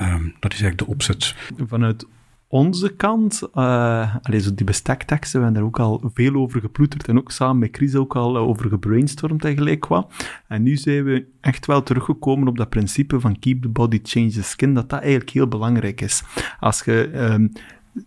Um, 0.00 0.34
dat 0.38 0.52
is 0.52 0.60
eigenlijk 0.60 0.78
de 0.78 0.86
opzet. 0.86 1.34
Vanuit 1.66 2.06
onze 2.52 2.88
kant, 2.88 3.42
uh, 3.54 4.14
die 4.54 4.64
bestekteksten, 4.64 5.38
we 5.38 5.44
hebben 5.44 5.62
daar 5.62 5.70
ook 5.70 5.78
al 5.78 6.10
veel 6.14 6.34
over 6.34 6.60
geploeterd 6.60 7.08
en 7.08 7.18
ook 7.18 7.30
samen 7.30 7.58
met 7.58 7.76
Chris 7.76 7.94
ook 7.94 8.16
al 8.16 8.36
over 8.36 8.68
gebrainstormd 8.68 9.44
en 9.44 9.56
gelijk 9.56 9.86
wat. 9.86 10.12
En 10.48 10.62
nu 10.62 10.76
zijn 10.76 11.04
we 11.04 11.26
echt 11.40 11.66
wel 11.66 11.82
teruggekomen 11.82 12.48
op 12.48 12.56
dat 12.56 12.68
principe 12.68 13.20
van 13.20 13.38
keep 13.38 13.62
the 13.62 13.68
body, 13.68 14.00
change 14.02 14.30
the 14.30 14.42
skin, 14.42 14.74
dat 14.74 14.90
dat 14.90 15.00
eigenlijk 15.00 15.30
heel 15.30 15.48
belangrijk 15.48 16.00
is. 16.00 16.22
Als 16.60 16.82
je 16.84 17.10
um, 17.14 17.52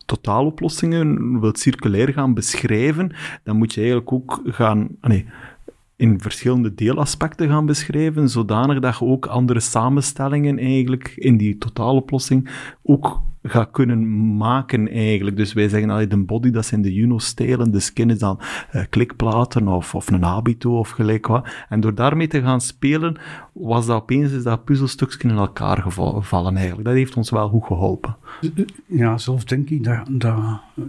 totaaloplossingen 0.05 1.39
wilt 1.39 1.59
circulair 1.59 2.13
gaan 2.13 2.33
beschrijven, 2.33 3.11
dan 3.43 3.57
moet 3.57 3.73
je 3.73 3.79
eigenlijk 3.79 4.11
ook 4.11 4.41
gaan... 4.45 4.87
Nee, 5.01 5.25
in 5.95 6.21
verschillende 6.21 6.75
deelaspecten 6.75 7.49
gaan 7.49 7.65
beschrijven, 7.65 8.29
zodanig 8.29 8.79
dat 8.79 8.97
je 8.97 9.05
ook 9.05 9.25
andere 9.25 9.59
samenstellingen 9.59 10.59
eigenlijk 10.59 11.13
in 11.15 11.37
die 11.37 11.57
totaaloplossing 11.57 12.49
ook 12.81 13.21
gaat 13.43 13.71
kunnen 13.71 14.35
maken 14.37 14.91
eigenlijk. 14.91 15.37
Dus 15.37 15.53
wij 15.53 15.69
zeggen 15.69 15.89
altijd 15.89 16.09
de 16.09 16.17
body, 16.17 16.51
dat 16.51 16.65
zijn 16.65 16.81
de 16.81 16.93
Juno-stelen, 16.93 17.71
de 17.71 17.79
skin 17.79 18.09
is 18.09 18.19
dan 18.19 18.39
uh, 18.75 18.81
klikplaten 18.89 19.67
of, 19.67 19.95
of 19.95 20.11
een 20.11 20.23
habito 20.23 20.77
of 20.77 20.89
gelijk 20.89 21.27
wat. 21.27 21.47
En 21.69 21.79
door 21.79 21.95
daarmee 21.95 22.27
te 22.27 22.41
gaan 22.41 22.61
spelen, 22.61 23.17
was 23.51 23.85
dat 23.85 24.01
opeens 24.01 24.31
is 24.31 24.43
dat 24.43 24.63
puzzelstukje 24.63 25.29
in 25.29 25.35
elkaar 25.35 25.77
gevallen 25.77 26.55
eigenlijk. 26.55 26.87
Dat 26.87 26.95
heeft 26.95 27.17
ons 27.17 27.29
wel 27.29 27.49
goed 27.49 27.65
geholpen. 27.65 28.15
Ja, 28.87 29.17
zelf 29.17 29.43
denk 29.43 29.69
ik 29.69 29.83
dat, 29.83 30.07
dat 30.09 30.39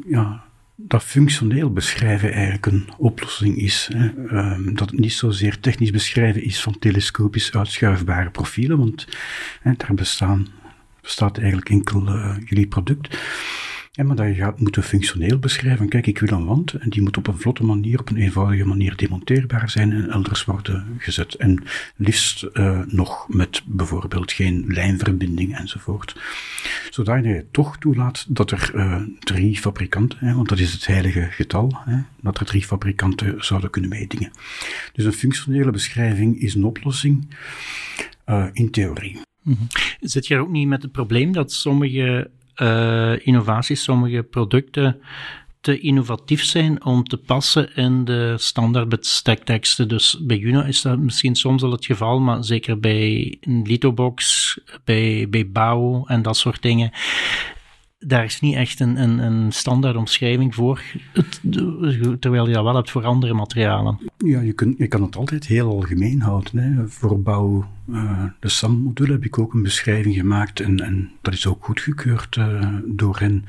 ja, 0.07 0.43
dat 0.77 1.03
functioneel 1.03 1.73
beschrijven 1.73 2.33
eigenlijk 2.33 2.67
een 2.67 2.89
oplossing 2.99 3.57
is. 3.57 3.91
Hè. 3.93 4.11
Um, 4.53 4.75
dat 4.75 4.91
het 4.91 5.01
niet 5.01 5.13
zozeer 5.13 5.61
technisch 5.61 5.91
beschrijven 5.91 6.45
is 6.45 6.63
van 6.63 6.79
telescopisch 6.79 7.53
uitschuifbare 7.53 8.31
profielen, 8.31 8.79
want 8.79 9.07
daar 9.63 9.95
bestaan, 9.95 10.47
bestaat 11.05 11.39
eigenlijk 11.39 11.71
enkel 11.71 12.09
uh, 12.09 12.37
jullie 12.45 12.67
product. 12.67 13.19
Maar 14.03 14.17
dat 14.17 14.27
je 14.27 14.35
gaat 14.35 14.61
moeten 14.61 14.83
functioneel 14.83 15.39
beschrijven. 15.39 15.89
Kijk, 15.89 16.07
ik 16.07 16.19
wil 16.19 16.39
een 16.39 16.45
wand 16.45 16.73
en 16.73 16.91
die 16.91 17.03
moet 17.03 17.17
op 17.17 17.27
een 17.27 17.39
vlotte 17.39 17.65
manier, 17.65 18.01
op 18.01 18.11
een 18.11 18.17
eenvoudige 18.17 18.65
manier 18.65 18.97
demonteerbaar 18.97 19.71
zijn 19.71 19.93
en 19.93 20.11
elders 20.11 20.45
worden 20.45 20.97
gezet. 20.99 21.35
En 21.35 21.63
liefst 21.97 22.47
uh, 22.53 22.81
nog 22.87 23.29
met 23.29 23.63
bijvoorbeeld 23.67 24.33
geen 24.33 24.65
lijnverbinding 24.67 25.57
enzovoort. 25.57 26.17
Zodat 26.91 27.25
je 27.25 27.47
toch 27.51 27.79
toelaat 27.79 28.27
dat 28.29 28.51
er 28.51 28.71
uh, 28.75 29.03
drie 29.19 29.59
fabrikanten, 29.59 30.19
hè, 30.21 30.35
want 30.35 30.49
dat 30.49 30.59
is 30.59 30.73
het 30.73 30.87
heilige 30.87 31.29
getal, 31.31 31.79
hè, 31.85 31.99
dat 32.21 32.39
er 32.39 32.47
drie 32.47 32.65
fabrikanten 32.65 33.45
zouden 33.45 33.71
kunnen 33.71 33.91
meedingen. 33.91 34.31
Dus 34.93 35.05
een 35.05 35.13
functionele 35.13 35.71
beschrijving 35.71 36.41
is 36.41 36.55
een 36.55 36.65
oplossing 36.65 37.35
in 38.53 38.71
theorie. 38.71 39.21
-hmm. 39.45 39.67
Zit 40.01 40.27
je 40.27 40.35
er 40.35 40.41
ook 40.41 40.51
niet 40.51 40.69
met 40.69 40.83
het 40.83 40.93
probleem 40.93 41.33
dat 41.33 41.53
sommige 41.53 42.31
uh, 42.57 43.27
innovaties, 43.27 43.83
sommige 43.83 44.23
producten 44.23 45.01
te 45.61 45.79
innovatief 45.79 46.45
zijn 46.45 46.85
om 46.85 47.05
te 47.05 47.17
passen 47.17 47.77
in 47.77 48.05
de 48.05 48.35
standaard 48.39 48.89
bestekteksten. 48.89 49.89
Dus 49.89 50.19
bij 50.23 50.39
Juno 50.39 50.61
is 50.63 50.83
dat 50.83 50.99
misschien 50.99 51.35
soms 51.35 51.63
al 51.63 51.71
het 51.71 51.85
geval, 51.85 52.21
maar 52.21 52.45
zeker 52.45 52.81
bij 52.81 53.37
Litobox, 53.41 54.59
bij, 54.85 55.27
bij 55.31 55.49
Bouw 55.49 56.05
en 56.07 56.23
dat 56.23 56.37
soort 56.37 56.63
dingen 56.63 56.91
daar 58.07 58.25
is 58.25 58.41
niet 58.41 58.55
echt 58.55 58.81
een, 58.81 59.03
een, 59.03 59.19
een 59.19 59.53
standaard 59.53 59.97
omschrijving 59.97 60.55
voor, 60.55 60.83
terwijl 62.21 62.47
je 62.47 62.53
dat 62.53 62.65
wel 62.65 62.75
hebt 62.75 62.91
voor 62.91 63.05
andere 63.05 63.35
materialen. 63.35 63.99
Ja, 64.19 64.41
je, 64.41 64.53
kunt, 64.53 64.89
kan 64.89 65.03
het 65.03 65.17
altijd 65.17 65.47
heel 65.47 65.69
algemeen 65.71 66.21
houden. 66.21 66.59
Hè. 66.59 66.89
Voor 66.89 67.23
bouw, 67.23 67.69
uh, 67.89 68.25
de 68.41 68.49
SAM-module 68.49 69.13
heb 69.13 69.25
ik 69.25 69.39
ook 69.39 69.55
een 69.55 69.63
beschrijving 69.63 70.15
gemaakt 70.15 70.61
en, 70.61 70.81
en 70.81 71.11
dat 71.21 71.35
is 71.35 71.47
ook 71.47 71.65
goedgekeurd 71.65 72.37
uh, 72.37 72.77
door 72.85 73.19
hen. 73.19 73.45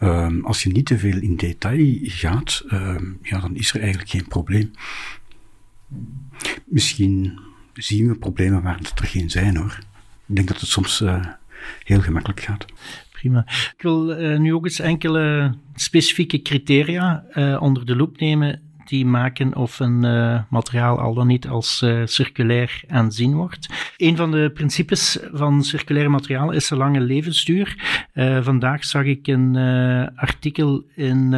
Uh, 0.00 0.28
als 0.42 0.62
je 0.62 0.70
niet 0.70 0.86
te 0.86 0.98
veel 0.98 1.18
in 1.20 1.36
detail 1.36 1.98
gaat, 2.02 2.64
ehm, 2.68 3.04
ja, 3.22 3.40
dan 3.40 3.56
is 3.56 3.72
er 3.72 3.80
eigenlijk 3.80 4.10
geen 4.10 4.28
probleem. 4.28 4.70
Misschien 6.64 7.38
zien 7.72 8.08
we 8.08 8.14
problemen 8.14 8.62
waar 8.62 8.78
er 8.94 9.06
geen 9.06 9.30
zijn 9.30 9.56
hoor. 9.56 9.78
Ik 10.26 10.36
denk 10.36 10.48
dat 10.48 10.60
het 10.60 10.68
soms 10.68 11.00
eh, 11.00 11.26
heel 11.84 12.00
gemakkelijk 12.00 12.40
gaat 12.40 12.66
Ik 13.22 13.82
wil 13.82 14.20
uh, 14.20 14.38
nu 14.38 14.54
ook 14.54 14.64
eens 14.64 14.80
enkele 14.80 15.54
specifieke 15.74 16.42
criteria 16.42 17.24
uh, 17.34 17.62
onder 17.62 17.86
de 17.86 17.96
loep 17.96 18.20
nemen 18.20 18.60
die 18.84 19.06
maken 19.06 19.56
of 19.56 19.78
een 19.78 20.04
uh, 20.04 20.40
materiaal 20.48 21.00
al 21.00 21.14
dan 21.14 21.26
niet 21.26 21.48
als 21.48 21.84
circulair 22.04 22.82
aanzien 22.88 23.34
wordt. 23.34 23.68
Een 23.96 24.16
van 24.16 24.30
de 24.30 24.50
principes 24.54 25.18
van 25.32 25.62
circulaire 25.62 26.10
materialen 26.10 26.54
is 26.54 26.68
de 26.68 26.76
lange 26.76 27.00
levensduur. 27.00 27.76
vandaag 28.42 28.84
zag 28.84 29.04
ik 29.04 29.26
een 29.26 29.56
artikel 30.16 30.84
in 30.94 31.30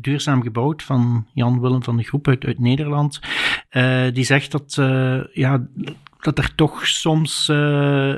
Duurzaam 0.00 0.42
Gebouwd 0.42 0.82
van 0.82 1.26
Jan 1.34 1.60
Willem 1.60 1.82
van 1.82 1.96
de 1.96 2.02
Groep 2.02 2.28
uit, 2.28 2.44
uit 2.44 2.58
Nederland. 2.58 3.20
die 4.12 4.24
zegt 4.24 4.50
dat 4.50 4.74
ja, 5.32 5.66
dat 6.20 6.38
er 6.38 6.54
toch 6.54 6.86
soms 6.86 7.48
uh, 7.48 8.14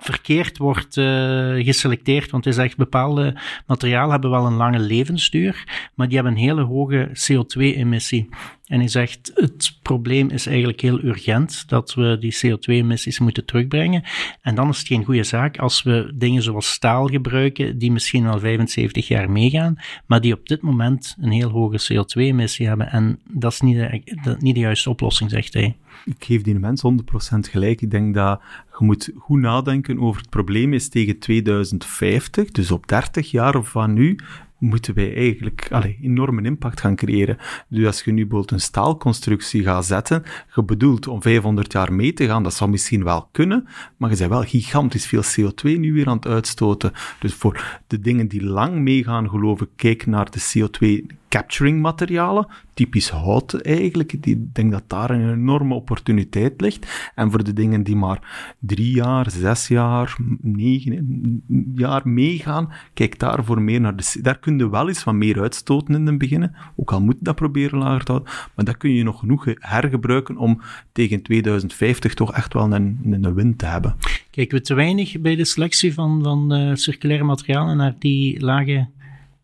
verkeerd 0.00 0.58
wordt 0.58 0.96
uh, 0.96 1.64
geselecteerd. 1.64 2.30
Want 2.30 2.44
hij 2.44 2.52
zegt 2.52 2.76
bepaalde 2.76 3.40
materialen 3.66 4.10
hebben 4.10 4.30
wel 4.30 4.46
een 4.46 4.56
lange 4.56 4.78
levensduur, 4.78 5.64
maar 5.94 6.06
die 6.06 6.16
hebben 6.16 6.34
een 6.34 6.38
hele 6.38 6.62
hoge 6.62 7.08
CO2-emissie. 7.08 8.28
En 8.68 8.78
hij 8.78 8.88
zegt, 8.88 9.30
het 9.34 9.78
probleem 9.82 10.30
is 10.30 10.46
eigenlijk 10.46 10.80
heel 10.80 11.04
urgent, 11.04 11.68
dat 11.68 11.94
we 11.94 12.16
die 12.20 12.36
CO2-emissies 12.36 13.18
moeten 13.18 13.44
terugbrengen. 13.44 14.02
En 14.40 14.54
dan 14.54 14.68
is 14.68 14.78
het 14.78 14.86
geen 14.86 15.04
goede 15.04 15.22
zaak 15.22 15.58
als 15.58 15.82
we 15.82 16.12
dingen 16.14 16.42
zoals 16.42 16.72
staal 16.72 17.06
gebruiken, 17.06 17.78
die 17.78 17.92
misschien 17.92 18.26
al 18.26 18.38
75 18.38 19.08
jaar 19.08 19.30
meegaan, 19.30 19.76
maar 20.06 20.20
die 20.20 20.32
op 20.32 20.48
dit 20.48 20.60
moment 20.60 21.16
een 21.20 21.30
heel 21.30 21.50
hoge 21.50 21.92
CO2-emissie 21.92 22.66
hebben. 22.66 22.90
En 22.90 23.18
dat 23.30 23.52
is 23.52 23.60
niet 23.60 23.76
de, 23.76 24.36
niet 24.38 24.54
de 24.54 24.60
juiste 24.60 24.90
oplossing, 24.90 25.30
zegt 25.30 25.54
hij. 25.54 25.76
Ik 26.04 26.24
geef 26.24 26.42
die 26.42 26.58
mensen 26.58 27.04
100% 27.36 27.50
gelijk. 27.50 27.80
Ik 27.80 27.90
denk 27.90 28.14
dat 28.14 28.40
je 28.78 28.84
moet 28.84 29.10
goed 29.16 29.40
nadenken 29.40 30.00
over 30.00 30.20
het 30.20 30.30
probleem 30.30 30.72
is 30.72 30.88
tegen 30.88 31.18
2050, 31.18 32.50
dus 32.50 32.70
op 32.70 32.88
30 32.88 33.30
jaar 33.30 33.62
van 33.62 33.92
nu, 33.92 34.18
moeten 34.58 34.94
wij 34.94 35.16
eigenlijk 35.16 35.68
allee, 35.70 35.98
enorme 36.02 36.42
impact 36.42 36.80
gaan 36.80 36.96
creëren. 36.96 37.38
Dus 37.68 37.86
als 37.86 38.02
je 38.02 38.12
nu 38.12 38.22
bijvoorbeeld 38.22 38.50
een 38.50 38.60
staalconstructie 38.60 39.62
gaat 39.62 39.84
zetten, 39.84 40.22
je 40.54 40.62
bedoelt 40.62 41.06
om 41.06 41.22
500 41.22 41.72
jaar 41.72 41.92
mee 41.92 42.12
te 42.12 42.26
gaan, 42.26 42.42
dat 42.42 42.54
zou 42.54 42.70
misschien 42.70 43.04
wel 43.04 43.28
kunnen, 43.32 43.68
maar 43.96 44.10
je 44.10 44.16
bent 44.16 44.30
wel 44.30 44.42
gigantisch 44.42 45.06
veel 45.06 45.22
CO2 45.22 45.62
nu 45.62 45.92
weer 45.92 46.06
aan 46.06 46.16
het 46.16 46.26
uitstoten. 46.26 46.92
Dus 47.20 47.34
voor 47.34 47.80
de 47.86 48.00
dingen 48.00 48.28
die 48.28 48.44
lang 48.44 48.78
meegaan, 48.78 49.28
geloof 49.28 49.60
ik, 49.60 49.68
kijk 49.76 50.06
naar 50.06 50.30
de 50.30 50.40
CO2 50.40 51.16
capturing 51.28 51.80
materialen, 51.80 52.46
typisch 52.74 53.08
hout 53.08 53.54
eigenlijk. 53.54 54.12
Ik 54.12 54.54
denk 54.54 54.72
dat 54.72 54.82
daar 54.86 55.10
een 55.10 55.32
enorme 55.32 55.74
opportuniteit 55.74 56.60
ligt. 56.60 57.12
En 57.14 57.30
voor 57.30 57.44
de 57.44 57.52
dingen 57.52 57.82
die 57.82 57.96
maar 57.96 58.54
drie 58.58 58.94
jaar, 58.94 59.30
zes 59.30 59.68
jaar, 59.68 60.16
negen 60.40 61.42
jaar 61.74 62.08
meegaan, 62.08 62.72
kijk 62.94 63.18
daarvoor 63.18 63.62
meer 63.62 63.80
naar 63.80 63.96
de... 63.96 64.18
Daar 64.22 64.38
kun 64.38 64.58
je 64.58 64.70
wel 64.70 64.88
eens 64.88 65.04
wat 65.04 65.14
meer 65.14 65.40
uitstoten 65.40 65.94
in 65.94 66.06
het 66.06 66.18
begin, 66.18 66.54
ook 66.76 66.92
al 66.92 67.00
moet 67.00 67.16
je 67.18 67.24
dat 67.24 67.34
proberen 67.34 67.78
lager 67.78 68.04
te 68.04 68.12
houden, 68.12 68.32
maar 68.54 68.64
dat 68.64 68.76
kun 68.76 68.90
je 68.90 69.02
nog 69.02 69.18
genoeg 69.18 69.46
hergebruiken 69.58 70.36
om 70.36 70.60
tegen 70.92 71.22
2050 71.22 72.14
toch 72.14 72.32
echt 72.32 72.52
wel 72.52 72.72
een, 72.72 73.00
een 73.10 73.34
win 73.34 73.56
te 73.56 73.66
hebben. 73.66 73.96
Kijken 74.30 74.58
we 74.58 74.64
te 74.64 74.74
weinig 74.74 75.20
bij 75.20 75.36
de 75.36 75.44
selectie 75.44 75.94
van, 75.94 76.22
van 76.22 76.54
uh, 76.54 76.74
circulaire 76.74 77.24
materialen 77.24 77.76
naar 77.76 77.94
die 77.98 78.40
lage 78.40 78.88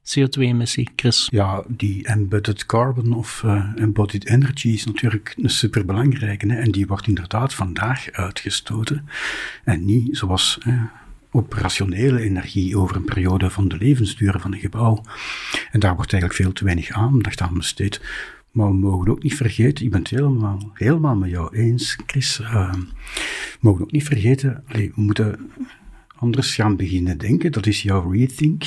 CO2-emissie, 0.05 0.89
Chris? 0.97 1.29
Ja, 1.31 1.65
die 1.69 2.07
embedded 2.07 2.67
carbon 2.67 3.13
of 3.13 3.43
uh, 3.45 3.73
embodied 3.77 4.27
energy 4.27 4.69
is 4.69 4.85
natuurlijk 4.85 5.35
een 5.43 5.51
superbelangrijke. 5.51 6.53
Hè? 6.53 6.59
En 6.59 6.71
die 6.71 6.87
wordt 6.87 7.07
inderdaad 7.07 7.55
vandaag 7.55 8.11
uitgestoten. 8.11 9.09
En 9.65 9.85
niet 9.85 10.17
zoals 10.17 10.59
operationele 11.31 12.21
energie 12.21 12.79
over 12.79 12.97
een 12.97 13.05
periode 13.05 13.51
van 13.51 13.69
de 13.69 13.77
levensduur 13.77 14.35
van 14.39 14.53
een 14.53 14.59
gebouw. 14.59 15.03
En 15.71 15.81
daar 15.81 15.97
wordt 15.97 16.13
eigenlijk 16.13 16.43
veel 16.43 16.53
te 16.53 16.65
weinig 16.65 16.91
aandacht 16.91 17.41
aan 17.41 17.55
besteed. 17.55 18.01
Maar 18.51 18.69
we 18.69 18.75
mogen 18.75 19.11
ook 19.11 19.23
niet 19.23 19.35
vergeten, 19.35 19.85
ik 19.85 19.91
ben 19.91 20.01
het 20.01 20.11
helemaal, 20.11 20.71
helemaal 20.75 21.17
met 21.17 21.31
jou 21.31 21.57
eens, 21.57 21.99
Chris. 22.07 22.41
Uh, 22.41 22.73
we 22.73 23.59
mogen 23.61 23.83
ook 23.83 23.93
niet 23.93 24.05
vergeten, 24.05 24.65
we 24.69 24.93
moeten 24.95 25.51
anders 26.17 26.55
gaan 26.55 26.77
beginnen 26.77 27.19
denken. 27.19 27.53
Dat 27.53 27.67
is 27.67 27.83
jouw 27.83 28.11
rethink. 28.11 28.65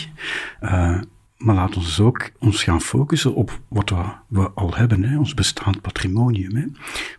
Uh, 0.62 1.02
maar 1.38 1.56
laat 1.56 1.76
ons 1.76 1.86
dus 1.86 2.00
ook 2.00 2.30
ons 2.40 2.64
gaan 2.64 2.82
focussen 2.82 3.36
op 3.36 3.60
wat 3.68 3.94
we 4.28 4.50
al 4.50 4.76
hebben, 4.76 5.04
hè, 5.04 5.18
ons 5.18 5.34
bestaand 5.34 5.82
patrimonium. 5.82 6.56
Hè. 6.56 6.66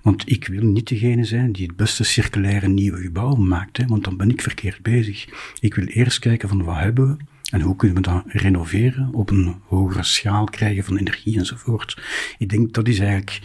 Want 0.02 0.30
ik 0.30 0.46
wil 0.46 0.62
niet 0.62 0.88
degene 0.88 1.24
zijn 1.24 1.52
die 1.52 1.66
het 1.66 1.76
beste 1.76 2.04
circulaire 2.04 2.68
nieuwe 2.68 3.00
gebouw 3.00 3.34
maakt, 3.34 3.76
hè, 3.76 3.86
want 3.86 4.04
dan 4.04 4.16
ben 4.16 4.30
ik 4.30 4.42
verkeerd 4.42 4.82
bezig. 4.82 5.28
Ik 5.60 5.74
wil 5.74 5.86
eerst 5.86 6.18
kijken 6.18 6.48
van 6.48 6.64
wat 6.64 6.76
hebben 6.76 7.08
we 7.08 7.24
en 7.50 7.60
hoe 7.60 7.76
kunnen 7.76 7.96
we 7.96 8.02
dat 8.02 8.22
renoveren, 8.26 9.08
op 9.12 9.30
een 9.30 9.54
hogere 9.66 10.02
schaal 10.02 10.44
krijgen 10.44 10.84
van 10.84 10.96
energie 10.96 11.38
enzovoort. 11.38 12.02
Ik 12.38 12.48
denk 12.48 12.72
dat 12.74 12.88
is 12.88 12.98
eigenlijk, 12.98 13.40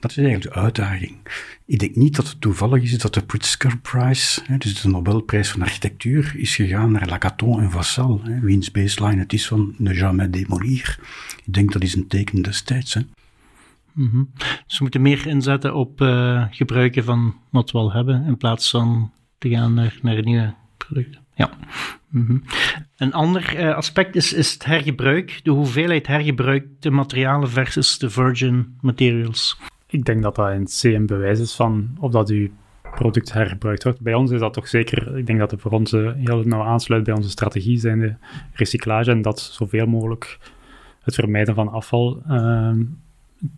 dat 0.00 0.10
is 0.10 0.16
eigenlijk 0.16 0.54
de 0.54 0.60
uitdaging. 0.60 1.16
Ik 1.66 1.78
denk 1.78 1.96
niet 1.96 2.16
dat 2.16 2.28
het 2.28 2.40
toevallig 2.40 2.82
is 2.82 2.98
dat 2.98 3.14
de 3.14 3.24
Pritzker 3.24 3.78
Prize, 3.78 4.58
dus 4.58 4.82
de 4.82 4.88
Nobelprijs 4.88 5.50
van 5.50 5.62
architectuur, 5.62 6.34
is 6.36 6.54
gegaan 6.54 6.92
naar 6.92 7.08
Lacaton 7.08 7.60
en 7.60 7.70
Vassal, 7.70 8.22
wiens 8.40 8.70
baseline 8.70 9.20
het 9.20 9.32
is 9.32 9.46
van 9.46 9.74
ne 9.78 9.94
jamais 9.94 10.30
démolir. 10.30 10.98
Ik 11.44 11.54
denk 11.54 11.72
dat 11.72 11.82
is 11.82 11.94
een 11.94 12.06
teken 12.06 12.42
destijds. 12.42 12.94
Hè. 12.94 13.00
Mm 13.92 14.30
Dus 14.66 14.78
we 14.78 14.82
moeten 14.82 15.02
meer 15.02 15.26
inzetten 15.26 15.74
op 15.74 16.00
uh, 16.00 16.44
gebruiken 16.50 17.04
van 17.04 17.34
wat 17.50 17.70
we 17.70 17.78
al 17.78 17.92
hebben, 17.92 18.26
in 18.26 18.36
plaats 18.36 18.70
van 18.70 19.12
te 19.38 19.48
gaan 19.48 19.74
naar, 19.74 19.98
naar 20.02 20.22
nieuwe 20.22 20.54
producten. 20.76 21.23
Ja. 21.34 21.50
Mm 22.08 22.42
Een 22.96 23.12
ander 23.12 23.60
uh, 23.60 23.74
aspect 23.74 24.16
is, 24.16 24.32
is 24.32 24.52
het 24.52 24.64
hergebruik, 24.64 25.40
de 25.42 25.50
hoeveelheid 25.50 26.06
hergebruikte 26.06 26.90
materialen 26.90 27.50
versus 27.50 27.98
de 27.98 28.10
virgin 28.10 28.76
materials. 28.80 29.58
Ik 29.86 30.04
denk 30.04 30.22
dat 30.22 30.34
dat 30.34 30.52
in 30.52 30.64
C 30.64 30.82
een 30.82 31.06
bewijs 31.06 31.40
is 31.40 31.54
van 31.54 31.96
of 32.00 32.10
dat 32.10 32.30
uw 32.30 32.48
product 32.94 33.32
hergebruikt 33.32 33.82
wordt. 33.82 34.00
Bij 34.00 34.14
ons 34.14 34.30
is 34.30 34.40
dat 34.40 34.52
toch 34.52 34.68
zeker, 34.68 35.16
ik 35.16 35.26
denk 35.26 35.38
dat 35.38 35.50
het 35.50 35.60
voor 35.60 35.70
ons 35.70 35.90
heel 35.90 36.42
nauw 36.44 36.62
aansluit 36.62 37.04
bij 37.04 37.14
onze 37.14 37.30
strategie, 37.30 37.78
zijn 37.78 37.98
de 37.98 38.14
recyclage 38.52 39.10
en 39.10 39.22
dat 39.22 39.40
zoveel 39.40 39.86
mogelijk 39.86 40.38
het 41.02 41.14
vermijden 41.14 41.54
van 41.54 41.68
afval 41.68 42.22
uh, 42.28 42.70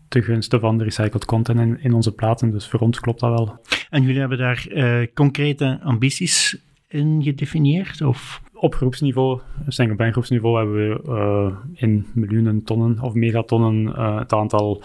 ten 0.08 0.22
gunste 0.22 0.58
van 0.58 0.78
de 0.78 0.84
recycled 0.84 1.24
content 1.24 1.60
in, 1.60 1.80
in, 1.80 1.92
onze 1.92 2.12
platen. 2.12 2.50
Dus 2.50 2.68
voor 2.68 2.80
ons 2.80 3.00
klopt 3.00 3.20
dat 3.20 3.30
wel. 3.30 3.60
En 3.90 4.02
jullie 4.02 4.20
hebben 4.20 4.38
daar 4.38 4.66
uh, 4.68 5.06
concrete 5.14 5.78
ambities 5.82 6.58
in 6.88 7.22
gedefinieerd? 7.22 8.02
Of? 8.02 8.42
Op 8.52 8.74
groepsniveau, 8.74 9.40
single 9.66 10.10
groepsniveau, 10.10 10.56
hebben 10.58 10.76
we 10.76 11.00
uh, 11.08 11.56
in 11.74 12.06
miljoenen 12.14 12.64
tonnen 12.64 13.00
of 13.00 13.14
megatonnen 13.14 13.86
uh, 13.86 14.18
het 14.18 14.32
aantal 14.32 14.82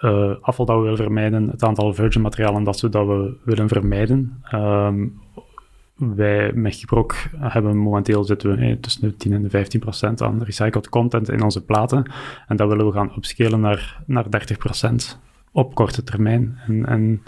uh, 0.00 0.34
afval 0.40 0.66
dat 0.66 0.76
we 0.76 0.82
willen 0.82 0.96
vermijden, 0.96 1.48
het 1.48 1.62
aantal 1.62 1.94
virgin 1.94 2.22
materialen 2.22 2.64
dat 2.64 2.80
we, 2.80 2.88
dat 2.88 3.06
we 3.06 3.36
willen 3.44 3.68
vermijden. 3.68 4.42
Um, 4.54 5.22
wij 5.94 6.52
met 6.52 6.76
Gibrok 6.76 7.16
hebben 7.38 7.76
momenteel 7.76 8.24
zitten 8.24 8.56
we 8.56 8.80
tussen 8.80 9.00
de 9.02 9.16
10 9.16 9.32
en 9.32 9.42
de 9.42 9.50
15 9.50 9.80
procent 9.80 10.22
aan 10.22 10.42
recycled 10.42 10.88
content 10.88 11.30
in 11.30 11.42
onze 11.42 11.64
platen. 11.64 12.12
En 12.48 12.56
dat 12.56 12.68
willen 12.68 12.86
we 12.86 12.92
gaan 12.92 13.12
upscalen 13.16 13.60
naar, 13.60 14.02
naar 14.06 14.30
30 14.30 14.58
procent 14.58 15.20
op 15.52 15.74
korte 15.74 16.02
termijn. 16.04 16.58
En, 16.66 16.86
en, 16.86 17.22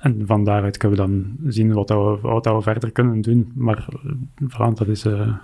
en 0.00 0.26
van 0.26 0.44
daaruit 0.44 0.76
kunnen 0.76 0.98
we 0.98 1.04
dan 1.04 1.36
zien 1.52 1.72
wat, 1.72 1.88
we, 1.88 2.18
wat 2.22 2.44
we 2.44 2.62
verder 2.62 2.90
kunnen 2.90 3.20
doen. 3.20 3.52
Maar 3.54 3.88
vooral 4.46 4.74
dat 4.74 4.88
is 4.88 5.04
uh, 5.04 5.36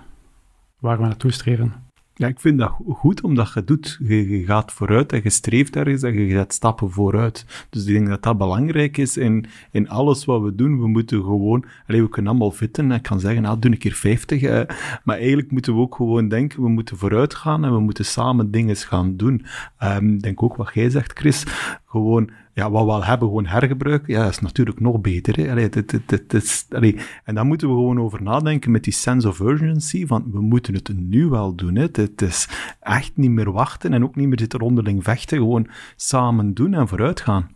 waar 0.79 0.97
we 0.97 1.03
naartoe 1.03 1.31
streven. 1.31 1.73
Ja, 2.13 2.27
ik 2.27 2.39
vind 2.39 2.59
dat 2.59 2.71
goed 2.87 3.21
omdat 3.21 3.53
je 3.53 3.63
doet. 3.63 3.99
Je, 4.03 4.43
gaat 4.45 4.71
vooruit 4.71 5.13
en 5.13 5.19
je 5.23 5.29
streeft 5.29 5.75
ergens 5.75 6.03
en 6.03 6.13
je 6.13 6.29
zet 6.29 6.53
stappen 6.53 6.91
vooruit. 6.91 7.65
Dus 7.69 7.85
ik 7.85 7.93
denk 7.93 8.07
dat 8.07 8.23
dat 8.23 8.37
belangrijk 8.37 8.97
is 8.97 9.17
in, 9.17 9.45
in 9.71 9.89
alles 9.89 10.25
wat 10.25 10.41
we 10.41 10.55
doen. 10.55 10.79
We 10.79 10.87
moeten 10.87 11.23
gewoon, 11.23 11.65
alleen 11.87 12.03
we 12.03 12.09
kunnen 12.09 12.31
allemaal 12.31 12.51
fitten. 12.51 12.91
Ik 12.91 13.01
kan 13.01 13.19
zeggen, 13.19 13.41
nou, 13.41 13.59
doe 13.59 13.71
een 13.71 13.77
keer 13.77 13.93
50. 13.93 14.41
Eh, 14.41 14.61
maar 15.03 15.17
eigenlijk 15.17 15.51
moeten 15.51 15.73
we 15.75 15.79
ook 15.79 15.95
gewoon 15.95 16.27
denken, 16.27 16.61
we 16.61 16.69
moeten 16.69 16.97
vooruit 16.97 17.33
gaan 17.35 17.65
en 17.65 17.71
we 17.71 17.79
moeten 17.79 18.05
samen 18.05 18.51
dingen 18.51 18.75
gaan 18.75 19.17
doen. 19.17 19.45
Um, 19.83 20.13
ik 20.13 20.21
denk 20.21 20.43
ook 20.43 20.55
wat 20.55 20.71
jij 20.73 20.89
zegt, 20.89 21.19
Chris. 21.19 21.43
Gewoon 21.85 22.29
ja, 22.57 22.71
wat 22.71 22.85
we 22.85 22.91
al 22.91 23.03
hebben, 23.03 23.27
gewoon 23.27 23.45
hergebruiken, 23.45 24.13
ja, 24.13 24.23
dat 24.23 24.31
is 24.31 24.39
natuurlijk 24.39 24.79
nog 24.79 25.01
beter. 25.01 25.35
Hè? 25.35 25.61
Het, 25.61 26.33
is, 26.33 26.65
allee. 26.69 26.97
En 27.23 27.35
daar 27.35 27.45
moeten 27.45 27.67
we 27.67 27.73
gewoon 27.73 28.01
over 28.01 28.23
nadenken 28.23 28.71
met 28.71 28.83
die 28.83 28.93
sense 28.93 29.27
of 29.27 29.39
urgency, 29.39 30.05
van 30.05 30.31
we 30.31 30.41
moeten 30.41 30.73
het 30.73 30.91
nu 30.95 31.27
wel 31.27 31.55
doen. 31.55 31.75
Hè? 31.75 31.87
Het 31.91 32.21
is 32.21 32.49
echt 32.79 33.11
niet 33.15 33.31
meer 33.31 33.51
wachten 33.51 33.93
en 33.93 34.03
ook 34.03 34.15
niet 34.15 34.27
meer 34.27 34.39
zitten 34.39 34.59
rondeling 34.59 35.03
vechten, 35.03 35.37
gewoon 35.37 35.67
samen 35.95 36.53
doen 36.53 36.73
en 36.73 36.87
vooruit 36.87 37.21
gaan. 37.21 37.49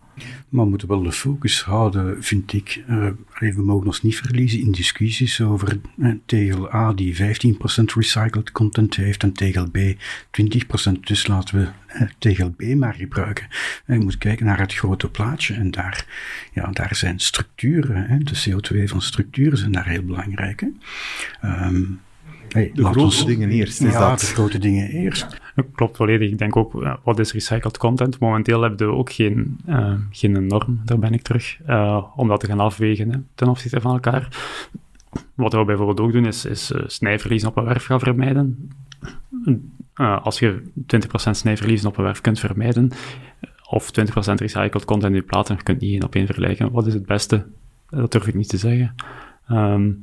Maar 0.49 0.63
we 0.63 0.69
moeten 0.69 0.87
wel 0.87 1.03
de 1.03 1.11
focus 1.11 1.61
houden, 1.61 2.23
vind 2.23 2.53
ik. 2.53 2.83
Uh, 2.89 3.07
we 3.39 3.61
mogen 3.63 3.85
ons 3.85 4.01
niet 4.01 4.17
verliezen 4.17 4.59
in 4.59 4.71
discussies 4.71 5.41
over 5.41 5.79
uh, 5.97 6.13
tegel 6.25 6.73
A 6.73 6.93
die 6.93 7.15
15% 7.15 7.19
recycled 7.95 8.51
content 8.51 8.95
heeft 8.95 9.23
en 9.23 9.33
tegel 9.33 9.69
B 9.69 9.77
20%. 9.77 10.99
Dus 11.01 11.27
laten 11.27 11.59
we 11.59 11.69
uh, 11.95 12.09
tegel 12.17 12.49
B 12.49 12.61
maar 12.61 12.93
gebruiken. 12.93 13.47
je 13.87 13.99
moet 13.99 14.17
kijken 14.17 14.45
naar 14.45 14.59
het 14.59 14.73
grote 14.73 15.09
plaatje 15.09 15.53
en 15.53 15.71
daar, 15.71 16.05
ja, 16.53 16.71
daar 16.71 16.95
zijn 16.95 17.19
structuren, 17.19 18.05
hè, 18.07 18.17
de 18.17 18.43
CO2 18.49 18.83
van 18.83 19.01
structuren 19.01 19.57
zijn 19.57 19.71
daar 19.71 19.87
heel 19.87 20.03
belangrijk. 20.03 20.61
Hè. 20.61 20.67
Um, 21.65 22.01
Hey, 22.51 22.71
de 22.73 22.85
grote 22.85 23.25
dingen 23.25 23.49
eerst. 23.49 23.81
Is 23.81 23.93
ja, 23.93 24.09
dat. 24.09 24.19
de 24.19 24.25
grote 24.25 24.57
dingen 24.57 24.89
eerst. 24.89 25.41
Klopt 25.75 25.97
volledig. 25.97 26.29
Ik 26.29 26.37
denk 26.37 26.55
ook, 26.55 26.97
wat 27.03 27.19
is 27.19 27.33
recycled 27.33 27.77
content? 27.77 28.19
Momenteel 28.19 28.61
hebben 28.61 28.87
we 28.87 28.93
ook 28.93 29.11
geen, 29.11 29.59
uh, 29.67 29.93
geen 30.09 30.47
norm, 30.47 30.81
daar 30.85 30.99
ben 30.99 31.13
ik 31.13 31.21
terug, 31.21 31.59
uh, 31.67 32.03
om 32.15 32.27
dat 32.27 32.39
te 32.39 32.45
gaan 32.45 32.59
afwegen 32.59 33.11
hè, 33.11 33.17
ten 33.35 33.47
opzichte 33.47 33.81
van 33.81 33.91
elkaar. 33.91 34.27
Wat 35.33 35.53
we 35.53 35.65
bijvoorbeeld 35.65 35.99
ook 35.99 36.11
doen, 36.11 36.25
is, 36.25 36.45
is 36.45 36.71
uh, 36.71 36.81
snijverliezen 36.85 37.49
op 37.49 37.57
een 37.57 37.63
werf 37.63 37.85
gaan 37.85 37.99
vermijden. 37.99 38.69
als 40.23 40.39
je 40.39 40.61
20% 40.97 41.29
snijverliezen 41.31 41.89
op 41.89 41.97
een 41.97 42.03
werf 42.03 42.21
kunt 42.21 42.39
vermijden, 42.39 42.91
of 43.69 43.91
20% 43.99 44.33
recycled 44.33 44.85
content 44.85 45.13
in 45.13 45.19
je 45.19 45.25
platen, 45.25 45.55
je 45.55 45.63
kunt 45.63 45.81
niet 45.81 45.91
één 45.91 46.03
op 46.03 46.15
één 46.15 46.25
vergelijken. 46.25 46.71
Wat 46.71 46.87
is 46.87 46.93
het 46.93 47.05
beste? 47.05 47.45
Dat 47.89 48.11
durf 48.11 48.27
ik 48.27 48.35
niet 48.35 48.49
te 48.49 48.57
zeggen. 48.57 48.95
Um, 49.49 50.01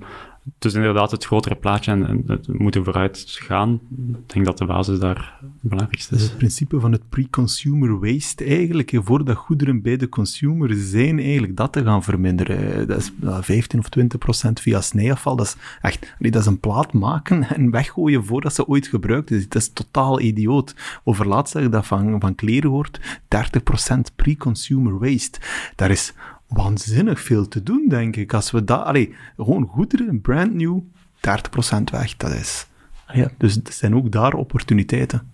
dus 0.58 0.74
inderdaad 0.74 1.10
het 1.10 1.24
grotere 1.24 1.54
plaatje 1.54 1.90
en, 1.90 2.22
het 2.26 2.58
moeten 2.58 2.84
vooruit 2.84 3.24
gaan. 3.26 3.80
Ik 4.26 4.32
denk 4.32 4.44
dat 4.44 4.58
de 4.58 4.64
basis 4.64 4.98
daar 4.98 5.38
het 5.40 5.70
belangrijkste 5.70 6.14
is. 6.14 6.22
Het 6.22 6.36
principe 6.36 6.80
van 6.80 6.92
het 6.92 7.08
pre-consumer 7.08 8.00
waste 8.00 8.44
eigenlijk, 8.44 8.92
voordat 8.94 9.36
goederen 9.36 9.82
bij 9.82 9.96
de 9.96 10.08
consumer 10.08 10.74
zijn, 10.74 11.18
eigenlijk 11.18 11.56
dat 11.56 11.72
te 11.72 11.82
gaan 11.82 12.02
verminderen. 12.02 12.88
Dat 12.88 12.98
is 12.98 13.12
15 13.40 13.78
of 13.78 13.88
20 13.88 14.18
procent 14.18 14.60
via 14.60 14.80
snijafval. 14.80 15.36
Dat 15.36 15.46
is 15.46 15.56
echt, 15.80 16.14
dat 16.18 16.34
is 16.34 16.46
een 16.46 16.60
plaat 16.60 16.92
maken 16.92 17.48
en 17.56 17.70
weggooien 17.70 18.24
voordat 18.24 18.54
ze 18.54 18.66
ooit 18.66 18.86
gebruikt 18.86 19.30
is. 19.30 19.48
Dat 19.48 19.62
is 19.62 19.72
totaal 19.72 20.20
idioot. 20.20 20.74
Over 21.04 21.28
laatst 21.28 21.52
zeg 21.52 21.68
dat 21.68 21.86
van, 21.86 22.20
van 22.20 22.34
kleren 22.34 22.70
hoort, 22.70 23.00
30 23.28 23.62
procent 23.62 24.12
pre-consumer 24.16 24.98
waste. 24.98 25.40
Daar 25.76 25.90
is 25.90 26.14
waanzinnig 26.48 27.20
veel 27.20 27.48
te 27.48 27.62
doen, 27.62 27.86
denk 27.88 28.16
ik. 28.16 28.34
Als 28.34 28.50
we 28.50 28.64
dat, 28.64 28.84
allee, 28.84 29.14
gewoon 29.36 29.66
goederen, 29.66 30.20
brand 30.20 30.54
new, 30.54 30.80
30% 30.80 31.82
weg. 31.90 32.16
Dat 32.16 32.30
is, 32.30 32.66
Ja, 33.12 33.30
dus 33.38 33.56
er 33.56 33.72
zijn 33.72 33.94
ook 33.94 34.12
daar 34.12 34.34
opportuniteiten. 34.34 35.30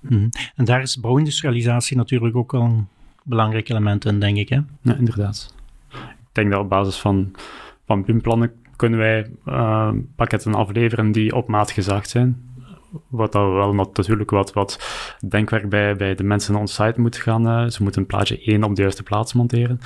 Mhm. 0.00 0.28
En 0.56 0.64
daar 0.64 0.82
is 0.82 1.00
bouwindustrialisatie 1.00 1.96
natuurlijk 1.96 2.36
ook 2.36 2.52
wel 2.52 2.62
een 2.62 2.86
belangrijk 3.22 3.68
element 3.68 4.04
in, 4.04 4.20
denk 4.20 4.36
ik. 4.36 4.48
Hè? 4.48 4.60
Ja, 4.80 4.94
inderdaad. 4.94 5.54
Ik 5.90 5.98
denk 6.32 6.50
dat 6.50 6.60
op 6.60 6.68
basis 6.68 6.96
van, 6.96 7.30
van 7.86 8.04
BIM-plannen 8.04 8.52
kunnen 8.76 8.98
wij 8.98 9.30
uh, 9.46 9.90
pakketten 10.16 10.54
afleveren 10.54 11.12
die 11.12 11.34
op 11.34 11.48
maat 11.48 11.70
gezaagd 11.70 12.08
zijn. 12.08 12.46
Wat 13.08 13.32
dan 13.32 13.54
wel 13.54 13.74
natuurlijk 13.74 14.30
wat, 14.30 14.52
wat 14.52 14.80
denkwerk 15.28 15.68
bij, 15.68 15.96
bij 15.96 16.14
de 16.14 16.24
mensen 16.24 16.54
on-site 16.54 17.00
moet 17.00 17.16
gaan. 17.16 17.46
Uh, 17.46 17.70
ze 17.70 17.82
moeten 17.82 18.00
een 18.00 18.06
plaatje 18.06 18.42
1 18.42 18.64
op 18.64 18.74
de 18.74 18.82
juiste 18.82 19.02
plaats 19.02 19.32
monteren. 19.32 19.80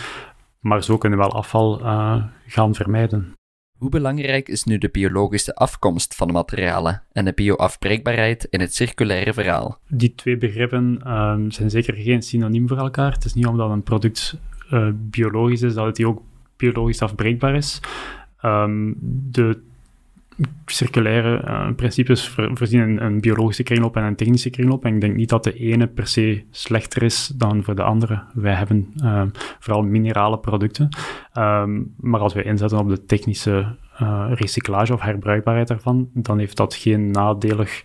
Maar 0.63 0.83
zo 0.85 0.99
kunnen 0.99 1.19
we 1.19 1.25
wel 1.25 1.35
afval 1.35 1.81
uh, 1.81 2.25
gaan 2.47 2.75
vermijden. 2.75 3.33
Hoe 3.79 3.91
belangrijk 3.91 4.49
is 4.49 4.65
nu 4.65 4.79
de 4.79 4.89
biologische 4.89 5.55
afkomst 5.55 6.15
van 6.15 6.27
de 6.27 6.33
materialen 6.33 7.03
en 7.13 7.25
de 7.25 7.33
bioafbreekbaarheid 7.33 8.45
in 8.45 8.61
het 8.61 8.75
circulaire 8.75 9.33
verhaal? 9.33 9.79
Die 9.89 10.15
twee 10.15 10.37
begrippen 10.37 11.01
uh, 11.07 11.37
zijn 11.49 11.71
zeker 11.71 11.95
geen 11.95 12.23
synoniem 12.23 12.69
voor 12.69 12.77
elkaar. 12.77 13.13
Het 13.13 13.25
is 13.25 13.35
niet 13.35 13.47
omdat 13.47 13.71
een 13.71 13.83
product 13.83 14.39
uh, 14.71 14.89
biologisch 14.95 15.63
is 15.63 15.75
dat 15.75 15.87
het 15.87 16.05
ook 16.05 16.23
biologisch 16.57 17.03
afbreekbaar 17.03 17.55
is. 17.55 17.81
Um, 18.45 18.97
de 19.31 19.63
circulaire 20.67 21.43
uh, 21.45 21.75
principes 21.77 22.29
voorzien 22.29 22.81
een, 22.81 23.05
een, 23.05 23.21
biologische 23.21 23.63
kringloop 23.63 23.97
en 23.97 24.05
een 24.05 24.17
technische 24.17 24.51
kringloop. 24.51 24.85
En 24.85 24.95
ik 24.95 25.01
denk 25.01 25.17
niet 25.17 25.29
dat 25.29 25.45
de 25.45 25.55
ene 25.55 25.87
per 25.87 26.07
se 26.07 26.45
slechter 26.51 27.03
is 27.03 27.33
dan 27.37 27.63
voor 27.63 27.75
de 27.75 27.83
andere. 27.83 28.23
Wij 28.35 28.55
hebben 28.55 28.93
uh, 28.97 29.23
vooral 29.59 29.83
minerale 29.83 30.39
producten. 30.39 30.89
Um, 31.39 31.95
maar 31.97 32.21
als 32.21 32.35
wij 32.35 32.43
inzetten 32.43 32.79
op 32.79 32.89
de 32.89 33.05
technische 33.05 33.77
uh, 34.03 34.31
recyclage 34.35 34.93
of 34.93 35.01
herbruikbaarheid 35.01 35.69
daarvan, 35.69 36.11
dan 36.15 36.39
heeft 36.39 36.57
dat 36.57 36.75
geen 36.75 37.11
nadelig 37.11 37.85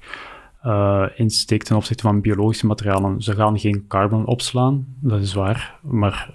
insteek 1.15 1.63
ten 1.63 1.75
opzichte 1.75 2.03
van 2.03 2.21
biologische 2.21 2.65
materialen. 2.65 3.21
Ze 3.21 3.35
gaan 3.35 3.59
geen 3.59 3.85
carbon 3.87 4.25
opslaan, 4.25 4.85
dat 4.99 5.21
is 5.21 5.33
waar. 5.33 5.79
Maar 5.81 6.33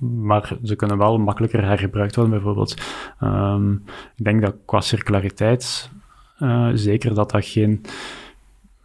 maar 0.00 0.56
ze 0.62 0.76
kunnen 0.76 0.98
wel 0.98 1.18
makkelijker 1.18 1.64
hergebruikt 1.64 2.14
worden, 2.14 2.34
bijvoorbeeld. 2.34 2.82
Um, 3.20 3.82
ik 4.16 4.24
denk 4.24 4.42
dat 4.42 4.56
qua 4.64 4.80
circulariteit, 4.80 5.90
uh, 6.38 6.68
zeker 6.74 7.14
dat 7.14 7.30
dat 7.30 7.44
geen 7.46 7.80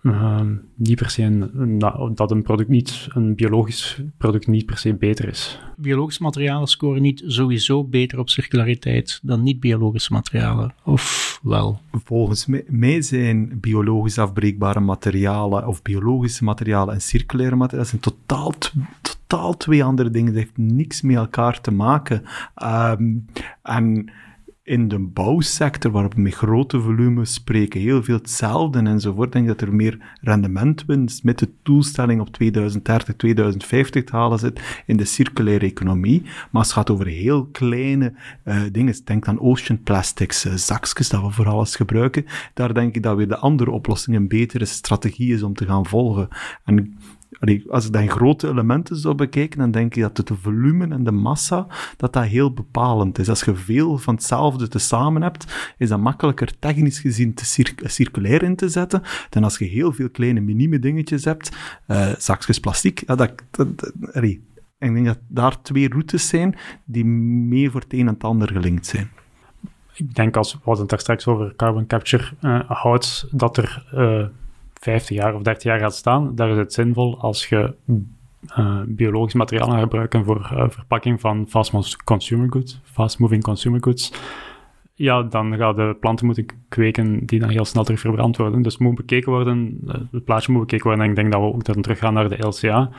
uh, 0.01 0.41
niet 0.75 0.97
per 0.97 1.09
se 1.09 1.23
een, 1.23 1.79
dat 2.15 2.31
een 2.31 2.43
product 2.43 2.69
niet, 2.69 3.07
een 3.13 3.35
biologisch 3.35 4.01
product 4.17 4.47
niet 4.47 4.65
per 4.65 4.77
se 4.77 4.93
beter 4.93 5.27
is. 5.27 5.59
Biologische 5.75 6.23
materialen 6.23 6.67
scoren 6.67 7.01
niet 7.01 7.23
sowieso 7.25 7.83
beter 7.83 8.19
op 8.19 8.29
circulariteit 8.29 9.19
dan 9.23 9.43
niet-biologische 9.43 10.13
materialen, 10.13 10.73
of 10.83 11.39
wel? 11.43 11.79
Volgens 11.91 12.47
mij 12.67 13.01
zijn 13.01 13.59
biologisch 13.59 14.19
afbreekbare 14.19 14.79
materialen 14.79 15.67
of 15.67 15.81
biologische 15.81 16.43
materialen 16.43 16.93
en 16.93 17.01
circulaire 17.01 17.55
materialen 17.55 17.89
zijn 17.89 18.01
totaal, 18.01 18.53
totaal 19.27 19.57
twee 19.57 19.83
andere 19.83 20.09
dingen. 20.09 20.33
Dat 20.33 20.41
heeft 20.41 20.57
niks 20.57 21.01
met 21.01 21.15
elkaar 21.15 21.61
te 21.61 21.71
maken. 21.71 22.23
Um, 22.63 23.25
en 23.63 24.11
in 24.67 24.87
de 24.87 24.99
bouwsector, 24.99 25.91
waar 25.91 26.09
we 26.09 26.21
met 26.21 26.33
grote 26.33 26.81
volumes 26.81 27.33
spreken, 27.33 27.79
heel 27.79 28.03
veel 28.03 28.15
hetzelfde 28.15 28.79
enzovoort, 28.79 29.31
denk 29.31 29.49
ik 29.49 29.57
dat 29.57 29.67
er 29.67 29.75
meer 29.75 30.15
rendementwinst 30.21 31.23
met 31.23 31.39
de 31.39 31.49
doelstelling 31.63 32.21
op 32.21 32.29
2030, 32.29 33.15
2050 33.15 34.03
te 34.03 34.15
halen 34.15 34.39
zit 34.39 34.83
in 34.85 34.97
de 34.97 35.05
circulaire 35.05 35.65
economie. 35.65 36.21
Maar 36.51 36.61
het 36.61 36.71
gaat 36.71 36.89
over 36.89 37.05
heel 37.05 37.45
kleine 37.45 38.13
uh, 38.45 38.61
dingen, 38.71 38.95
denk 39.03 39.27
aan 39.27 39.39
ocean 39.39 39.83
plastics, 39.83 40.45
uh, 40.45 40.53
zakjes 40.53 41.09
dat 41.09 41.21
we 41.21 41.31
voor 41.31 41.47
alles 41.47 41.75
gebruiken, 41.75 42.25
daar 42.53 42.73
denk 42.73 42.95
ik 42.95 43.03
dat 43.03 43.17
weer 43.17 43.27
de 43.27 43.37
andere 43.37 43.71
oplossing 43.71 44.15
een 44.15 44.27
betere 44.27 44.65
strategie 44.65 45.33
is 45.33 45.43
om 45.43 45.53
te 45.53 45.65
gaan 45.65 45.85
volgen. 45.85 46.27
En 46.63 46.97
als 47.69 47.85
ik 47.85 47.93
dan 47.93 48.09
grote 48.09 48.47
elementen 48.47 48.95
zou 48.95 49.15
bekijken, 49.15 49.59
dan 49.59 49.71
denk 49.71 49.95
ik 49.95 50.01
dat 50.01 50.17
het 50.17 50.31
volume 50.41 50.87
en 50.87 51.03
de 51.03 51.11
massa, 51.11 51.67
dat 51.97 52.13
dat 52.13 52.23
heel 52.23 52.53
bepalend 52.53 53.19
is. 53.19 53.29
Als 53.29 53.43
je 53.43 53.55
veel 53.55 53.97
van 53.97 54.13
hetzelfde 54.13 54.67
tezamen 54.67 55.21
hebt, 55.21 55.73
is 55.77 55.89
dat 55.89 55.99
makkelijker 55.99 56.59
technisch 56.59 56.99
gezien 56.99 57.33
te 57.33 57.45
circulair 57.83 58.43
in 58.43 58.55
te 58.55 58.69
zetten, 58.69 59.01
dan 59.29 59.43
als 59.43 59.57
je 59.57 59.65
heel 59.65 59.93
veel 59.93 60.09
kleine 60.09 60.39
minieme 60.39 60.79
dingetjes 60.79 61.25
hebt, 61.25 61.57
uh, 61.87 62.13
zakjes 62.17 62.59
plastic, 62.59 63.03
ja, 63.07 63.15
dat, 63.15 63.43
ik 64.79 64.93
denk 64.93 65.05
dat 65.05 65.19
daar 65.27 65.61
twee 65.61 65.89
routes 65.89 66.27
zijn 66.27 66.55
die 66.85 67.05
meer 67.05 67.71
voor 67.71 67.81
het 67.81 67.93
een 67.93 68.07
en 68.07 68.13
het 68.13 68.23
ander 68.23 68.51
gelinkt 68.51 68.85
zijn. 68.85 69.09
Ik 69.93 70.15
denk 70.15 70.37
als 70.37 70.59
we 70.63 70.71
het 70.71 70.89
daar 70.89 70.99
straks 70.99 71.27
over 71.27 71.55
carbon 71.55 71.87
capture 71.87 72.23
uh, 72.41 72.59
houdt, 72.67 73.27
dat 73.31 73.57
er 73.57 73.85
50 74.79 75.15
jaar 75.15 75.35
of 75.35 75.41
30 75.41 75.63
jaar 75.63 75.79
gaat 75.79 75.95
staan, 75.95 76.35
daar 76.35 76.49
is 76.49 76.57
het 76.57 76.73
zinvol 76.73 77.19
als 77.19 77.47
je 77.47 77.73
uh, 78.57 78.81
biologisch 78.87 79.33
materiaal 79.33 79.69
gaat 79.69 79.79
gebruiken 79.79 80.25
voor 80.25 80.49
uh, 80.53 80.65
verpakking 80.69 81.21
van 81.21 81.45
fast 81.49 82.03
consumer 82.03 82.51
goods, 82.51 82.79
fast 82.83 83.19
moving 83.19 83.43
consumer 83.43 83.83
goods. 83.83 84.11
Ja, 84.93 85.23
dan 85.23 85.57
gaan 85.57 85.75
de 85.75 85.97
planten 85.99 86.25
moeten 86.25 86.45
kweken 86.69 87.25
die 87.25 87.39
dan 87.39 87.49
heel 87.49 87.65
snel 87.65 87.83
terug 87.83 87.99
verbrand 87.99 88.37
worden. 88.37 88.61
Dus 88.61 88.77
moet 88.77 88.95
bekeken 88.95 89.31
worden, 89.31 89.79
uh, 89.87 89.93
het 90.11 90.23
plaatje 90.23 90.51
moet 90.51 90.61
bekeken 90.61 90.85
worden. 90.85 91.03
En 91.03 91.09
ik 91.09 91.15
denk 91.15 91.31
dat 91.31 91.41
we 91.41 91.47
ook 91.47 91.63
dan 91.63 91.81
teruggaan 91.81 92.13
naar 92.13 92.29
de 92.29 92.47
LCA. 92.47 92.89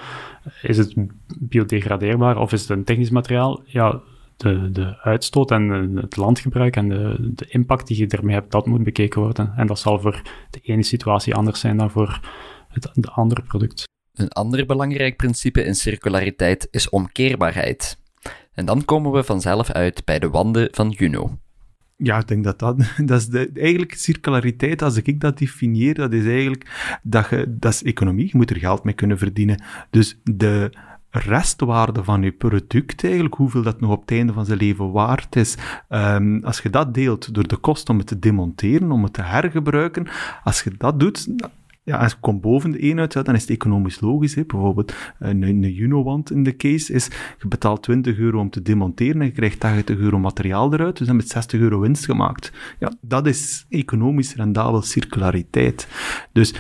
Is 0.63 0.79
het 0.79 0.95
biodegradeerbaar 1.39 2.39
of 2.39 2.53
is 2.53 2.61
het 2.61 2.71
een 2.71 2.85
technisch 2.85 3.11
materiaal? 3.11 3.63
Ja, 3.65 4.01
de, 4.39 4.71
de 4.73 5.01
uitstoot 5.01 5.51
en 5.51 5.97
het 5.97 6.17
landgebruik 6.17 6.77
en 6.77 6.89
de, 6.89 7.17
de 7.35 7.47
impact 7.49 7.87
die 7.87 7.97
je 7.97 8.07
ermee 8.07 8.35
hebt, 8.35 8.51
dat 8.51 8.67
moet 8.67 8.83
bekeken 8.83 9.21
worden. 9.21 9.53
En 9.57 9.67
dat 9.67 9.79
zal 9.79 10.01
voor 10.01 10.23
de 10.51 10.61
ene 10.63 10.83
situatie 10.83 11.35
anders 11.35 11.61
zijn 11.61 11.77
dan 11.77 11.91
voor 11.91 12.21
het 12.69 12.91
de 12.95 13.11
andere 13.11 13.43
product. 13.43 13.85
Een 14.15 14.29
ander 14.29 14.67
belangrijk 14.67 15.17
principe 15.17 15.65
in 15.65 15.75
circulariteit 15.75 16.69
is 16.71 16.89
omkeerbaarheid. 16.89 17.99
En 18.53 18.65
dan 18.65 18.85
komen 18.85 19.13
we 19.13 19.23
vanzelf 19.23 19.71
uit 19.71 20.05
bij 20.05 20.19
de 20.19 20.29
wanden 20.29 20.69
van 20.71 20.91
Juno. 20.91 21.39
Ja, 21.97 22.19
ik 22.19 22.29
denk 22.29 22.45
dat 22.45 22.59
dat, 22.59 22.77
dat 23.11 23.21
is 23.21 23.27
de, 23.27 23.51
eigenlijk 23.55 23.95
circulariteit, 23.95 24.83
als 24.83 24.97
ik 24.97 25.21
dat 25.21 25.39
definieer, 25.39 25.95
dat 25.95 26.13
is 26.13 26.27
eigenlijk, 26.27 26.99
dat, 27.03 27.29
je, 27.31 27.57
dat 27.59 27.73
is 27.73 27.83
economie, 27.83 28.27
je 28.27 28.37
moet 28.37 28.51
er 28.51 28.57
geld 28.57 28.85
mee 28.85 28.95
kunnen 28.95 29.19
verdienen. 29.19 29.63
Dus 29.91 30.19
de, 30.23 30.73
restwaarde 31.11 32.05
van 32.05 32.23
je 32.23 32.33
product 32.33 33.05
eigenlijk, 33.05 33.35
hoeveel 33.35 33.63
dat 33.63 33.81
nog 33.81 33.91
op 33.91 34.01
het 34.01 34.11
einde 34.11 34.33
van 34.33 34.45
zijn 34.45 34.59
leven 34.59 34.91
waard 34.91 35.37
is. 35.37 35.57
Um, 35.89 36.45
als 36.45 36.61
je 36.61 36.71
dat 36.71 36.95
deelt 36.95 37.35
door 37.35 37.49
de 37.49 37.57
kost 37.57 37.89
om 37.89 37.99
het 37.99 38.07
te 38.07 38.19
demonteren, 38.19 38.93
om 38.93 39.03
het 39.03 39.13
te 39.13 39.23
hergebruiken, 39.23 40.07
als 40.45 40.63
je 40.63 40.71
dat 40.77 41.01
doet, 41.01 41.29
ja, 41.89 41.97
als 41.97 42.13
je 42.13 42.19
komt 42.21 42.41
boven 42.41 42.71
de 42.71 42.79
1 42.79 42.99
uit, 42.99 43.13
dan 43.13 43.35
is 43.35 43.41
het 43.41 43.51
economisch 43.51 44.01
logisch. 44.01 44.35
Hè. 44.35 44.45
Bijvoorbeeld 44.45 44.95
een, 45.19 45.43
een 45.43 45.73
Juno-wand 45.73 46.31
in 46.31 46.43
de 46.43 46.57
case 46.57 46.93
is, 46.93 47.07
je 47.39 47.49
betaalt 47.49 47.83
20 47.83 48.19
euro 48.19 48.39
om 48.39 48.51
te 48.51 48.63
demonteren 48.63 49.21
en 49.21 49.27
je 49.27 49.33
krijgt 49.33 49.61
80 49.61 49.99
euro 49.99 50.19
materiaal 50.19 50.73
eruit, 50.73 50.97
dus 50.97 51.07
dan 51.07 51.17
met 51.17 51.29
60 51.29 51.61
euro 51.61 51.81
winst 51.81 52.05
gemaakt. 52.05 52.53
Ja, 52.79 52.93
dat 53.01 53.27
is 53.27 53.67
economisch 53.69 54.35
rendabel 54.35 54.83
circulariteit. 54.83 55.89
Dus 56.33 56.55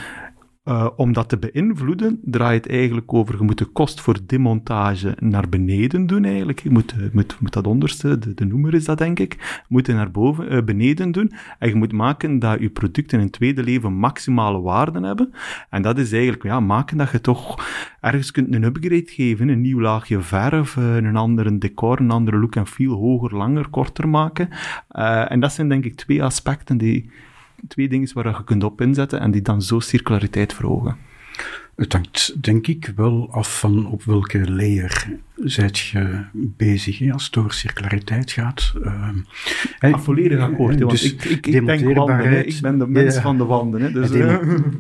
uh, 0.69 0.89
om 0.97 1.13
dat 1.13 1.29
te 1.29 1.39
beïnvloeden, 1.39 2.21
draait 2.25 2.65
het 2.65 2.73
eigenlijk 2.73 3.13
over, 3.13 3.37
je 3.37 3.45
moet 3.45 3.59
de 3.59 3.65
kost 3.65 4.01
voor 4.01 4.17
demontage 4.27 5.17
naar 5.19 5.49
beneden 5.49 6.07
doen 6.07 6.25
eigenlijk. 6.25 6.61
Je 6.61 6.71
moet, 6.71 6.95
moet 7.13 7.53
dat 7.53 7.67
onderste, 7.67 8.19
de, 8.19 8.35
de 8.35 8.45
noemer 8.45 8.75
is 8.75 8.85
dat 8.85 8.99
denk 8.99 9.19
ik, 9.19 9.63
moet 9.69 9.87
je 9.87 9.93
naar 9.93 10.11
boven, 10.11 10.53
uh, 10.53 10.63
beneden 10.63 11.13
doen. 11.13 11.33
En 11.59 11.69
je 11.69 11.75
moet 11.75 11.93
maken 11.93 12.39
dat 12.39 12.61
je 12.61 12.69
producten 12.69 13.19
in 13.19 13.25
een 13.25 13.31
tweede 13.31 13.63
leven 13.63 13.93
maximale 13.93 14.61
waarden 14.61 15.03
hebben. 15.03 15.33
En 15.71 15.83
dat 15.83 15.99
is 15.99 16.13
eigenlijk, 16.13 16.43
ja, 16.43 16.61
maken 16.61 16.97
dat 16.97 17.11
je 17.11 17.21
toch 17.21 17.67
ergens 18.01 18.31
kunt 18.31 18.55
een 18.55 18.65
upgrade 18.65 19.07
geven, 19.07 19.49
een 19.49 19.61
nieuw 19.61 19.81
laagje 19.81 20.21
verf, 20.21 20.77
een 20.77 21.17
andere 21.17 21.59
decor, 21.59 22.01
een 22.01 22.11
andere 22.11 22.39
look 22.39 22.57
en 22.57 22.67
feel, 22.67 22.93
hoger, 22.93 23.37
langer, 23.37 23.69
korter 23.69 24.09
maken. 24.09 24.49
en 25.29 25.41
dat 25.41 25.53
zijn 25.53 25.69
denk 25.69 25.85
ik 25.85 25.95
twee 25.95 26.23
aspecten 26.23 26.79
die 26.79 27.11
twee 27.69 27.89
dingen 27.89 28.11
waar 28.15 28.27
je 28.27 28.45
kunt 28.45 28.65
op 28.65 28.81
inzetten 28.81 29.21
en 29.21 29.31
die 29.31 29.43
dan 29.43 29.63
zo 29.63 29.81
circulariteit 29.81 30.53
verhogen. 30.53 30.97
Het 31.79 31.93
hangt 31.93 32.43
denk 32.43 32.67
ik 32.67 32.93
wel 32.97 33.29
af 33.31 33.59
van 33.59 33.87
op 33.87 34.05
welke 34.05 34.51
layer 34.51 35.19
zijt 35.37 35.79
je 35.79 36.25
bezig 36.33 36.99
hè, 36.99 37.13
als 37.13 37.25
het 37.25 37.37
over 37.37 37.53
circulariteit 37.53 38.31
gaat. 38.31 38.73
Uh, 38.83 39.09
ah, 39.79 39.99
volledig 39.99 40.41
akkoord, 40.41 40.79
dus 40.79 41.03
ik, 41.03 41.25
ik, 41.25 41.47
ik 41.47 41.67
denk 41.67 41.95
wanden, 41.95 42.47
ik 42.47 42.59
ben 42.61 42.79
de 42.79 42.87
mens 42.87 43.19
van 43.19 43.39
de 43.39 43.45
wanden. 43.45 43.81
Hè, 43.83 43.93
dus, 43.93 44.11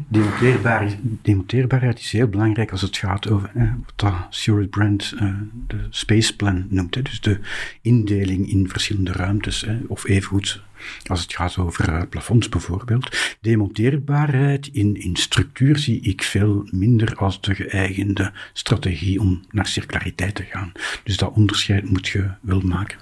demonteerbaar, 0.08 0.98
demonteerbaarheid 1.22 1.98
is 1.98 2.12
heel 2.12 2.28
belangrijk 2.28 2.70
als 2.70 2.82
het 2.82 2.96
gaat 2.96 3.30
over 3.30 3.50
hè, 3.54 3.66
wat 3.96 4.12
Stuart 4.30 4.70
Brand 4.70 5.14
uh, 5.14 5.34
de 5.66 5.86
Space 5.90 6.36
Plan 6.36 6.66
noemt. 6.68 6.94
Hè, 6.94 7.02
dus 7.02 7.20
de 7.20 7.38
indeling 7.82 8.50
in 8.50 8.68
verschillende 8.68 9.12
ruimtes, 9.12 9.60
hè, 9.60 9.78
of 9.86 10.06
evengoed 10.06 10.62
als 11.06 11.20
het 11.20 11.34
gaat 11.34 11.58
over 11.58 11.88
uh, 11.88 12.02
plafonds 12.10 12.48
bijvoorbeeld. 12.48 13.36
Demonteerbaarheid 13.40 14.66
in, 14.66 14.96
in 14.96 15.16
structuur 15.16 15.78
zie 15.78 16.00
ik 16.00 16.22
veel 16.22 16.68
minder 16.70 17.14
als 17.14 17.40
de 17.40 17.54
geëigende 17.54 18.32
strategie 18.52 19.20
om 19.20 19.44
naar 19.50 19.66
circulariteit 19.66 20.34
te 20.34 20.44
gaan. 20.44 20.72
Dus 21.04 21.16
dat 21.16 21.32
onderscheid 21.32 21.90
moet 21.90 22.08
je 22.08 22.30
wel 22.40 22.60
maken. 22.60 22.98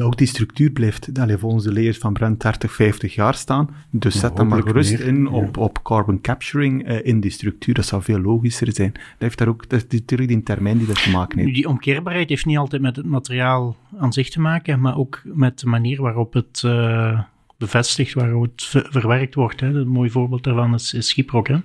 Ook 0.00 0.16
die 0.16 0.26
structuur 0.26 0.70
blijft 0.70 1.18
allee, 1.18 1.36
volgens 1.36 1.64
de 1.64 1.72
layers 1.72 1.98
van 1.98 2.12
Brent 2.12 2.40
30, 2.40 2.72
50 2.72 3.14
jaar 3.14 3.34
staan. 3.34 3.68
Dus 3.90 4.14
Ja, 4.14 4.20
zet 4.20 4.36
dan 4.36 4.48
maar 4.48 4.62
gerust 4.62 4.98
meer, 4.98 5.06
in 5.06 5.22
ja. 5.22 5.28
op, 5.30 5.56
op 5.56 5.82
carbon 5.82 6.20
capturing 6.20 6.86
eh, 6.86 7.06
in 7.06 7.20
die 7.20 7.30
structuur. 7.30 7.74
Dat 7.74 7.84
zou 7.84 8.02
veel 8.02 8.20
logischer 8.20 8.72
zijn. 8.72 8.92
Dat 8.92 9.02
heeft 9.18 9.38
daar 9.38 9.48
ook, 9.48 9.68
dat 9.68 9.84
is 9.84 10.00
natuurlijk 10.00 10.30
die 10.30 10.42
termijn 10.42 10.78
die 10.78 10.86
dat 10.86 11.02
te 11.02 11.10
maken 11.10 11.38
heeft. 11.38 11.54
die 11.54 11.68
omkeerbaarheid 11.68 12.28
heeft 12.28 12.46
niet 12.46 12.58
altijd 12.58 12.82
met 12.82 12.96
het 12.96 13.06
materiaal 13.06 13.76
aan 13.98 14.12
zich 14.12 14.30
te 14.30 14.40
maken, 14.40 14.80
maar 14.80 14.96
ook 14.96 15.20
met 15.24 15.58
de 15.58 15.66
manier 15.66 16.02
waarop 16.02 16.32
het 16.32 16.62
eh, 16.64 17.20
bevestigd, 17.56 18.14
waarop 18.14 18.42
het 18.42 18.64
ver- 18.64 18.86
verwerkt 18.90 19.34
wordt. 19.34 19.60
Hè. 19.60 19.66
Een 19.66 19.88
mooi 19.88 20.10
voorbeeld 20.10 20.44
daarvan 20.44 20.74
is, 20.74 20.94
is. 20.94 21.22
Hè. 21.26 21.56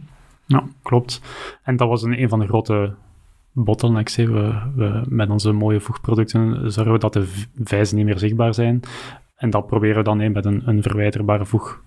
Ja, 0.45 0.63
klopt. 0.81 1.21
En 1.63 1.75
dat 1.75 1.87
was 1.87 2.03
een, 2.03 2.21
een 2.21 2.29
van 2.29 2.39
de 2.39 2.47
grote 2.47 2.93
bottlenecks. 3.63 4.15
hè. 4.15 4.25
We, 4.25 4.61
we, 4.75 5.01
met 5.09 5.29
onze 5.29 5.51
mooie 5.51 5.79
voegproducten 5.79 6.71
zorgen 6.71 6.93
we 6.93 6.99
dat 6.99 7.13
de 7.13 7.27
vijzen 7.63 7.95
niet 7.97 8.05
meer 8.05 8.19
zichtbaar 8.19 8.53
zijn. 8.53 8.81
En 9.35 9.49
dat 9.49 9.67
proberen 9.67 9.97
we 9.97 10.03
dan 10.03 10.19
hè, 10.19 10.29
met 10.29 10.45
een, 10.45 10.61
een 10.65 10.81
verwijderbare 10.81 11.45
voeg 11.45 11.81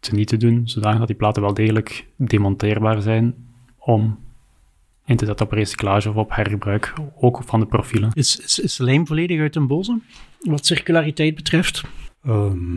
te 0.00 0.14
niet 0.14 0.28
te 0.28 0.36
doen, 0.36 0.62
zodat 0.64 1.06
die 1.06 1.16
platen 1.16 1.42
wel 1.42 1.54
degelijk 1.54 2.06
demonteerbaar 2.16 3.02
zijn 3.02 3.34
om 3.78 4.18
in 5.04 5.16
te 5.16 5.26
zetten 5.26 5.46
op 5.46 5.52
recyclage 5.52 6.08
of 6.08 6.14
op 6.14 6.34
hergebruik, 6.34 6.92
ook 7.20 7.42
van 7.44 7.60
de 7.60 7.66
profielen. 7.66 8.10
Is, 8.14 8.40
is, 8.40 8.58
is 8.58 8.78
lijm 8.78 9.06
volledig 9.06 9.40
uit 9.40 9.56
een 9.56 9.66
boze, 9.66 9.98
wat 10.40 10.66
circulariteit 10.66 11.34
betreft? 11.34 11.82
Ehm, 12.24 12.76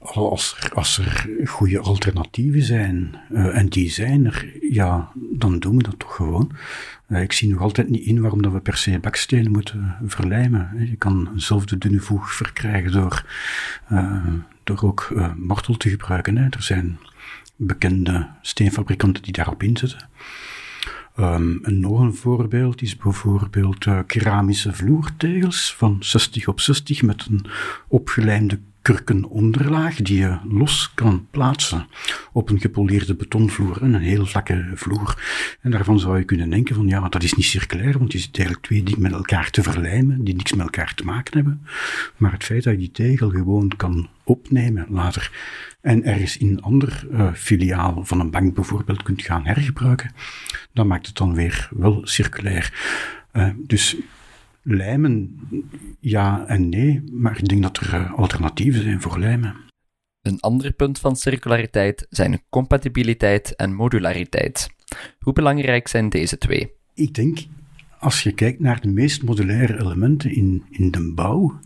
als, 0.00 0.56
er, 0.60 0.74
als 0.74 1.00
goede 1.44 1.78
alternatieven 1.78 2.62
zijn, 2.62 3.14
eh, 3.30 3.56
en 3.56 3.68
die 3.68 3.90
zijn 3.90 4.26
er, 4.26 4.56
ja, 4.70 5.12
dan 5.14 5.58
doen 5.58 5.76
we 5.76 5.82
dat 5.82 5.98
toch 5.98 6.14
gewoon. 6.14 6.52
Eh, 7.06 7.22
ik 7.22 7.32
zie 7.32 7.48
nog 7.48 7.60
altijd 7.60 7.88
niet 7.88 8.06
in 8.06 8.20
waarom 8.20 8.42
dat 8.42 8.52
we 8.52 8.60
per 8.60 8.76
se 8.76 8.98
bakstenen 8.98 9.52
moeten 9.52 9.96
verlijmen. 10.04 10.86
Je 10.90 10.96
kan 10.96 11.28
eenzelfde 11.32 11.78
dunne 11.78 12.00
voeg 12.00 12.32
verkrijgen 12.32 12.92
door, 12.92 13.24
eh, 13.88 14.26
door 14.64 14.82
ook 14.82 15.14
mortel 15.36 15.76
te 15.76 15.90
gebruiken. 15.90 16.36
Hè. 16.36 16.44
Er 16.44 16.62
zijn 16.62 16.98
bekende 17.56 18.28
steenfabrikanten 18.42 19.22
die 19.22 19.32
daarop 19.32 19.62
inzetten. 19.62 20.08
Ehm, 21.16 21.56
en 21.62 21.80
nog 21.80 22.00
een 22.00 22.14
voorbeeld 22.14 22.82
is 22.82 22.96
bijvoorbeeld 22.96 23.86
keramische 24.06 24.72
vloertegels 24.72 25.74
van 25.74 25.96
60 26.00 26.48
op 26.48 26.60
60 26.60 27.02
met 27.02 27.26
een 27.30 27.46
opgelijmde 27.88 28.58
kurkenonderlaag 28.82 29.96
die 29.96 30.18
je 30.18 30.38
los 30.48 30.92
kan 30.94 31.26
plaatsen 31.30 31.86
op 32.32 32.50
een 32.50 32.60
gepoleerde 32.60 33.14
betonvloer, 33.14 33.82
en 33.82 33.94
een 33.94 34.00
heel 34.00 34.26
vlakke 34.26 34.70
vloer. 34.74 35.22
En 35.60 35.70
daarvan 35.70 36.00
zou 36.00 36.18
je 36.18 36.24
kunnen 36.24 36.50
denken 36.50 36.74
van 36.74 36.88
ja, 36.88 37.08
dat 37.08 37.22
is 37.22 37.34
niet 37.34 37.44
circulair, 37.44 37.98
want 37.98 38.12
je 38.12 38.18
zit 38.18 38.36
eigenlijk 38.36 38.66
twee 38.66 38.82
dingen 38.82 39.02
met 39.02 39.12
elkaar 39.12 39.50
te 39.50 39.62
verlijmen 39.62 40.24
die 40.24 40.34
niks 40.34 40.52
met 40.52 40.60
elkaar 40.60 40.94
te 40.94 41.04
maken 41.04 41.34
hebben. 41.34 41.66
Maar 42.16 42.32
het 42.32 42.44
feit 42.44 42.64
dat 42.64 42.72
je 42.72 42.78
die 42.78 42.90
tegel 42.90 43.30
gewoon 43.30 43.72
kan 43.76 44.08
opnemen 44.24 44.86
later 44.88 45.30
en 45.80 46.04
ergens 46.04 46.36
in 46.36 46.48
een 46.48 46.62
ander 46.62 47.06
eh, 47.12 47.32
filiaal 47.32 48.04
van 48.04 48.20
een 48.20 48.30
bank 48.30 48.54
bijvoorbeeld 48.54 49.02
kunt 49.02 49.22
gaan 49.22 49.46
hergebruiken, 49.46 50.10
dan 50.72 50.86
maakt 50.86 51.06
het 51.06 51.16
dan 51.16 51.34
weer 51.34 51.68
wel 51.70 52.00
circulair. 52.04 52.72
Eh, 53.32 53.48
dus 53.56 53.96
lijmen, 54.62 55.38
ja 56.00 56.46
en 56.46 56.68
nee, 56.68 57.02
maar 57.12 57.38
ik 57.38 57.48
denk 57.48 57.62
dat 57.62 57.76
er 57.76 57.94
eh, 57.94 58.14
alternatieven 58.14 58.82
zijn 58.82 59.00
voor 59.00 59.18
lijmen. 59.18 59.56
Een 60.22 60.40
ander 60.40 60.72
punt 60.72 60.98
van 60.98 61.16
circulariteit 61.16 62.06
zijn 62.10 62.42
compatibiliteit 62.48 63.56
en 63.56 63.74
modulariteit. 63.74 64.68
Hoe 65.18 65.32
belangrijk 65.32 65.88
zijn 65.88 66.08
deze 66.08 66.38
twee? 66.38 66.72
Ik 66.94 67.14
denk, 67.14 67.38
als 67.98 68.22
je 68.22 68.32
kijkt 68.32 68.60
naar 68.60 68.80
de 68.80 68.88
meest 68.88 69.22
modulaire 69.22 69.78
elementen 69.80 70.34
in, 70.34 70.64
in 70.70 70.90
de 70.90 71.12
bouw, 71.14 71.60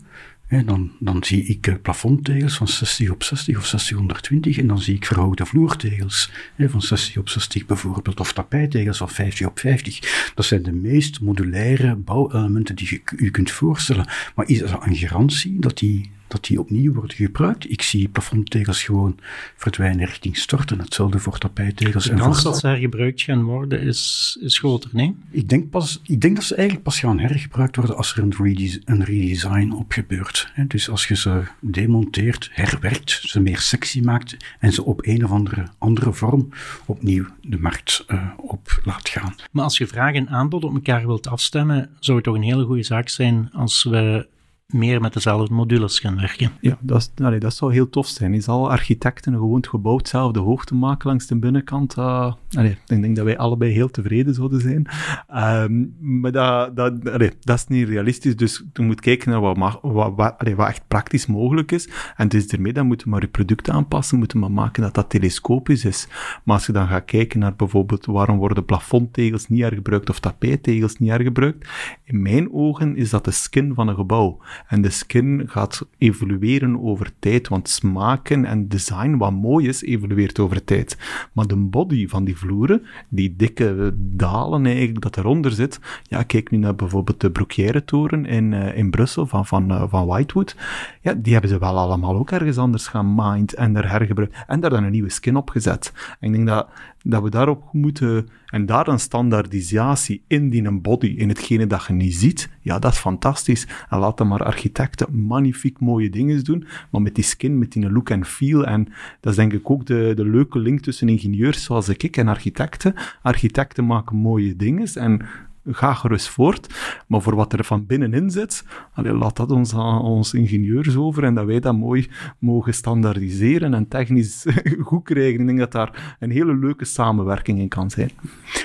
dan, 0.47 0.91
dan 0.99 1.23
zie 1.23 1.45
ik 1.45 1.67
eh, 1.67 1.75
plafondtegels 1.81 2.57
van 2.57 2.67
60 2.67 3.09
op 3.09 3.23
60 3.23 3.57
of 3.57 3.65
60 3.65 3.97
120 3.97 4.57
en 4.57 4.67
dan 4.67 4.81
zie 4.81 4.95
ik 4.95 5.05
verhoogde 5.05 5.45
vloertegels 5.45 6.31
van 6.57 6.81
60 6.81 7.17
op 7.17 7.29
60 7.29 7.65
bijvoorbeeld, 7.65 8.19
of 8.19 8.33
tapijttegels 8.33 8.97
van 8.97 9.09
50 9.09 9.47
op 9.47 9.59
50. 9.59 10.31
Dat 10.35 10.45
zijn 10.45 10.63
de 10.63 10.71
meest 10.71 11.21
modulaire 11.21 11.95
bouwelementen 11.95 12.75
die 12.75 12.87
je 12.89 13.01
je 13.23 13.31
kunt 13.31 13.51
voorstellen. 13.51 14.07
Maar 14.35 14.47
is 14.47 14.61
er 14.61 14.77
een 14.81 14.95
garantie 14.95 15.59
dat 15.59 15.77
die, 15.77 16.11
dat 16.27 16.45
die 16.45 16.59
opnieuw 16.59 16.93
worden 16.93 17.15
gebruikt? 17.15 17.71
Ik 17.71 17.81
zie 17.81 18.07
plafondtegels 18.07 18.83
gewoon 18.83 19.19
verdwijnen 19.55 20.05
richting 20.05 20.37
storten. 20.37 20.79
Hetzelfde 20.79 21.19
voor 21.19 21.37
tapijttegels. 21.37 22.03
De 22.03 22.11
en 22.11 22.17
kans 22.17 22.43
dat 22.43 22.59
ze 22.59 22.67
hergebruikt 22.67 23.21
gaan 23.21 23.43
worden 23.43 23.81
is, 23.81 24.37
is 24.41 24.59
groter, 24.59 24.89
nee? 24.93 25.15
ik 25.31 25.49
denk, 25.49 25.69
pas, 25.69 26.01
ik 26.03 26.21
denk 26.21 26.35
dat 26.35 26.45
ze 26.45 26.55
eigenlijk 26.55 26.87
pas 26.87 26.99
gaan 26.99 27.19
hergebruikt 27.19 27.75
worden 27.75 27.97
als 27.97 28.15
er 28.15 28.23
een, 28.23 28.33
redes- 28.37 28.79
een 28.85 29.03
redesign 29.03 29.71
op 29.71 29.91
gebeurt. 29.91 30.51
Dus 30.67 30.89
als 30.89 31.07
je 31.07 31.15
ze 31.15 31.43
demonteert, 31.59 32.49
herwerkt, 32.51 33.19
ze 33.21 33.39
meer 33.39 33.59
sexy 33.59 34.01
maakt 34.01 34.37
en 34.59 34.73
ze 34.73 34.83
op 34.83 35.05
een 35.05 35.23
of 35.23 35.31
andere, 35.31 35.67
andere 35.77 36.13
vorm 36.13 36.49
opnieuw 36.85 37.25
de 37.41 37.59
markt 37.59 38.03
eh, 38.07 38.27
op 38.37 38.81
laat 38.83 39.09
gaan. 39.09 39.35
Maar 39.51 39.63
als 39.63 39.77
je 39.77 39.87
vraag 39.87 40.13
en 40.13 40.29
aanbod 40.29 40.63
op 40.63 40.73
elkaar 40.73 41.05
wilt 41.05 41.27
afstemmen, 41.27 41.89
zou 41.99 42.17
het 42.17 42.25
toch 42.25 42.35
een 42.35 42.41
hele 42.41 42.65
goede 42.65 42.83
zaak 42.83 43.09
zijn 43.09 43.49
als 43.53 43.83
we 43.83 44.27
meer 44.67 45.01
met 45.01 45.13
dezelfde 45.13 45.53
modules 45.53 45.99
gaan 45.99 46.15
werken. 46.15 46.51
Ja, 46.61 46.77
dat, 46.81 47.11
is, 47.17 47.39
dat 47.39 47.53
zou 47.53 47.73
heel 47.73 47.89
tof 47.89 48.07
zijn. 48.07 48.33
Is 48.33 48.47
al 48.47 48.71
architecten 48.71 49.33
gewoon 49.33 49.55
het 49.55 49.67
gebouw 49.67 49.97
hetzelfde 49.97 50.39
hoogte 50.39 50.75
maken 50.75 51.07
langs 51.07 51.27
de 51.27 51.35
binnenkant? 51.35 51.97
allee, 51.97 52.77
ik 52.87 53.01
denk 53.01 53.15
dat 53.15 53.25
wij 53.25 53.37
allebei 53.37 53.71
heel 53.71 53.89
tevreden 53.89 54.33
zouden 54.33 54.61
zijn. 54.61 54.87
Ehm, 55.27 55.85
maar 55.99 56.31
dat, 56.31 56.75
dat, 56.75 57.55
is 57.55 57.67
niet 57.67 57.87
realistisch, 57.87 58.35
dus 58.35 58.63
je 58.73 58.81
moet 58.81 59.01
kijken 59.01 59.29
naar 59.29 59.41
wat, 59.41 59.79
wat, 59.81 60.13
wat, 60.15 60.41
echt 60.57 60.87
praktisch 60.87 61.25
mogelijk 61.25 61.71
is. 61.71 61.89
En 62.15 62.27
dus 62.27 62.47
ermee, 62.47 62.73
dan 62.73 62.87
moeten 62.87 63.07
we 63.07 63.13
maar 63.13 63.21
je 63.21 63.27
product 63.27 63.69
aanpassen, 63.69 64.17
moeten 64.17 64.39
we 64.39 64.43
maar 64.43 64.63
maken 64.63 64.83
dat 64.83 64.93
dat 64.93 65.09
telescopisch 65.09 65.85
is. 65.85 66.07
Maar 66.43 66.55
als 66.55 66.65
je 66.65 66.71
dan 66.71 66.87
gaat 66.87 67.05
kijken 67.05 67.39
naar 67.39 67.55
bijvoorbeeld 67.55 68.05
waarom 68.05 68.37
worden 68.37 68.65
plafondtegels 68.65 69.47
niet 69.47 69.61
hergebruikt 69.61 70.09
of 70.09 70.19
tapijttegels 70.19 70.97
niet 70.97 71.09
hergebruikt, 71.09 71.69
in 72.03 72.21
mijn 72.21 72.53
ogen 72.53 72.95
is 72.95 73.09
dat 73.09 73.25
de 73.25 73.31
skin 73.31 73.73
van 73.73 73.87
een 73.87 73.95
gebouw. 73.95 74.39
En 74.67 74.81
de 74.81 74.89
skin 74.89 75.43
gaat 75.47 75.87
evolueren 75.97 76.83
over 76.83 77.11
tijd, 77.19 77.47
want 77.47 77.69
smaken 77.69 78.45
en 78.45 78.67
design, 78.67 79.17
wat 79.17 79.31
mooi 79.31 79.67
is, 79.67 79.81
evolueert 79.81 80.39
over 80.39 80.63
tijd. 80.63 80.97
Maar 81.33 81.47
de 81.47 81.55
body 81.55 82.07
van 82.07 82.23
die 82.23 82.37
vloeren, 82.37 82.81
die 83.09 83.35
dikke 83.35 83.93
dalen 83.97 84.65
eigenlijk 84.65 85.01
dat 85.01 85.17
eronder 85.17 85.51
zit, 85.51 85.79
ja, 86.03 86.23
kijk 86.23 86.51
nu 86.51 86.57
naar 86.57 86.75
bijvoorbeeld 86.75 87.21
de 87.21 87.31
Broekière-toren 87.31 88.25
in, 88.25 88.53
eh, 88.53 88.77
in 88.77 88.89
Brussel 88.89 89.27
van, 89.27 89.45
van, 89.45 89.71
eh, 89.71 89.83
van 89.87 90.05
Whitewood. 90.05 90.55
Ja, 91.01 91.13
die 91.13 91.33
hebben 91.33 91.51
ze 91.51 91.59
wel 91.59 91.77
allemaal 91.77 92.15
ook 92.15 92.31
ergens 92.31 92.57
anders 92.57 92.87
gaan 92.87 93.15
mined 93.15 93.53
en 93.53 93.75
er 93.75 93.89
hergebruikt 93.89 94.43
en 94.47 94.59
daar 94.59 94.69
dan 94.69 94.83
een 94.83 94.91
nieuwe 94.91 95.09
skin 95.09 95.35
op 95.35 95.49
gezet. 95.49 95.93
En 96.19 96.27
ik 96.27 96.35
denk 96.35 96.47
dat, 96.47 96.67
dat 97.07 97.23
we 97.23 97.29
daarop 97.29 97.69
moeten, 97.71 98.27
en 98.45 98.65
daar 98.65 98.87
een 98.87 98.99
standaardisatie 98.99 100.23
in 100.27 100.49
die 100.49 100.63
een 100.63 100.81
body, 100.81 101.07
in 101.07 101.29
hetgene 101.29 101.67
dat 101.67 101.85
je 101.85 101.93
niet 101.93 102.15
ziet, 102.15 102.49
ja, 102.61 102.79
dat 102.79 102.91
is 102.91 102.97
fantastisch. 102.97 103.67
En 103.89 103.99
laat 103.99 104.23
maar 104.23 104.43
architecten 104.43 105.15
magnifiek 105.25 105.79
mooie 105.79 106.09
dingen 106.09 106.43
doen, 106.43 106.65
maar 106.91 107.01
met 107.01 107.15
die 107.15 107.23
skin, 107.23 107.57
met 107.57 107.71
die 107.71 107.91
look 107.91 108.09
en 108.09 108.25
feel, 108.25 108.65
en 108.65 108.87
dat 109.19 109.31
is 109.31 109.37
denk 109.37 109.53
ik 109.53 109.69
ook 109.69 109.85
de, 109.85 110.11
de 110.15 110.25
leuke 110.25 110.59
link 110.59 110.79
tussen 110.79 111.09
ingenieurs 111.09 111.63
zoals 111.63 111.89
ik 111.89 112.17
en 112.17 112.27
architecten. 112.27 112.93
Architecten 113.21 113.85
maken 113.85 114.15
mooie 114.15 114.55
dingen 114.55 114.93
en 114.93 115.25
ga 115.71 115.93
gerust 115.93 116.29
voort. 116.29 116.73
Maar 117.07 117.21
voor 117.21 117.35
wat 117.35 117.53
er 117.53 117.63
van 117.63 117.85
binnenin 117.85 118.29
zit, 118.29 118.63
laat 118.93 119.35
dat 119.35 119.51
ons 119.51 119.73
aan 119.73 120.01
ons 120.01 120.33
ingenieurs 120.33 120.95
over 120.95 121.23
en 121.23 121.33
dat 121.33 121.45
wij 121.45 121.59
dat 121.59 121.77
mooi 121.77 122.09
mogen 122.39 122.73
standaardiseren 122.73 123.73
en 123.73 123.87
technisch 123.87 124.45
goed 124.81 125.03
krijgen. 125.03 125.39
Ik 125.39 125.45
denk 125.45 125.59
dat 125.59 125.71
daar 125.71 126.15
een 126.19 126.31
hele 126.31 126.55
leuke 126.55 126.85
samenwerking 126.85 127.59
in 127.59 127.67
kan 127.67 127.89
zijn. 127.89 128.11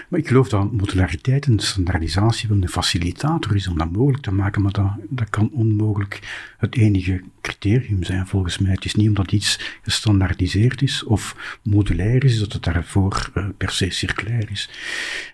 Maar 0.08 0.20
ik 0.20 0.28
geloof 0.28 0.48
dat 0.48 0.72
modulariteit 0.72 1.46
en 1.46 1.58
standaardisatie 1.58 2.48
wel 2.48 2.62
een 2.62 2.68
facilitator 2.68 3.56
is 3.56 3.68
om 3.68 3.78
dat 3.78 3.92
mogelijk 3.92 4.22
te 4.22 4.32
maken, 4.32 4.62
maar 4.62 4.72
dat, 4.72 4.90
dat 5.08 5.30
kan 5.30 5.50
onmogelijk 5.52 6.54
het 6.58 6.76
enige 6.76 7.22
criterium 7.40 8.04
zijn 8.04 8.26
volgens 8.26 8.58
mij. 8.58 8.72
Het 8.72 8.84
is 8.84 8.94
niet 8.94 9.08
omdat 9.08 9.32
iets 9.32 9.78
gestandaardiseerd 9.82 10.82
is 10.82 11.04
of 11.04 11.58
modulair 11.62 12.24
is, 12.24 12.38
dat 12.38 12.52
het 12.52 12.62
daarvoor 12.62 13.30
eh, 13.34 13.44
per 13.56 13.70
se 13.70 13.90
circulair 13.90 14.50
is. 14.50 14.70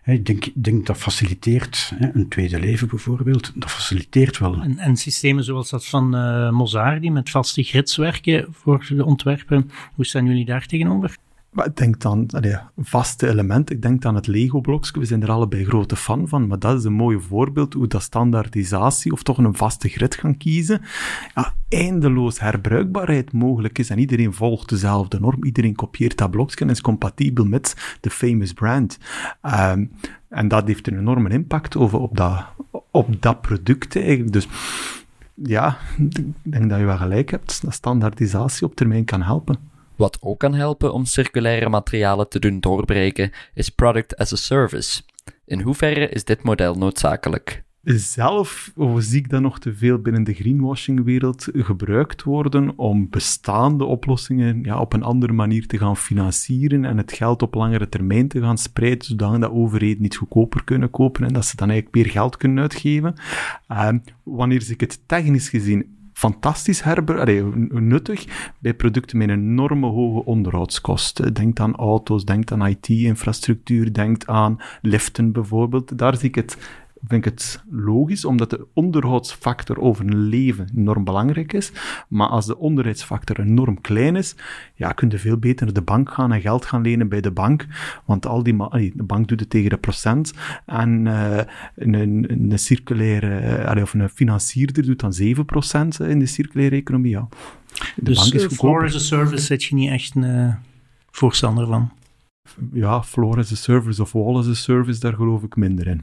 Ik 0.04 0.26
denk, 0.26 0.48
denk 0.54 0.86
dat 0.86 0.98
een 2.12 2.28
tweede 2.28 2.60
leven 2.60 2.88
bijvoorbeeld, 2.88 3.52
dat 3.54 3.70
faciliteert 3.70 4.38
wel. 4.38 4.60
En, 4.60 4.78
en 4.78 4.96
systemen 4.96 5.44
zoals 5.44 5.70
dat 5.70 5.86
van 5.86 6.14
eh 6.14 6.50
Mozart, 6.50 7.00
die 7.00 7.10
met 7.12 7.30
vaste 7.30 7.62
grids 7.62 7.96
werken 7.96 8.46
voor 8.50 8.86
de 8.88 9.04
ontwerpen, 9.04 9.70
hoe 9.94 10.06
staan 10.06 10.26
jullie 10.26 10.44
daar 10.44 10.66
tegenover? 10.66 11.16
Ik 11.64 11.76
denk 11.76 12.00
dan, 12.00 12.28
allee, 12.30 12.56
vaste 12.76 13.28
element, 13.28 13.70
ik 13.70 13.82
denk 13.82 14.04
aan 14.04 14.14
het 14.14 14.26
Lego-blokje, 14.26 14.98
we 14.98 15.04
zijn 15.04 15.22
er 15.22 15.30
allebei 15.30 15.64
grote 15.64 15.96
fan 15.96 16.28
van, 16.28 16.46
maar 16.46 16.58
dat 16.58 16.78
is 16.78 16.84
een 16.84 16.92
mooi 16.92 17.20
voorbeeld 17.20 17.74
hoe 17.74 17.86
dat 17.86 18.02
standaardisatie 18.02 19.12
of 19.12 19.22
toch 19.22 19.38
een 19.38 19.54
vaste 19.54 19.88
grid 19.88 20.14
gaan 20.14 20.36
kiezen, 20.36 20.80
ja, 21.34 21.54
eindeloos 21.68 22.40
herbruikbaarheid 22.40 23.32
mogelijk 23.32 23.78
is 23.78 23.90
en 23.90 23.98
iedereen 23.98 24.34
volgt 24.34 24.68
dezelfde 24.68 25.20
norm, 25.20 25.44
iedereen 25.44 25.74
kopieert 25.74 26.18
dat 26.18 26.30
blokje 26.30 26.64
en 26.64 26.70
is 26.70 26.80
compatibel 26.80 27.44
met 27.44 27.96
de 28.00 28.10
famous 28.10 28.52
brand. 28.52 28.98
Ehm, 29.42 29.86
en 30.28 30.48
dat 30.48 30.66
heeft 30.66 30.86
een 30.86 30.98
enorme 30.98 31.28
impact 31.28 31.76
over, 31.76 31.98
op, 31.98 32.16
dat, 32.16 32.44
op 32.90 33.22
dat 33.22 33.40
product 33.40 33.96
eigenlijk. 33.96 34.32
Dus 34.32 34.48
ja, 35.34 35.78
ik 35.98 36.24
denk 36.42 36.70
dat 36.70 36.78
je 36.78 36.84
wel 36.84 36.96
gelijk 36.96 37.30
hebt. 37.30 37.62
Dat 37.62 37.72
standaardisatie 37.72 38.66
op 38.66 38.74
termijn 38.74 39.04
kan 39.04 39.22
helpen. 39.22 39.74
Wat 39.96 40.18
ook 40.20 40.38
kan 40.38 40.54
helpen 40.54 40.92
om 40.92 41.04
circulaire 41.04 41.68
materialen 41.68 42.28
te 42.28 42.38
doen 42.38 42.60
doorbreken, 42.60 43.30
is 43.54 43.68
product 43.68 44.16
as 44.16 44.32
a 44.32 44.36
service. 44.36 45.02
In 45.44 45.60
hoeverre 45.60 46.08
is 46.08 46.24
dit 46.24 46.42
model 46.42 46.74
noodzakelijk? 46.74 47.64
zelf 47.94 48.72
zie 48.98 49.18
ik 49.18 49.30
dat 49.30 49.40
nog 49.40 49.58
te 49.58 49.74
veel 49.74 49.98
binnen 49.98 50.24
de 50.24 50.34
greenwashing-wereld 50.34 51.48
gebruikt 51.52 52.22
worden 52.22 52.78
om 52.78 53.08
bestaande 53.10 53.84
oplossingen 53.84 54.62
ja, 54.62 54.80
op 54.80 54.92
een 54.92 55.02
andere 55.02 55.32
manier 55.32 55.66
te 55.66 55.78
gaan 55.78 55.96
financieren 55.96 56.84
en 56.84 56.96
het 56.96 57.12
geld 57.12 57.42
op 57.42 57.54
langere 57.54 57.88
termijn 57.88 58.28
te 58.28 58.40
gaan 58.40 58.58
spreiden, 58.58 59.04
zodat 59.04 59.40
dat 59.40 59.50
overheden 59.50 60.02
niet 60.02 60.16
goedkoper 60.16 60.64
kunnen 60.64 60.90
kopen 60.90 61.24
en 61.24 61.32
dat 61.32 61.44
ze 61.44 61.56
dan 61.56 61.70
eigenlijk 61.70 61.96
meer 61.96 62.12
geld 62.12 62.36
kunnen 62.36 62.62
uitgeven. 62.62 63.14
Uh, 63.68 63.88
wanneer 64.22 64.70
ik 64.70 64.80
het 64.80 65.00
technisch 65.06 65.48
gezien 65.48 65.95
fantastisch 66.16 66.82
herber, 66.82 67.44
nuttig 67.82 68.52
bij 68.58 68.74
producten 68.74 69.18
met 69.18 69.28
enorme 69.28 69.86
hoge 69.86 70.24
onderhoudskosten. 70.24 71.34
Denk 71.34 71.60
aan 71.60 71.76
auto's, 71.76 72.24
denk 72.24 72.52
aan 72.52 72.66
IT-infrastructuur, 72.66 73.92
denk 73.92 74.24
aan 74.24 74.60
liften 74.82 75.32
bijvoorbeeld. 75.32 75.98
Daar 75.98 76.16
zie 76.16 76.28
ik 76.28 76.34
het 76.34 76.56
vind 77.06 77.26
ik 77.26 77.32
het 77.32 77.62
logisch, 77.70 78.24
omdat 78.24 78.50
de 78.50 78.66
onderhoudsfactor 78.72 79.80
over 79.80 80.04
een 80.04 80.18
leven 80.18 80.68
enorm 80.76 81.04
belangrijk 81.04 81.52
is. 81.52 81.72
Maar 82.08 82.28
als 82.28 82.46
de 82.46 82.58
onderhoudsfactor 82.58 83.40
enorm 83.40 83.80
klein 83.80 84.16
is, 84.16 84.34
ja, 84.74 84.92
kun 84.92 85.10
je 85.10 85.18
veel 85.18 85.36
beter 85.36 85.64
naar 85.64 85.74
de 85.74 85.82
bank 85.82 86.10
gaan 86.10 86.32
en 86.32 86.40
geld 86.40 86.64
gaan 86.64 86.82
lenen 86.82 87.08
bij 87.08 87.20
de 87.20 87.30
bank. 87.30 87.66
Want 88.04 88.26
al 88.26 88.42
die 88.42 88.56
de 88.94 89.02
bank 89.02 89.28
doet 89.28 89.40
het 89.40 89.50
tegen 89.50 89.70
de 89.70 89.78
procent. 89.78 90.32
En 90.66 91.06
uh, 91.06 91.36
een, 91.74 91.94
een, 91.94 92.26
een, 92.28 92.58
circulaire, 92.58 93.74
uh, 93.76 93.82
of 93.82 93.94
een 93.94 94.08
financierder 94.08 94.86
doet 94.86 95.00
dan 95.00 95.12
7% 96.02 96.06
in 96.08 96.18
de 96.18 96.26
circulaire 96.26 96.76
economie. 96.76 97.10
Ja. 97.10 97.28
De 97.96 98.02
dus 98.02 98.18
bank 98.18 98.32
is 98.32 98.44
uh, 98.44 98.50
floor 98.50 98.84
as 98.84 98.94
a 98.94 98.98
service 98.98 99.44
zit 99.44 99.64
je 99.64 99.74
niet 99.74 99.90
echt 99.90 100.14
een 100.14 100.54
voorstander 101.10 101.66
van? 101.66 101.90
Ja, 102.72 103.02
floor 103.02 103.38
as 103.38 103.52
a 103.52 103.54
service 103.54 104.02
of 104.02 104.12
wall 104.12 104.36
as 104.36 104.48
a 104.48 104.54
service, 104.54 105.00
daar 105.00 105.14
geloof 105.14 105.42
ik 105.42 105.56
minder 105.56 105.86
in. 105.86 106.02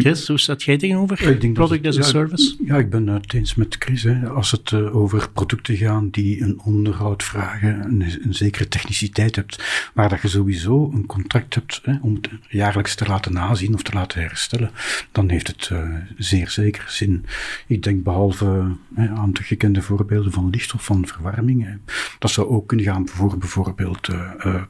Chris, 0.00 0.28
hoe 0.28 0.38
staat 0.38 0.62
jij 0.62 0.76
tegenover 0.76 1.28
ik 1.28 1.40
denk 1.40 1.54
product 1.54 1.86
as 1.86 1.98
a 1.98 2.02
service? 2.02 2.56
Ja, 2.64 2.76
ik 2.76 2.90
ben 2.90 3.06
het 3.06 3.32
eens 3.34 3.54
met 3.54 3.76
Chris. 3.78 4.02
Hè. 4.02 4.28
Als 4.28 4.50
het 4.50 4.70
uh, 4.70 4.96
over 4.96 5.30
producten 5.30 5.76
gaan 5.76 6.10
die 6.10 6.42
een 6.42 6.60
onderhoud 6.64 7.22
vragen, 7.22 7.84
een, 7.84 8.00
een, 8.22 8.34
zekere 8.34 8.68
techniciteit 8.68 9.36
hebt, 9.36 9.90
waar 9.94 10.08
dat 10.08 10.22
je 10.22 10.28
sowieso 10.28 10.90
een 10.94 11.06
contract 11.06 11.54
hebt 11.54 11.80
hè, 11.84 11.94
om 12.00 12.14
het 12.14 12.28
jaarlijks 12.48 12.94
te 12.94 13.06
laten 13.06 13.32
nazien 13.32 13.74
of 13.74 13.82
te 13.82 13.92
laten 13.92 14.20
herstellen, 14.20 14.70
dan 15.12 15.28
heeft 15.28 15.46
het 15.46 15.68
uh, 15.72 15.94
zeer 16.16 16.50
zeker 16.50 16.84
zin. 16.88 17.24
Ik 17.66 17.82
denk 17.82 18.02
behalve 18.02 18.76
hè, 18.94 19.08
aan 19.08 19.32
de 19.32 19.42
gekende 19.42 19.82
voorbeelden 19.82 20.32
van 20.32 20.50
licht 20.50 20.74
of 20.74 20.84
van 20.84 21.06
verwarming, 21.06 21.64
hè, 21.64 21.74
dat 22.18 22.30
zou 22.30 22.48
ook 22.48 22.66
kunnen 22.68 22.86
gaan 22.86 23.08
voor 23.08 23.38
bijvoorbeeld 23.38 24.08
uh, 24.08 24.62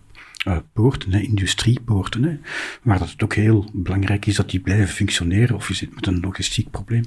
uh, 0.49 0.57
poorten, 0.73 1.13
industriepoorten, 1.13 2.23
hè, 2.23 2.37
waar 2.83 2.99
dat 2.99 3.11
het 3.11 3.23
ook 3.23 3.35
heel 3.35 3.65
belangrijk 3.73 4.27
is 4.27 4.37
dat 4.37 4.51
die 4.51 4.61
blijven 4.61 4.89
functioneren 4.89 5.57
of 5.57 5.69
je 5.69 5.75
zit 5.75 5.95
met 5.95 6.07
een 6.07 6.21
logistiek 6.21 6.71
probleem. 6.71 7.05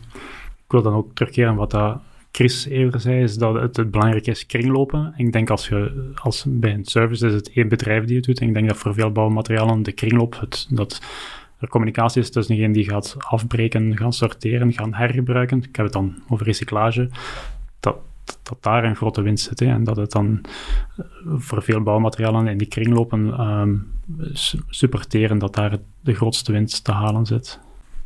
Ik 0.66 0.72
wil 0.72 0.82
dan 0.82 0.94
ook 0.94 1.16
terugkeren 1.16 1.56
wat 1.56 1.72
dat 1.72 2.02
Chris 2.32 2.66
eerder 2.66 3.00
zei, 3.00 3.24
is 3.24 3.38
dat 3.38 3.76
het, 3.76 3.92
belangrijk 3.92 4.28
is 4.28 4.46
kringlopen. 4.46 5.14
Ik 5.18 5.32
denk 5.32 5.50
als 5.50 5.68
je, 5.68 6.12
als 6.16 6.46
bij 6.48 6.74
een 6.74 6.86
service 6.86 7.28
is 7.28 7.34
het 7.34 7.52
één 7.52 7.68
bedrijf 7.68 8.06
die 8.06 8.16
het 8.16 8.26
doet. 8.26 8.42
ik 8.42 8.54
denk 8.54 8.68
dat 8.68 8.78
voor 8.78 8.94
veel 8.94 9.12
bouwmaterialen 9.12 9.84
de 9.84 9.92
kringloop, 9.92 10.40
het, 10.40 10.68
dat 10.70 11.02
er 11.60 11.68
communicatie 11.68 12.22
is 12.22 12.32
tussen 12.32 12.56
degene 12.56 12.74
die 12.74 12.90
gaat 12.90 13.16
afbreken, 13.20 13.98
gaan 13.98 14.14
sorteren, 14.14 14.74
gaan 14.74 14.94
hergebruiken. 14.94 15.58
Ik 15.58 15.76
heb 15.76 15.86
het 15.86 15.94
dan 15.94 16.16
over 16.28 16.46
recyclage. 16.46 17.10
Dat, 17.80 17.98
dat 18.44 18.58
daar 18.64 18.84
een 18.84 18.96
grote 18.96 19.22
winst 19.22 19.48
zit. 19.48 19.60
Hè, 19.60 19.66
en 19.66 19.84
dat 19.84 19.96
het 19.96 20.12
dan 20.12 20.42
eh, 20.98 21.06
voor 21.26 21.64
veel 21.64 21.82
bouwmaterialen 21.82 22.48
in 22.48 22.58
die 22.58 22.68
kringlopen 22.68 23.48
um, 23.48 23.94
supporteren 24.70 25.38
dat 25.38 25.56
daar 25.56 25.78
de 26.02 26.14
grootste 26.14 26.52
winst 26.52 26.84
te 26.84 26.92
halen 26.92 27.26
zit 27.26 27.60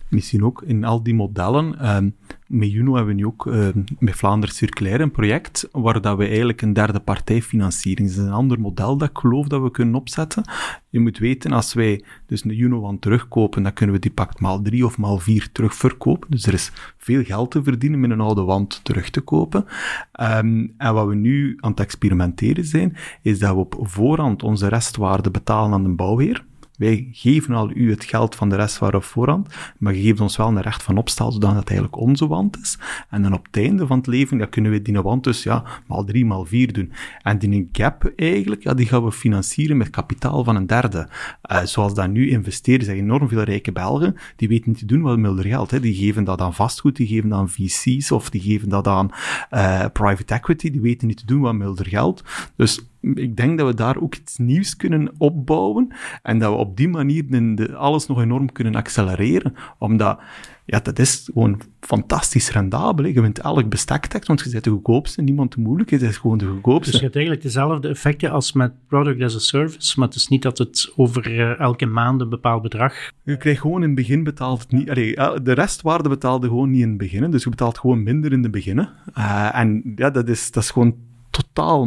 misschien 0.09 0.43
ook 0.43 0.61
in 0.61 0.83
al 0.83 1.03
die 1.03 1.15
modellen. 1.15 1.79
Ehm, 1.79 2.09
met 2.49 2.71
Juno 2.71 2.95
hebben 2.95 3.15
we 3.15 3.21
nu 3.21 3.25
ook 3.25 3.45
uh, 3.45 3.67
met 3.99 4.15
Vlaanderen 4.15 4.55
Circulair 4.55 5.01
een 5.01 5.11
project 5.11 5.69
waar 5.71 6.01
dat 6.01 6.17
we 6.17 6.27
eigenlijk 6.27 6.61
een 6.61 6.73
derde 6.73 6.99
partij 6.99 7.41
financieren. 7.41 8.03
Dat 8.03 8.13
is 8.13 8.17
een 8.17 8.31
ander 8.31 8.59
model 8.59 8.97
dat 8.97 9.09
ik 9.09 9.17
geloof 9.17 9.47
dat 9.47 9.61
we 9.61 9.71
kunnen 9.71 9.95
opzetten. 9.95 10.43
Je 10.89 10.99
moet 10.99 11.17
weten, 11.17 11.51
als 11.51 11.73
wij 11.73 12.03
dus 12.25 12.43
een 12.43 12.55
Juno-wand 12.55 13.01
terugkopen, 13.01 13.63
dan 13.63 13.73
kunnen 13.73 13.95
we 13.95 14.01
die 14.01 14.11
pakt 14.11 14.39
maal 14.39 14.61
drie 14.61 14.85
of 14.85 14.97
maal 14.97 15.17
vier 15.17 15.51
terugverkopen. 15.51 16.31
Dus 16.31 16.45
er 16.45 16.53
is 16.53 16.71
veel 16.97 17.23
geld 17.23 17.51
te 17.51 17.63
verdienen 17.63 17.99
met 17.99 18.09
een 18.11 18.21
oude 18.21 18.41
wand 18.41 18.79
terug 18.83 19.09
te 19.09 19.21
kopen. 19.21 19.65
Ehm, 20.11 20.67
en 20.77 20.93
wat 20.93 21.07
we 21.07 21.15
nu 21.15 21.57
aan 21.59 21.71
het 21.71 21.79
experimenteren 21.79 22.65
zijn, 22.65 22.97
is 23.21 23.39
dat 23.39 23.53
we 23.53 23.59
op 23.59 23.75
voorhand 23.79 24.43
onze 24.43 24.67
restwaarde 24.67 25.31
betalen 25.31 25.73
aan 25.73 25.83
de 25.83 25.89
bouwheer. 25.89 26.47
Wij 26.79 27.07
geven 27.11 27.53
al 27.53 27.71
u 27.73 27.89
het 27.89 28.03
geld 28.03 28.35
van 28.35 28.49
de 28.49 28.55
restwaarde 28.55 28.97
op 28.97 29.03
voorhand, 29.03 29.47
maar 29.77 29.95
je 29.95 30.01
geeft 30.01 30.19
ons 30.19 30.37
wel 30.37 30.47
een 30.47 30.61
recht 30.61 30.83
van 30.83 30.97
opstal, 30.97 31.31
zodat 31.31 31.55
het 31.55 31.67
eigenlijk 31.67 31.97
onze 31.97 32.27
wand 32.27 32.59
is. 32.61 32.77
En 33.09 33.21
dan 33.21 33.33
op 33.33 33.45
het 33.45 33.57
einde 33.57 33.87
van 33.87 33.97
het 33.97 34.07
leven, 34.07 34.37
ja, 34.37 34.45
kunnen 34.45 34.71
we 34.71 34.81
die 34.81 35.01
wand 35.01 35.23
dus 35.23 35.43
ja, 35.43 35.63
maal 35.87 36.03
drie, 36.03 36.25
maal 36.25 36.45
vier 36.45 36.73
doen. 36.73 36.91
En 37.21 37.39
die 37.39 37.69
gap 37.71 38.11
eigenlijk, 38.15 38.63
ja, 38.63 38.73
die 38.73 38.85
gaan 38.85 39.03
we 39.03 39.11
financieren 39.11 39.77
met 39.77 39.89
kapitaal 39.89 40.43
van 40.43 40.55
een 40.55 40.67
derde. 40.67 41.09
Uh, 41.51 41.63
zoals 41.63 41.93
dat 41.93 42.09
nu 42.09 42.29
investeren, 42.29 42.85
zijn 42.85 42.97
enorm 42.97 43.27
veel 43.27 43.43
rijke 43.43 43.71
Belgen, 43.71 44.15
die 44.35 44.47
weten 44.47 44.69
niet 44.69 44.79
te 44.79 44.85
doen 44.85 45.01
wat 45.01 45.15
hun 45.15 45.41
geld. 45.41 45.71
Hè. 45.71 45.79
Die 45.79 45.95
geven 45.95 46.23
dat 46.23 46.41
aan 46.41 46.53
vastgoed, 46.53 46.95
die 46.95 47.07
geven 47.07 47.29
dat 47.29 47.39
aan 47.39 47.49
VC's, 47.49 48.11
of 48.11 48.29
die 48.29 48.41
geven 48.41 48.69
dat 48.69 48.87
aan 48.87 49.09
uh, 49.51 49.85
private 49.93 50.33
equity, 50.33 50.71
die 50.71 50.81
weten 50.81 51.07
niet 51.07 51.17
te 51.17 51.25
doen 51.25 51.41
wat 51.41 51.53
hun 51.53 51.85
geld. 51.85 52.23
Dus 52.55 52.88
ik 53.01 53.37
denk 53.37 53.57
dat 53.57 53.67
we 53.67 53.73
daar 53.73 54.01
ook 54.01 54.15
iets 54.15 54.37
nieuws 54.37 54.75
kunnen 54.75 55.11
opbouwen 55.17 55.87
en 56.23 56.39
dat 56.39 56.51
we 56.51 56.57
op 56.57 56.77
die 56.77 56.87
manier 56.87 57.55
de, 57.55 57.75
alles 57.75 58.07
nog 58.07 58.21
enorm 58.21 58.51
kunnen 58.51 58.75
accelereren. 58.75 59.53
Omdat, 59.77 60.19
ja, 60.65 60.79
dat 60.79 60.99
is 60.99 61.29
gewoon 61.33 61.61
fantastisch 61.79 62.51
rendabel. 62.51 63.05
Hè. 63.05 63.11
Je 63.11 63.21
bent 63.21 63.39
elk 63.39 63.69
bestektekst, 63.69 64.27
want 64.27 64.41
je 64.41 64.49
zet 64.49 64.63
de 64.63 64.69
goedkoopste, 64.69 65.21
niemand 65.21 65.51
te 65.51 65.59
moeilijk, 65.59 65.89
het 65.89 66.01
is 66.01 66.17
gewoon 66.17 66.37
de 66.37 66.45
goedkoopste. 66.45 66.91
Dus 66.91 66.99
je 66.99 67.05
hebt 67.05 67.15
eigenlijk 67.15 67.45
dezelfde 67.45 67.87
effecten 67.87 68.31
als 68.31 68.53
met 68.53 68.71
product 68.87 69.21
as 69.21 69.35
a 69.35 69.39
service, 69.39 69.99
maar 69.99 70.07
het 70.07 70.17
is 70.17 70.27
niet 70.27 70.41
dat 70.41 70.57
het 70.57 70.93
over 70.95 71.31
uh, 71.31 71.59
elke 71.59 71.85
maand 71.85 72.21
een 72.21 72.29
bepaald 72.29 72.61
bedrag... 72.61 72.93
Je 73.23 73.37
krijgt 73.37 73.61
gewoon 73.61 73.81
in 73.81 73.87
het 73.87 73.95
begin 73.95 74.23
betaald 74.23 74.71
niet... 74.71 74.89
Allee, 74.89 75.13
de 75.43 75.51
restwaarde 75.51 76.09
betaalde 76.09 76.47
gewoon 76.47 76.69
niet 76.69 76.81
in 76.81 76.89
het 76.89 76.97
begin, 76.97 77.31
dus 77.31 77.43
je 77.43 77.49
betaalt 77.49 77.77
gewoon 77.77 78.03
minder 78.03 78.31
in 78.31 78.43
het 78.43 78.51
begin. 78.51 78.77
Uh, 79.17 79.55
en 79.55 79.93
ja, 79.95 80.09
dat 80.09 80.27
is, 80.27 80.51
dat 80.51 80.63
is 80.63 80.71
gewoon 80.71 80.95
totaal 81.29 81.85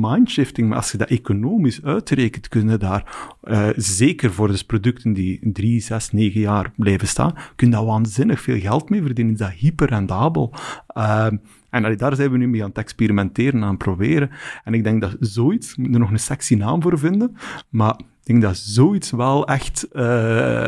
mindshifting. 0.00 0.68
Maar 0.68 0.76
als 0.76 0.92
je 0.92 0.98
dat 0.98 1.08
economisch 1.08 1.82
uitrekent, 1.82 2.48
kunnen 2.48 2.78
daar, 2.78 3.28
uh, 3.44 3.68
zeker 3.76 4.32
voor 4.32 4.48
dus 4.48 4.64
producten 4.64 5.12
die 5.12 5.40
drie, 5.42 5.80
zes, 5.80 6.12
negen 6.12 6.40
jaar 6.40 6.72
blijven 6.76 7.08
staan, 7.08 7.34
kun 7.56 7.66
je 7.66 7.72
daar 7.72 7.84
waanzinnig 7.84 8.40
veel 8.40 8.60
geld 8.60 8.90
mee 8.90 9.02
verdienen. 9.02 9.32
Is 9.32 9.38
dat 9.38 9.50
hyper 9.50 9.88
rendabel. 9.88 10.54
Uh, 10.96 11.26
en 11.70 11.96
daar 11.96 12.16
zijn 12.16 12.30
we 12.30 12.38
nu 12.38 12.48
mee 12.48 12.62
aan 12.62 12.68
het 12.68 12.78
experimenteren, 12.78 13.62
aan 13.62 13.68
het 13.68 13.78
proberen. 13.78 14.30
En 14.64 14.74
ik 14.74 14.84
denk 14.84 15.00
dat 15.00 15.16
zoiets, 15.20 15.76
moet 15.76 15.94
er 15.94 16.00
nog 16.00 16.10
een 16.10 16.18
sexy 16.18 16.54
naam 16.54 16.82
voor 16.82 16.98
vinden, 16.98 17.36
maar 17.68 17.94
ik 17.98 18.30
denk 18.30 18.42
dat 18.42 18.56
zoiets 18.56 19.10
wel 19.10 19.46
echt 19.46 19.86
uh, 19.92 20.02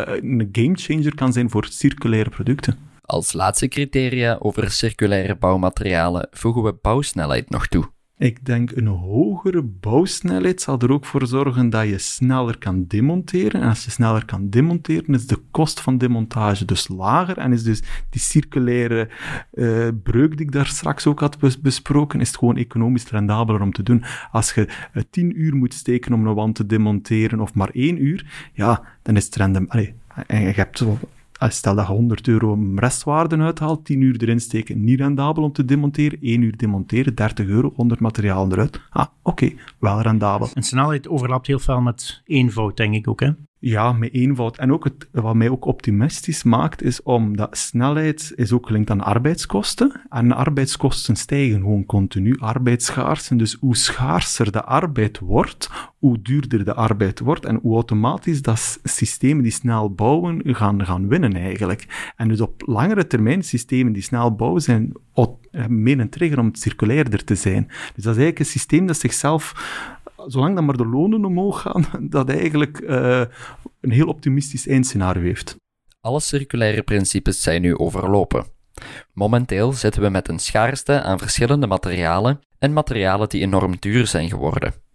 een 0.06 0.48
gamechanger 0.52 1.14
kan 1.14 1.32
zijn 1.32 1.50
voor 1.50 1.66
circulaire 1.70 2.30
producten. 2.30 2.78
Als 3.02 3.32
laatste 3.32 3.68
criteria 3.68 4.36
over 4.38 4.70
circulaire 4.70 5.36
bouwmaterialen 5.36 6.28
voegen 6.30 6.62
we 6.62 6.78
bouwsnelheid 6.82 7.50
nog 7.50 7.66
toe. 7.66 7.94
Ik 8.18 8.44
denk 8.44 8.70
een 8.70 8.86
hogere 8.86 9.62
bouwsnelheid 9.62 10.60
zal 10.60 10.78
er 10.78 10.92
ook 10.92 11.04
voor 11.04 11.26
zorgen 11.26 11.70
dat 11.70 11.88
je 11.88 11.98
sneller 11.98 12.58
kan 12.58 12.84
demonteren. 12.86 13.60
En 13.60 13.68
als 13.68 13.84
je 13.84 13.90
sneller 13.90 14.24
kan 14.24 14.50
demonteren, 14.50 15.14
is 15.14 15.26
de 15.26 15.38
kost 15.50 15.80
van 15.80 15.98
demontage 15.98 16.64
dus 16.64 16.88
lager. 16.88 17.38
En 17.38 17.52
is 17.52 17.62
dus 17.62 17.82
die 18.10 18.20
circulaire 18.20 19.08
uh, 19.54 19.88
breuk 20.02 20.36
die 20.36 20.46
ik 20.46 20.52
daar 20.52 20.66
straks 20.66 21.06
ook 21.06 21.20
had 21.20 21.60
besproken, 21.62 22.20
is 22.20 22.28
het 22.28 22.36
gewoon 22.36 22.56
economisch 22.56 23.10
rendabeler 23.10 23.60
om 23.60 23.72
te 23.72 23.82
doen. 23.82 24.04
Als 24.32 24.54
je 24.54 24.68
uh, 24.94 25.02
tien 25.10 25.40
uur 25.40 25.56
moet 25.56 25.74
steken 25.74 26.12
om 26.12 26.26
een 26.26 26.34
wand 26.34 26.54
te 26.54 26.66
demonteren, 26.66 27.40
of 27.40 27.54
maar 27.54 27.70
één 27.70 28.04
uur, 28.04 28.50
ja, 28.52 28.82
dan 29.02 29.16
is 29.16 29.24
het 29.24 29.36
rendabel. 29.36 29.86
En 30.26 30.40
je 30.40 30.52
hebt 30.52 30.84
stel 31.38 31.74
dat 31.74 31.86
je 31.86 31.92
100 31.92 32.28
euro 32.28 32.58
restwaarde 32.74 33.36
uithaalt, 33.36 33.84
10 33.84 34.00
uur 34.00 34.22
erin 34.22 34.40
steken, 34.40 34.84
niet 34.84 35.00
rendabel 35.00 35.42
om 35.42 35.52
te 35.52 35.64
demonteren, 35.64 36.18
1 36.20 36.42
uur 36.42 36.56
demonteren, 36.56 37.14
30 37.14 37.46
euro, 37.46 37.72
100 37.76 38.00
materiaal 38.00 38.52
eruit. 38.52 38.80
Ah, 38.90 39.06
oké, 39.22 39.52
wel 39.78 40.00
rendabel. 40.00 40.48
En 40.54 40.62
snelheid 40.62 41.08
overlapt 41.08 41.46
heel 41.46 41.58
veel 41.58 41.80
met 41.80 42.22
eenvoud, 42.24 42.76
denk 42.76 42.94
ik 42.94 43.08
ook, 43.08 43.20
hè? 43.20 43.30
Ja, 43.58 43.92
met 43.92 44.12
eenvoud. 44.12 44.56
En 44.56 44.72
ook 44.72 44.84
het, 44.84 45.08
wat 45.12 45.34
mij 45.34 45.48
ook 45.48 45.64
optimistisch 45.64 46.42
maakt, 46.42 46.82
is 46.82 47.02
omdat 47.02 47.56
snelheid 47.56 48.32
is 48.34 48.52
ook 48.52 48.66
gelinkt 48.66 48.90
aan 48.90 49.00
arbeidskosten. 49.00 50.00
En 50.08 50.32
arbeidskosten 50.32 51.16
stijgen 51.16 51.60
gewoon 51.60 51.86
continu, 51.86 52.38
arbeidsschaarsen. 52.38 53.36
Dus 53.36 53.56
hoe 53.60 53.76
schaarser 53.76 54.52
de 54.52 54.64
arbeid 54.64 55.18
wordt, 55.18 55.70
hoe 55.98 56.22
duurder 56.22 56.64
de 56.64 56.74
arbeid 56.74 57.20
wordt 57.20 57.44
en 57.44 57.58
hoe 57.62 57.74
automatisch 57.74 58.42
dat 58.42 58.78
systemen 58.82 59.42
die 59.42 59.52
snel 59.52 59.94
bouwen 59.94 60.40
gaan, 60.44 60.84
gaan 60.84 61.08
winnen 61.08 61.34
eigenlijk. 61.34 62.12
En 62.16 62.28
dus 62.28 62.40
op 62.40 62.62
langere 62.66 63.06
termijn, 63.06 63.42
systemen 63.42 63.92
die 63.92 64.02
snel 64.02 64.34
bouwen, 64.34 64.62
zijn 64.62 64.92
meer 65.68 66.00
een 66.00 66.10
trigger 66.10 66.38
om 66.38 66.54
circulairder 66.54 67.24
te 67.24 67.34
zijn. 67.34 67.66
Dus 67.66 68.04
dat 68.04 68.16
is 68.16 68.22
eigenlijk 68.22 68.38
een 68.38 68.44
systeem 68.44 68.86
dat 68.86 68.98
zichzelf 68.98 69.54
zolang 70.26 70.54
dat 70.54 70.64
maar 70.64 70.76
de 70.76 70.86
lonen 70.86 71.24
omhoog 71.24 71.60
gaan, 71.60 71.86
dat 72.10 72.28
eigenlijk 72.28 72.80
uh, 72.80 73.22
een 73.80 73.90
heel 73.90 74.06
optimistisch 74.06 74.68
eindscenario 74.68 75.22
heeft. 75.22 75.56
Alle 76.00 76.20
circulaire 76.20 76.82
principes 76.82 77.42
zijn 77.42 77.62
nu 77.62 77.76
overlopen. 77.76 78.44
Momenteel 79.12 79.72
zitten 79.72 80.02
we 80.02 80.08
met 80.08 80.28
een 80.28 80.38
schaarste 80.38 81.02
aan 81.02 81.18
verschillende 81.18 81.66
materialen 81.66 82.40
en 82.58 82.72
materialen 82.72 83.28
die 83.28 83.42
enorm 83.42 83.76
duur 83.78 84.06
zijn 84.06 84.28
geworden. 84.28 84.85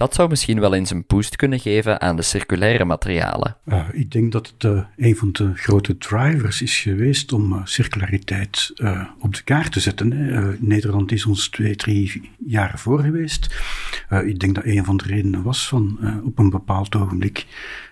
Dat 0.00 0.14
zou 0.14 0.28
misschien 0.28 0.60
wel 0.60 0.74
eens 0.74 0.90
een 0.90 1.04
boost 1.06 1.36
kunnen 1.36 1.60
geven 1.60 2.00
aan 2.00 2.16
de 2.16 2.22
circulaire 2.22 2.84
materialen. 2.84 3.56
Uh, 3.64 3.88
ik 3.92 4.10
denk 4.10 4.32
dat 4.32 4.46
het 4.46 4.64
uh, 4.64 4.82
een 4.96 5.16
van 5.16 5.32
de 5.32 5.52
grote 5.54 5.98
drivers 5.98 6.62
is 6.62 6.78
geweest 6.78 7.32
om 7.32 7.52
uh, 7.52 7.60
circulariteit 7.64 8.72
op 9.20 9.34
de 9.34 9.42
kaart 9.44 9.72
te 9.72 9.80
zetten. 9.80 10.08
Nederland 10.60 11.12
is 11.12 11.26
ons 11.26 11.48
twee, 11.48 11.76
drie 11.76 12.30
jaar 12.46 12.78
voor 12.78 13.00
geweest. 13.00 13.54
ik 14.24 14.38
denk 14.38 14.54
dat 14.54 14.64
een 14.64 14.84
van 14.84 14.96
de 14.96 15.04
redenen 15.04 15.42
was 15.42 15.68
van 15.68 15.98
op 16.24 16.38
een 16.38 16.50
bepaald 16.50 16.94
ogenblik 16.94 17.46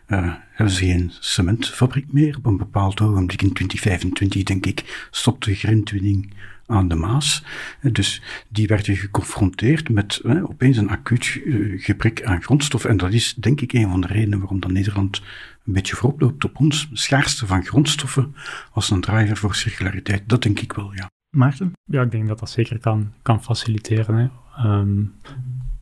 hebben 0.07 0.75
ze 0.75 0.85
geen 0.85 1.13
cementfabriek 1.21 2.13
meer. 2.13 2.37
Op 2.37 2.47
een 2.47 2.57
bepaald 2.57 3.01
ogenblik 3.01 3.43
in 3.43 3.53
2025, 3.53 4.43
denk 4.43 4.67
ik, 4.67 5.09
stopt 5.11 5.45
de 5.45 5.55
grindwinning 5.55 6.33
aan 6.69 6.89
de 6.89 6.95
Maas. 6.95 7.45
Dus 7.83 8.23
die 8.49 8.67
werden 8.67 8.97
geconfronteerd 8.97 9.89
met 9.89 10.23
opeens 10.25 10.77
een 10.77 10.91
acuut 10.91 11.41
eh, 11.47 11.55
gebrek 11.83 12.25
aan 12.25 12.43
grondstof. 12.43 12.85
En 12.85 12.97
dat 12.97 13.13
is 13.13 13.35
denk 13.35 13.61
ik 13.61 13.73
een 13.73 13.91
van 13.91 14.01
de 14.01 14.07
redenen 14.07 14.39
waarom 14.39 14.61
dat 14.61 14.71
Nederland 14.71 15.23
een 15.67 15.73
beetje 15.73 15.97
voorop 15.97 16.21
loopt 16.21 16.45
op 16.45 16.61
ons. 16.61 16.89
Schaarste 16.93 17.47
van 17.47 17.65
grondstoffen 17.65 18.35
als 18.73 18.91
een 18.91 19.01
driver 19.01 19.37
voor 19.37 19.55
circulariteit. 19.55 20.23
Dat 20.27 20.43
denk 20.43 20.61
ik 20.61 20.73
wel, 20.73 20.95
ja. 20.95 21.11
Maarten? 21.37 21.73
Ja, 21.85 22.03
ik 22.03 22.11
denk 22.11 22.29
dat 22.29 22.39
dat 22.39 22.51
zeker 22.51 22.79
kan, 22.79 23.13
kan 23.23 23.43
faciliteren. 23.43 24.17
Hè. 24.17 24.29
Ehm, 24.57 25.05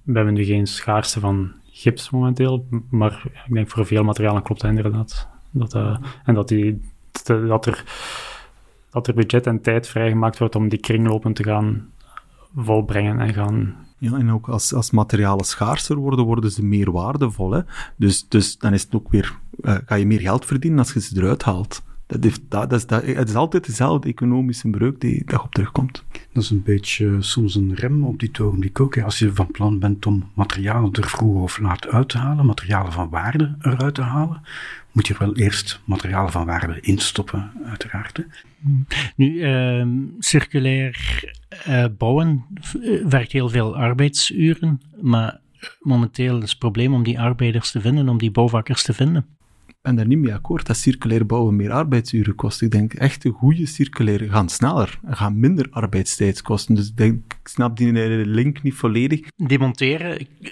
we 0.03 0.13
hebben 0.13 0.35
nu 0.35 0.45
geen 0.45 0.67
schaarste 0.67 1.21
van 1.21 1.53
gips 1.71 2.11
momenteel, 2.11 2.67
maar 2.91 3.23
ik 3.47 3.55
denk 3.55 3.71
voor 3.71 3.87
veel 3.87 4.05
materialen 4.05 4.43
klopt 4.43 4.61
dat 4.61 4.71
inderdaad. 4.71 5.29
Dat, 5.51 5.75
uh, 5.75 5.99
en 6.25 6.35
dat, 6.35 6.49
die, 6.49 6.81
dat 7.25 7.67
er 7.67 7.85
dat 8.97 9.07
er 9.07 9.15
budget 9.15 9.47
en 9.47 9.61
tijd 9.61 9.89
vrijgemaakt 9.89 10.39
wordt 10.39 10.55
om 10.55 10.69
die 10.69 10.79
kringlopen 10.79 11.33
te 11.33 11.43
gaan 11.43 11.91
volbrengen 12.55 13.21
en 13.21 13.35
gaan 13.35 13.75
ja, 13.99 14.13
en 14.13 14.31
ook 14.31 14.49
als, 14.49 14.75
als 14.75 14.91
materialen 14.91 15.45
schaarser 15.45 15.97
worden, 15.97 16.25
worden 16.25 16.51
ze 16.51 16.65
meer 16.65 16.93
waardevol. 16.93 17.51
Hè? 17.51 17.61
Dus, 17.97 18.29
dus 18.29 18.59
dan 18.59 18.73
is 18.73 18.83
het 18.83 18.95
ook 18.95 19.11
weer, 19.11 19.39
uh, 19.61 19.75
ga 19.87 19.95
je 19.95 20.07
meer 20.07 20.21
geld 20.21 20.45
verdienen 20.45 20.79
als 20.79 20.93
je 20.93 21.01
ze 21.01 21.17
eruit 21.17 21.43
haalt. 21.43 21.83
Dat, 22.07 22.23
heeft, 22.23 22.41
dat, 22.49 22.71
dat, 22.71 22.79
is, 22.79 22.87
dat, 22.87 23.05
het 23.05 23.29
is 23.29 23.35
altijd 23.35 23.67
dezelfde 23.67 24.09
economische 24.09 24.69
breuk 24.69 25.01
die 25.01 25.25
daarop 25.25 25.53
terugkomt. 25.53 26.05
Dat 26.33 26.43
is 26.43 26.51
een 26.51 26.63
beetje 26.63 27.05
uh, 27.05 27.17
soms 27.21 27.55
een 27.55 27.75
rem 27.75 28.05
op 28.05 28.19
dit 28.19 28.41
ogenblik 28.41 28.81
ook. 28.81 28.95
Hè. 28.95 29.03
Als 29.03 29.19
je 29.19 29.35
van 29.35 29.51
plan 29.51 29.79
bent 29.79 30.07
om 30.07 30.31
materialen 30.35 30.93
er 30.93 31.09
vroeg 31.09 31.43
of 31.43 31.59
laat 31.59 31.87
uit 31.87 32.09
te 32.09 32.19
halen, 32.19 32.47
materialen 32.47 32.93
van 32.93 33.09
waarde 33.09 33.57
eruit 33.61 33.95
te 33.95 34.03
halen, 34.03 34.43
moet 34.97 35.07
je 35.07 35.15
wel 35.19 35.37
eerst 35.37 35.81
materialen 35.85 36.33
van 36.33 36.47
waarde 36.47 36.81
instoppen, 36.81 37.53
uiteraard. 37.65 38.17
Hè. 38.17 38.23
Nu, 39.17 39.33
uh, 39.33 39.87
circulair 40.19 41.23
uh, 41.69 41.85
bouwen 41.99 42.47
eh, 42.83 43.05
werkt 43.05 43.33
heel 43.33 43.49
veel 43.49 43.77
arbeidsuren, 43.77 44.81
maar 45.01 45.41
momenteel 45.81 46.43
is 46.43 46.51
het 46.51 46.59
probleem 46.59 46.95
om 46.95 47.03
die 47.03 47.21
arbeiders 47.21 47.71
te 47.71 47.81
vinden, 47.81 48.09
om 48.09 48.19
die 48.19 48.31
bouwvakkers 48.31 48.83
te 48.83 48.93
vinden. 48.93 49.36
Ben 49.87 49.95
daar 49.95 50.07
niet 50.07 50.19
mee 50.19 50.35
akkoord 50.35 50.67
dat 50.67 50.77
circulair 50.77 51.27
bouwen 51.27 51.57
meer 51.57 51.73
arbeidsuren 51.73 52.35
kost. 52.35 52.63
Ik 52.63 52.71
denk 52.71 52.95
echt 52.95 53.23
de 53.23 53.31
goede 53.31 53.67
circulaire 53.67 54.29
gaan 54.29 54.49
sneller 54.49 54.99
en 55.05 55.17
gaan 55.17 55.41
minder 55.41 55.67
arbeidstijd 55.71 56.43
kosten. 56.43 56.75
Dus 56.75 56.93
ik, 56.97 57.39
snap 57.45 57.77
die 57.77 57.93
link 58.27 58.63
niet 58.63 58.75
volledig. 58.75 59.21
Demonteren, 59.47 60.27
uh, 60.41 60.51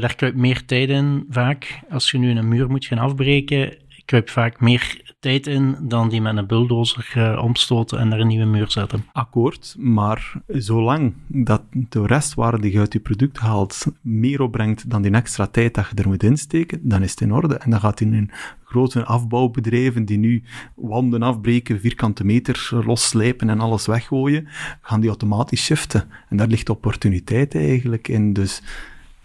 daar 0.00 0.14
kruipt 0.14 0.36
meer 0.36 0.64
tijd 0.64 0.88
in 0.88 1.24
vaak. 1.28 1.80
Als 1.90 2.10
je 2.10 2.18
nu 2.18 2.30
een 2.30 2.48
muur 2.48 2.70
moet 2.70 2.84
gaan 2.84 2.98
afbreken, 2.98 3.76
kruipt 4.04 4.30
vaak 4.30 4.60
meer 4.60 5.09
tijd 5.20 5.46
in 5.46 5.76
dan 5.80 6.08
die 6.08 6.20
met 6.20 6.36
een 6.36 6.46
bulldozer 6.46 7.12
uh, 7.16 7.42
omstoten 7.42 7.98
en 7.98 8.12
er 8.12 8.20
een 8.20 8.26
nieuwe 8.26 8.44
muur 8.44 8.70
zetten. 8.70 9.04
Akkoord, 9.12 9.74
maar 9.78 10.32
zolang 10.46 11.14
dat 11.26 11.62
de 11.70 12.06
restwaarde 12.06 12.60
die 12.60 12.72
je 12.72 12.78
uit 12.78 12.92
je 12.92 13.00
product 13.00 13.38
haalt 13.38 13.86
meer 14.00 14.40
opbrengt 14.40 14.90
dan 14.90 15.02
die 15.02 15.12
extra 15.12 15.46
tijd 15.46 15.74
dat 15.74 15.86
je 15.90 16.02
er 16.02 16.08
moet 16.08 16.22
insteken, 16.22 16.88
dan 16.88 17.02
is 17.02 17.10
het 17.10 17.20
in 17.20 17.32
orde. 17.32 17.54
En 17.54 17.70
dan 17.70 17.80
gaat 17.80 18.00
in 18.00 18.14
een 18.14 18.30
grote 18.64 19.04
afbouwbedrijven 19.04 20.04
die 20.04 20.18
nu 20.18 20.42
wanden 20.74 21.22
afbreken, 21.22 21.80
vierkante 21.80 22.24
meter 22.24 22.70
losslijpen 22.86 23.50
en 23.50 23.60
alles 23.60 23.86
weggooien, 23.86 24.48
gaan 24.80 25.00
die 25.00 25.08
automatisch 25.08 25.64
shiften. 25.64 26.08
En 26.28 26.36
daar 26.36 26.46
ligt 26.46 26.68
opportuniteit 26.68 27.54
eigenlijk 27.54 28.08
in. 28.08 28.32
Dus, 28.32 28.62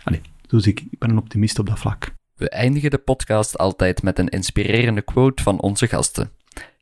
allez, 0.04 0.20
dus 0.48 0.68
ik, 0.68 0.84
ik 0.89 1.00
ben 1.00 1.10
een 1.10 1.18
optimist 1.18 1.60
op 1.60 1.68
dat 1.68 1.80
vlak. 1.80 2.14
We 2.36 2.50
eindigen 2.50 2.90
de 2.90 2.98
podcast 2.98 3.58
altijd 3.58 4.04
met 4.04 4.20
een 4.20 4.30
inspirerende 4.30 5.02
quote 5.02 5.44
van 5.44 5.62
onze 5.62 5.88
gasten. 5.88 6.32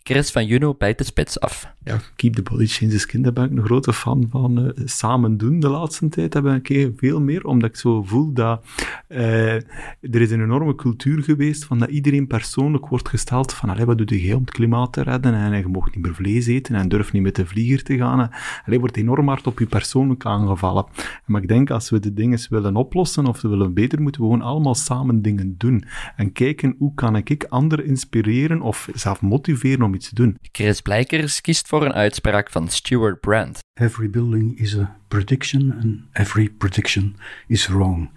Chris 0.05 0.31
van 0.31 0.45
Juno 0.45 0.75
bijt 0.77 0.97
de 0.97 1.03
spits 1.03 1.39
af. 1.39 1.67
Ja, 1.83 1.99
Keep 2.15 2.33
the 2.33 2.41
Body 2.41 2.65
Changes 2.65 3.05
Kind, 3.05 3.23
daar 3.23 3.33
ben 3.33 3.43
ik 3.43 3.51
een 3.51 3.63
grote 3.63 3.93
fan 3.93 4.27
van. 4.29 4.65
Uh, 4.65 4.71
samen 4.85 5.37
doen 5.37 5.59
de 5.59 5.69
laatste 5.69 6.09
tijd 6.09 6.33
heb 6.33 6.45
ik 6.45 6.91
veel 6.97 7.21
meer, 7.21 7.45
omdat 7.45 7.69
ik 7.69 7.75
zo 7.75 8.03
voel 8.03 8.33
dat 8.33 8.65
uh, 9.09 9.53
er 9.53 10.21
is 10.21 10.31
een 10.31 10.41
enorme 10.41 10.75
cultuur 10.75 11.23
geweest 11.23 11.65
van 11.65 11.79
dat 11.79 11.89
iedereen 11.89 12.27
persoonlijk 12.27 12.87
wordt 12.87 13.09
gesteld 13.09 13.53
van 13.53 13.69
allee, 13.69 13.85
wat 13.85 13.97
doe 13.97 14.25
je 14.25 14.35
om 14.35 14.41
het 14.41 14.51
klimaat 14.51 14.93
te 14.93 15.01
redden 15.01 15.33
en 15.33 15.57
je 15.57 15.67
mag 15.67 15.85
niet 15.85 16.05
meer 16.05 16.15
vlees 16.15 16.47
eten 16.47 16.75
en 16.75 16.89
durf 16.89 17.11
niet 17.11 17.21
met 17.21 17.35
de 17.35 17.45
vlieger 17.45 17.83
te 17.83 17.97
gaan. 17.97 18.29
Allee, 18.65 18.79
wordt 18.79 18.97
enorm 18.97 19.27
hard 19.27 19.47
op 19.47 19.59
je 19.59 19.65
persoonlijk 19.65 20.25
aangevallen. 20.25 20.85
Maar 21.25 21.41
ik 21.41 21.47
denk, 21.47 21.69
als 21.69 21.89
we 21.89 21.99
de 21.99 22.13
dingen 22.13 22.39
willen 22.49 22.75
oplossen 22.75 23.25
of 23.25 23.39
ze 23.39 23.47
willen 23.47 23.73
beter, 23.73 24.01
moeten 24.01 24.21
we 24.21 24.27
gewoon 24.27 24.45
allemaal 24.45 24.75
samen 24.75 25.21
dingen 25.21 25.55
doen. 25.57 25.83
En 26.15 26.31
kijken, 26.31 26.75
hoe 26.77 26.93
kan 26.93 27.15
ik 27.15 27.45
anderen 27.49 27.85
inspireren 27.85 28.61
of 28.61 28.89
zelf 28.93 29.21
motiveren 29.21 29.81
om 29.85 29.92
iets 29.93 30.09
te 30.09 30.15
doen. 30.15 30.37
Chris 30.51 30.81
Blijkers 30.81 31.41
kiest 31.41 31.67
voor 31.67 31.85
een 31.85 31.93
uitspraak 31.93 32.49
van 32.49 32.67
Stuart 32.67 33.19
Brand. 33.19 33.59
Every 33.73 34.09
building 34.09 34.59
is 34.59 34.77
a 34.77 34.97
prediction 35.07 35.73
and 35.81 35.99
every 36.11 36.49
prediction 36.49 37.15
is 37.47 37.67
wrong. 37.67 38.09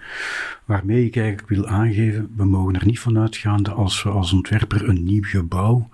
Waarmee 0.64 1.04
ik 1.04 1.16
eigenlijk 1.16 1.48
wil 1.48 1.66
aangeven, 1.66 2.32
we 2.36 2.44
mogen 2.44 2.74
er 2.74 2.86
niet 2.86 3.00
van 3.00 3.18
uitgaan 3.18 3.62
dat 3.62 3.74
als 3.74 4.02
we 4.02 4.08
als 4.08 4.32
ontwerper 4.32 4.88
een 4.88 5.04
nieuw 5.04 5.22
gebouw 5.22 5.88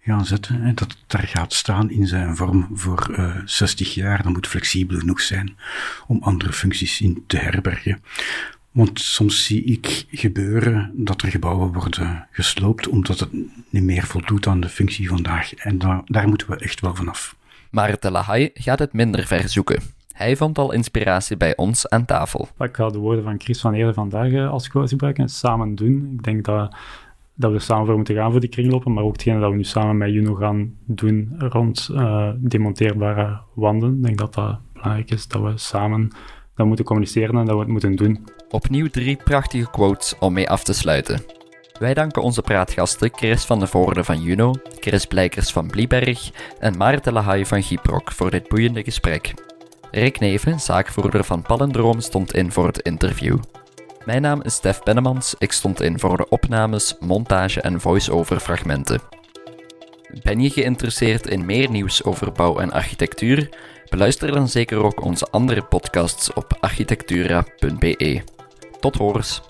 gaan 0.00 0.26
zetten, 0.26 0.62
hè, 0.62 0.74
dat 0.74 0.90
het 0.90 1.04
daar 1.06 1.26
gaat 1.26 1.52
staan 1.52 1.90
in 1.90 2.06
zijn 2.06 2.36
vorm 2.36 2.68
voor 2.72 3.06
uh, 3.10 3.36
eh, 3.36 3.42
60 3.44 3.94
jaar, 3.94 4.22
dat 4.22 4.32
moet 4.32 4.46
flexibel 4.46 4.98
genoeg 4.98 5.20
zijn 5.20 5.56
om 6.06 6.22
andere 6.22 6.52
functies 6.52 7.00
in 7.00 7.24
te 7.26 7.36
herbergen. 7.36 8.02
Want 8.72 9.00
soms 9.00 9.44
zie 9.44 9.64
ik 9.64 10.06
gebeuren 10.10 10.92
dat 10.94 11.22
er 11.22 11.28
gebouwen 11.28 11.72
worden 11.72 12.26
gesloopt 12.30 12.88
omdat 12.88 13.18
het 13.18 13.32
niet 13.70 13.82
meer 13.82 14.02
voldoet 14.02 14.46
aan 14.46 14.60
de 14.60 14.68
functie 14.68 15.08
vandaag. 15.08 15.54
En 15.54 15.78
daar, 15.78 16.02
daar 16.04 16.28
moeten 16.28 16.50
we 16.50 16.56
echt 16.56 16.80
wel 16.80 16.94
vanaf. 16.94 17.36
Maar 17.70 17.96
de 18.00 18.10
Lahai 18.10 18.50
gaat 18.54 18.78
het 18.78 18.92
minder 18.92 19.26
ver 19.26 19.48
zoeken. 19.48 19.82
Hij 20.12 20.36
vond 20.36 20.58
al 20.58 20.72
inspiratie 20.72 21.36
bij 21.36 21.56
ons 21.56 21.88
aan 21.88 22.04
tafel. 22.04 22.48
Ik 22.58 22.76
ga 22.76 22.88
de 22.88 22.98
woorden 22.98 23.24
van 23.24 23.40
Chris 23.40 23.60
van 23.60 23.74
eerder 23.74 23.94
vandaag 23.94 24.32
eh, 24.32 24.50
als 24.50 24.68
quote 24.68 24.88
gebruiken. 24.88 25.28
Samen 25.28 25.74
doen. 25.74 26.10
Ik 26.12 26.22
denk 26.22 26.44
dat, 26.44 26.76
dat 27.34 27.52
we 27.52 27.58
samen 27.58 27.86
voor 27.86 27.96
moeten 27.96 28.14
gaan 28.14 28.30
voor 28.30 28.40
die 28.40 28.48
kringlopen, 28.48 28.92
maar 28.92 29.04
ook 29.04 29.12
hetgene 29.12 29.40
dat 29.40 29.50
we 29.50 29.56
nu 29.56 29.64
samen 29.64 29.96
met 29.96 30.12
Juno 30.12 30.34
gaan 30.34 30.74
doen 30.84 31.34
rond 31.38 31.88
uh, 31.92 32.30
demonteerbare 32.36 33.40
wanden. 33.54 33.96
Ik 33.96 34.02
denk 34.02 34.18
dat 34.18 34.34
dat 34.34 34.58
belangrijk 34.72 35.10
is, 35.10 35.28
dat 35.28 35.42
we 35.42 35.52
samen 35.54 36.10
dat 36.54 36.66
moeten 36.66 36.84
communiceren 36.84 37.36
en 37.36 37.44
dat 37.44 37.54
we 37.54 37.60
het 37.60 37.70
moeten 37.70 37.96
doen. 37.96 38.26
Opnieuw 38.50 38.88
drie 38.88 39.16
prachtige 39.16 39.70
quotes 39.70 40.14
om 40.18 40.32
mee 40.32 40.50
af 40.50 40.64
te 40.64 40.72
sluiten. 40.72 41.24
Wij 41.78 41.94
danken 41.94 42.22
onze 42.22 42.42
praatgasten 42.42 43.10
Chris 43.14 43.44
van 43.44 43.58
de 43.60 43.66
Voorde 43.66 44.04
van 44.04 44.22
Juno, 44.22 44.54
Chris 44.80 45.06
Blijkers 45.06 45.50
van 45.50 45.66
Blieberg 45.66 46.30
en 46.58 46.76
Maarten 46.76 47.12
Lahaye 47.12 47.46
van 47.46 47.62
Giprok 47.62 48.12
voor 48.12 48.30
dit 48.30 48.48
boeiende 48.48 48.82
gesprek. 48.82 49.34
Rick 49.90 50.20
Neven, 50.20 50.60
zaakvoerder 50.60 51.24
van 51.24 51.42
Palendroom, 51.42 52.00
stond 52.00 52.34
in 52.34 52.52
voor 52.52 52.66
het 52.66 52.78
interview. 52.78 53.38
Mijn 54.04 54.22
naam 54.22 54.42
is 54.42 54.54
Stef 54.54 54.82
Bennemans, 54.82 55.34
ik 55.38 55.52
stond 55.52 55.80
in 55.80 55.98
voor 55.98 56.16
de 56.16 56.28
opnames, 56.28 56.96
montage 57.00 57.60
en 57.60 57.80
voice-over 57.80 58.40
fragmenten. 58.40 59.00
Ben 60.22 60.40
je 60.40 60.50
geïnteresseerd 60.50 61.26
in 61.26 61.46
meer 61.46 61.70
nieuws 61.70 62.04
over 62.04 62.32
bouw 62.32 62.58
en 62.58 62.72
architectuur? 62.72 63.48
Beluister 63.88 64.32
dan 64.32 64.48
zeker 64.48 64.84
ook 64.84 65.04
onze 65.04 65.26
andere 65.30 65.62
podcasts 65.62 66.32
op 66.32 66.56
architectura.be. 66.60 68.37
Tot 68.80 68.96
horens! 68.96 69.42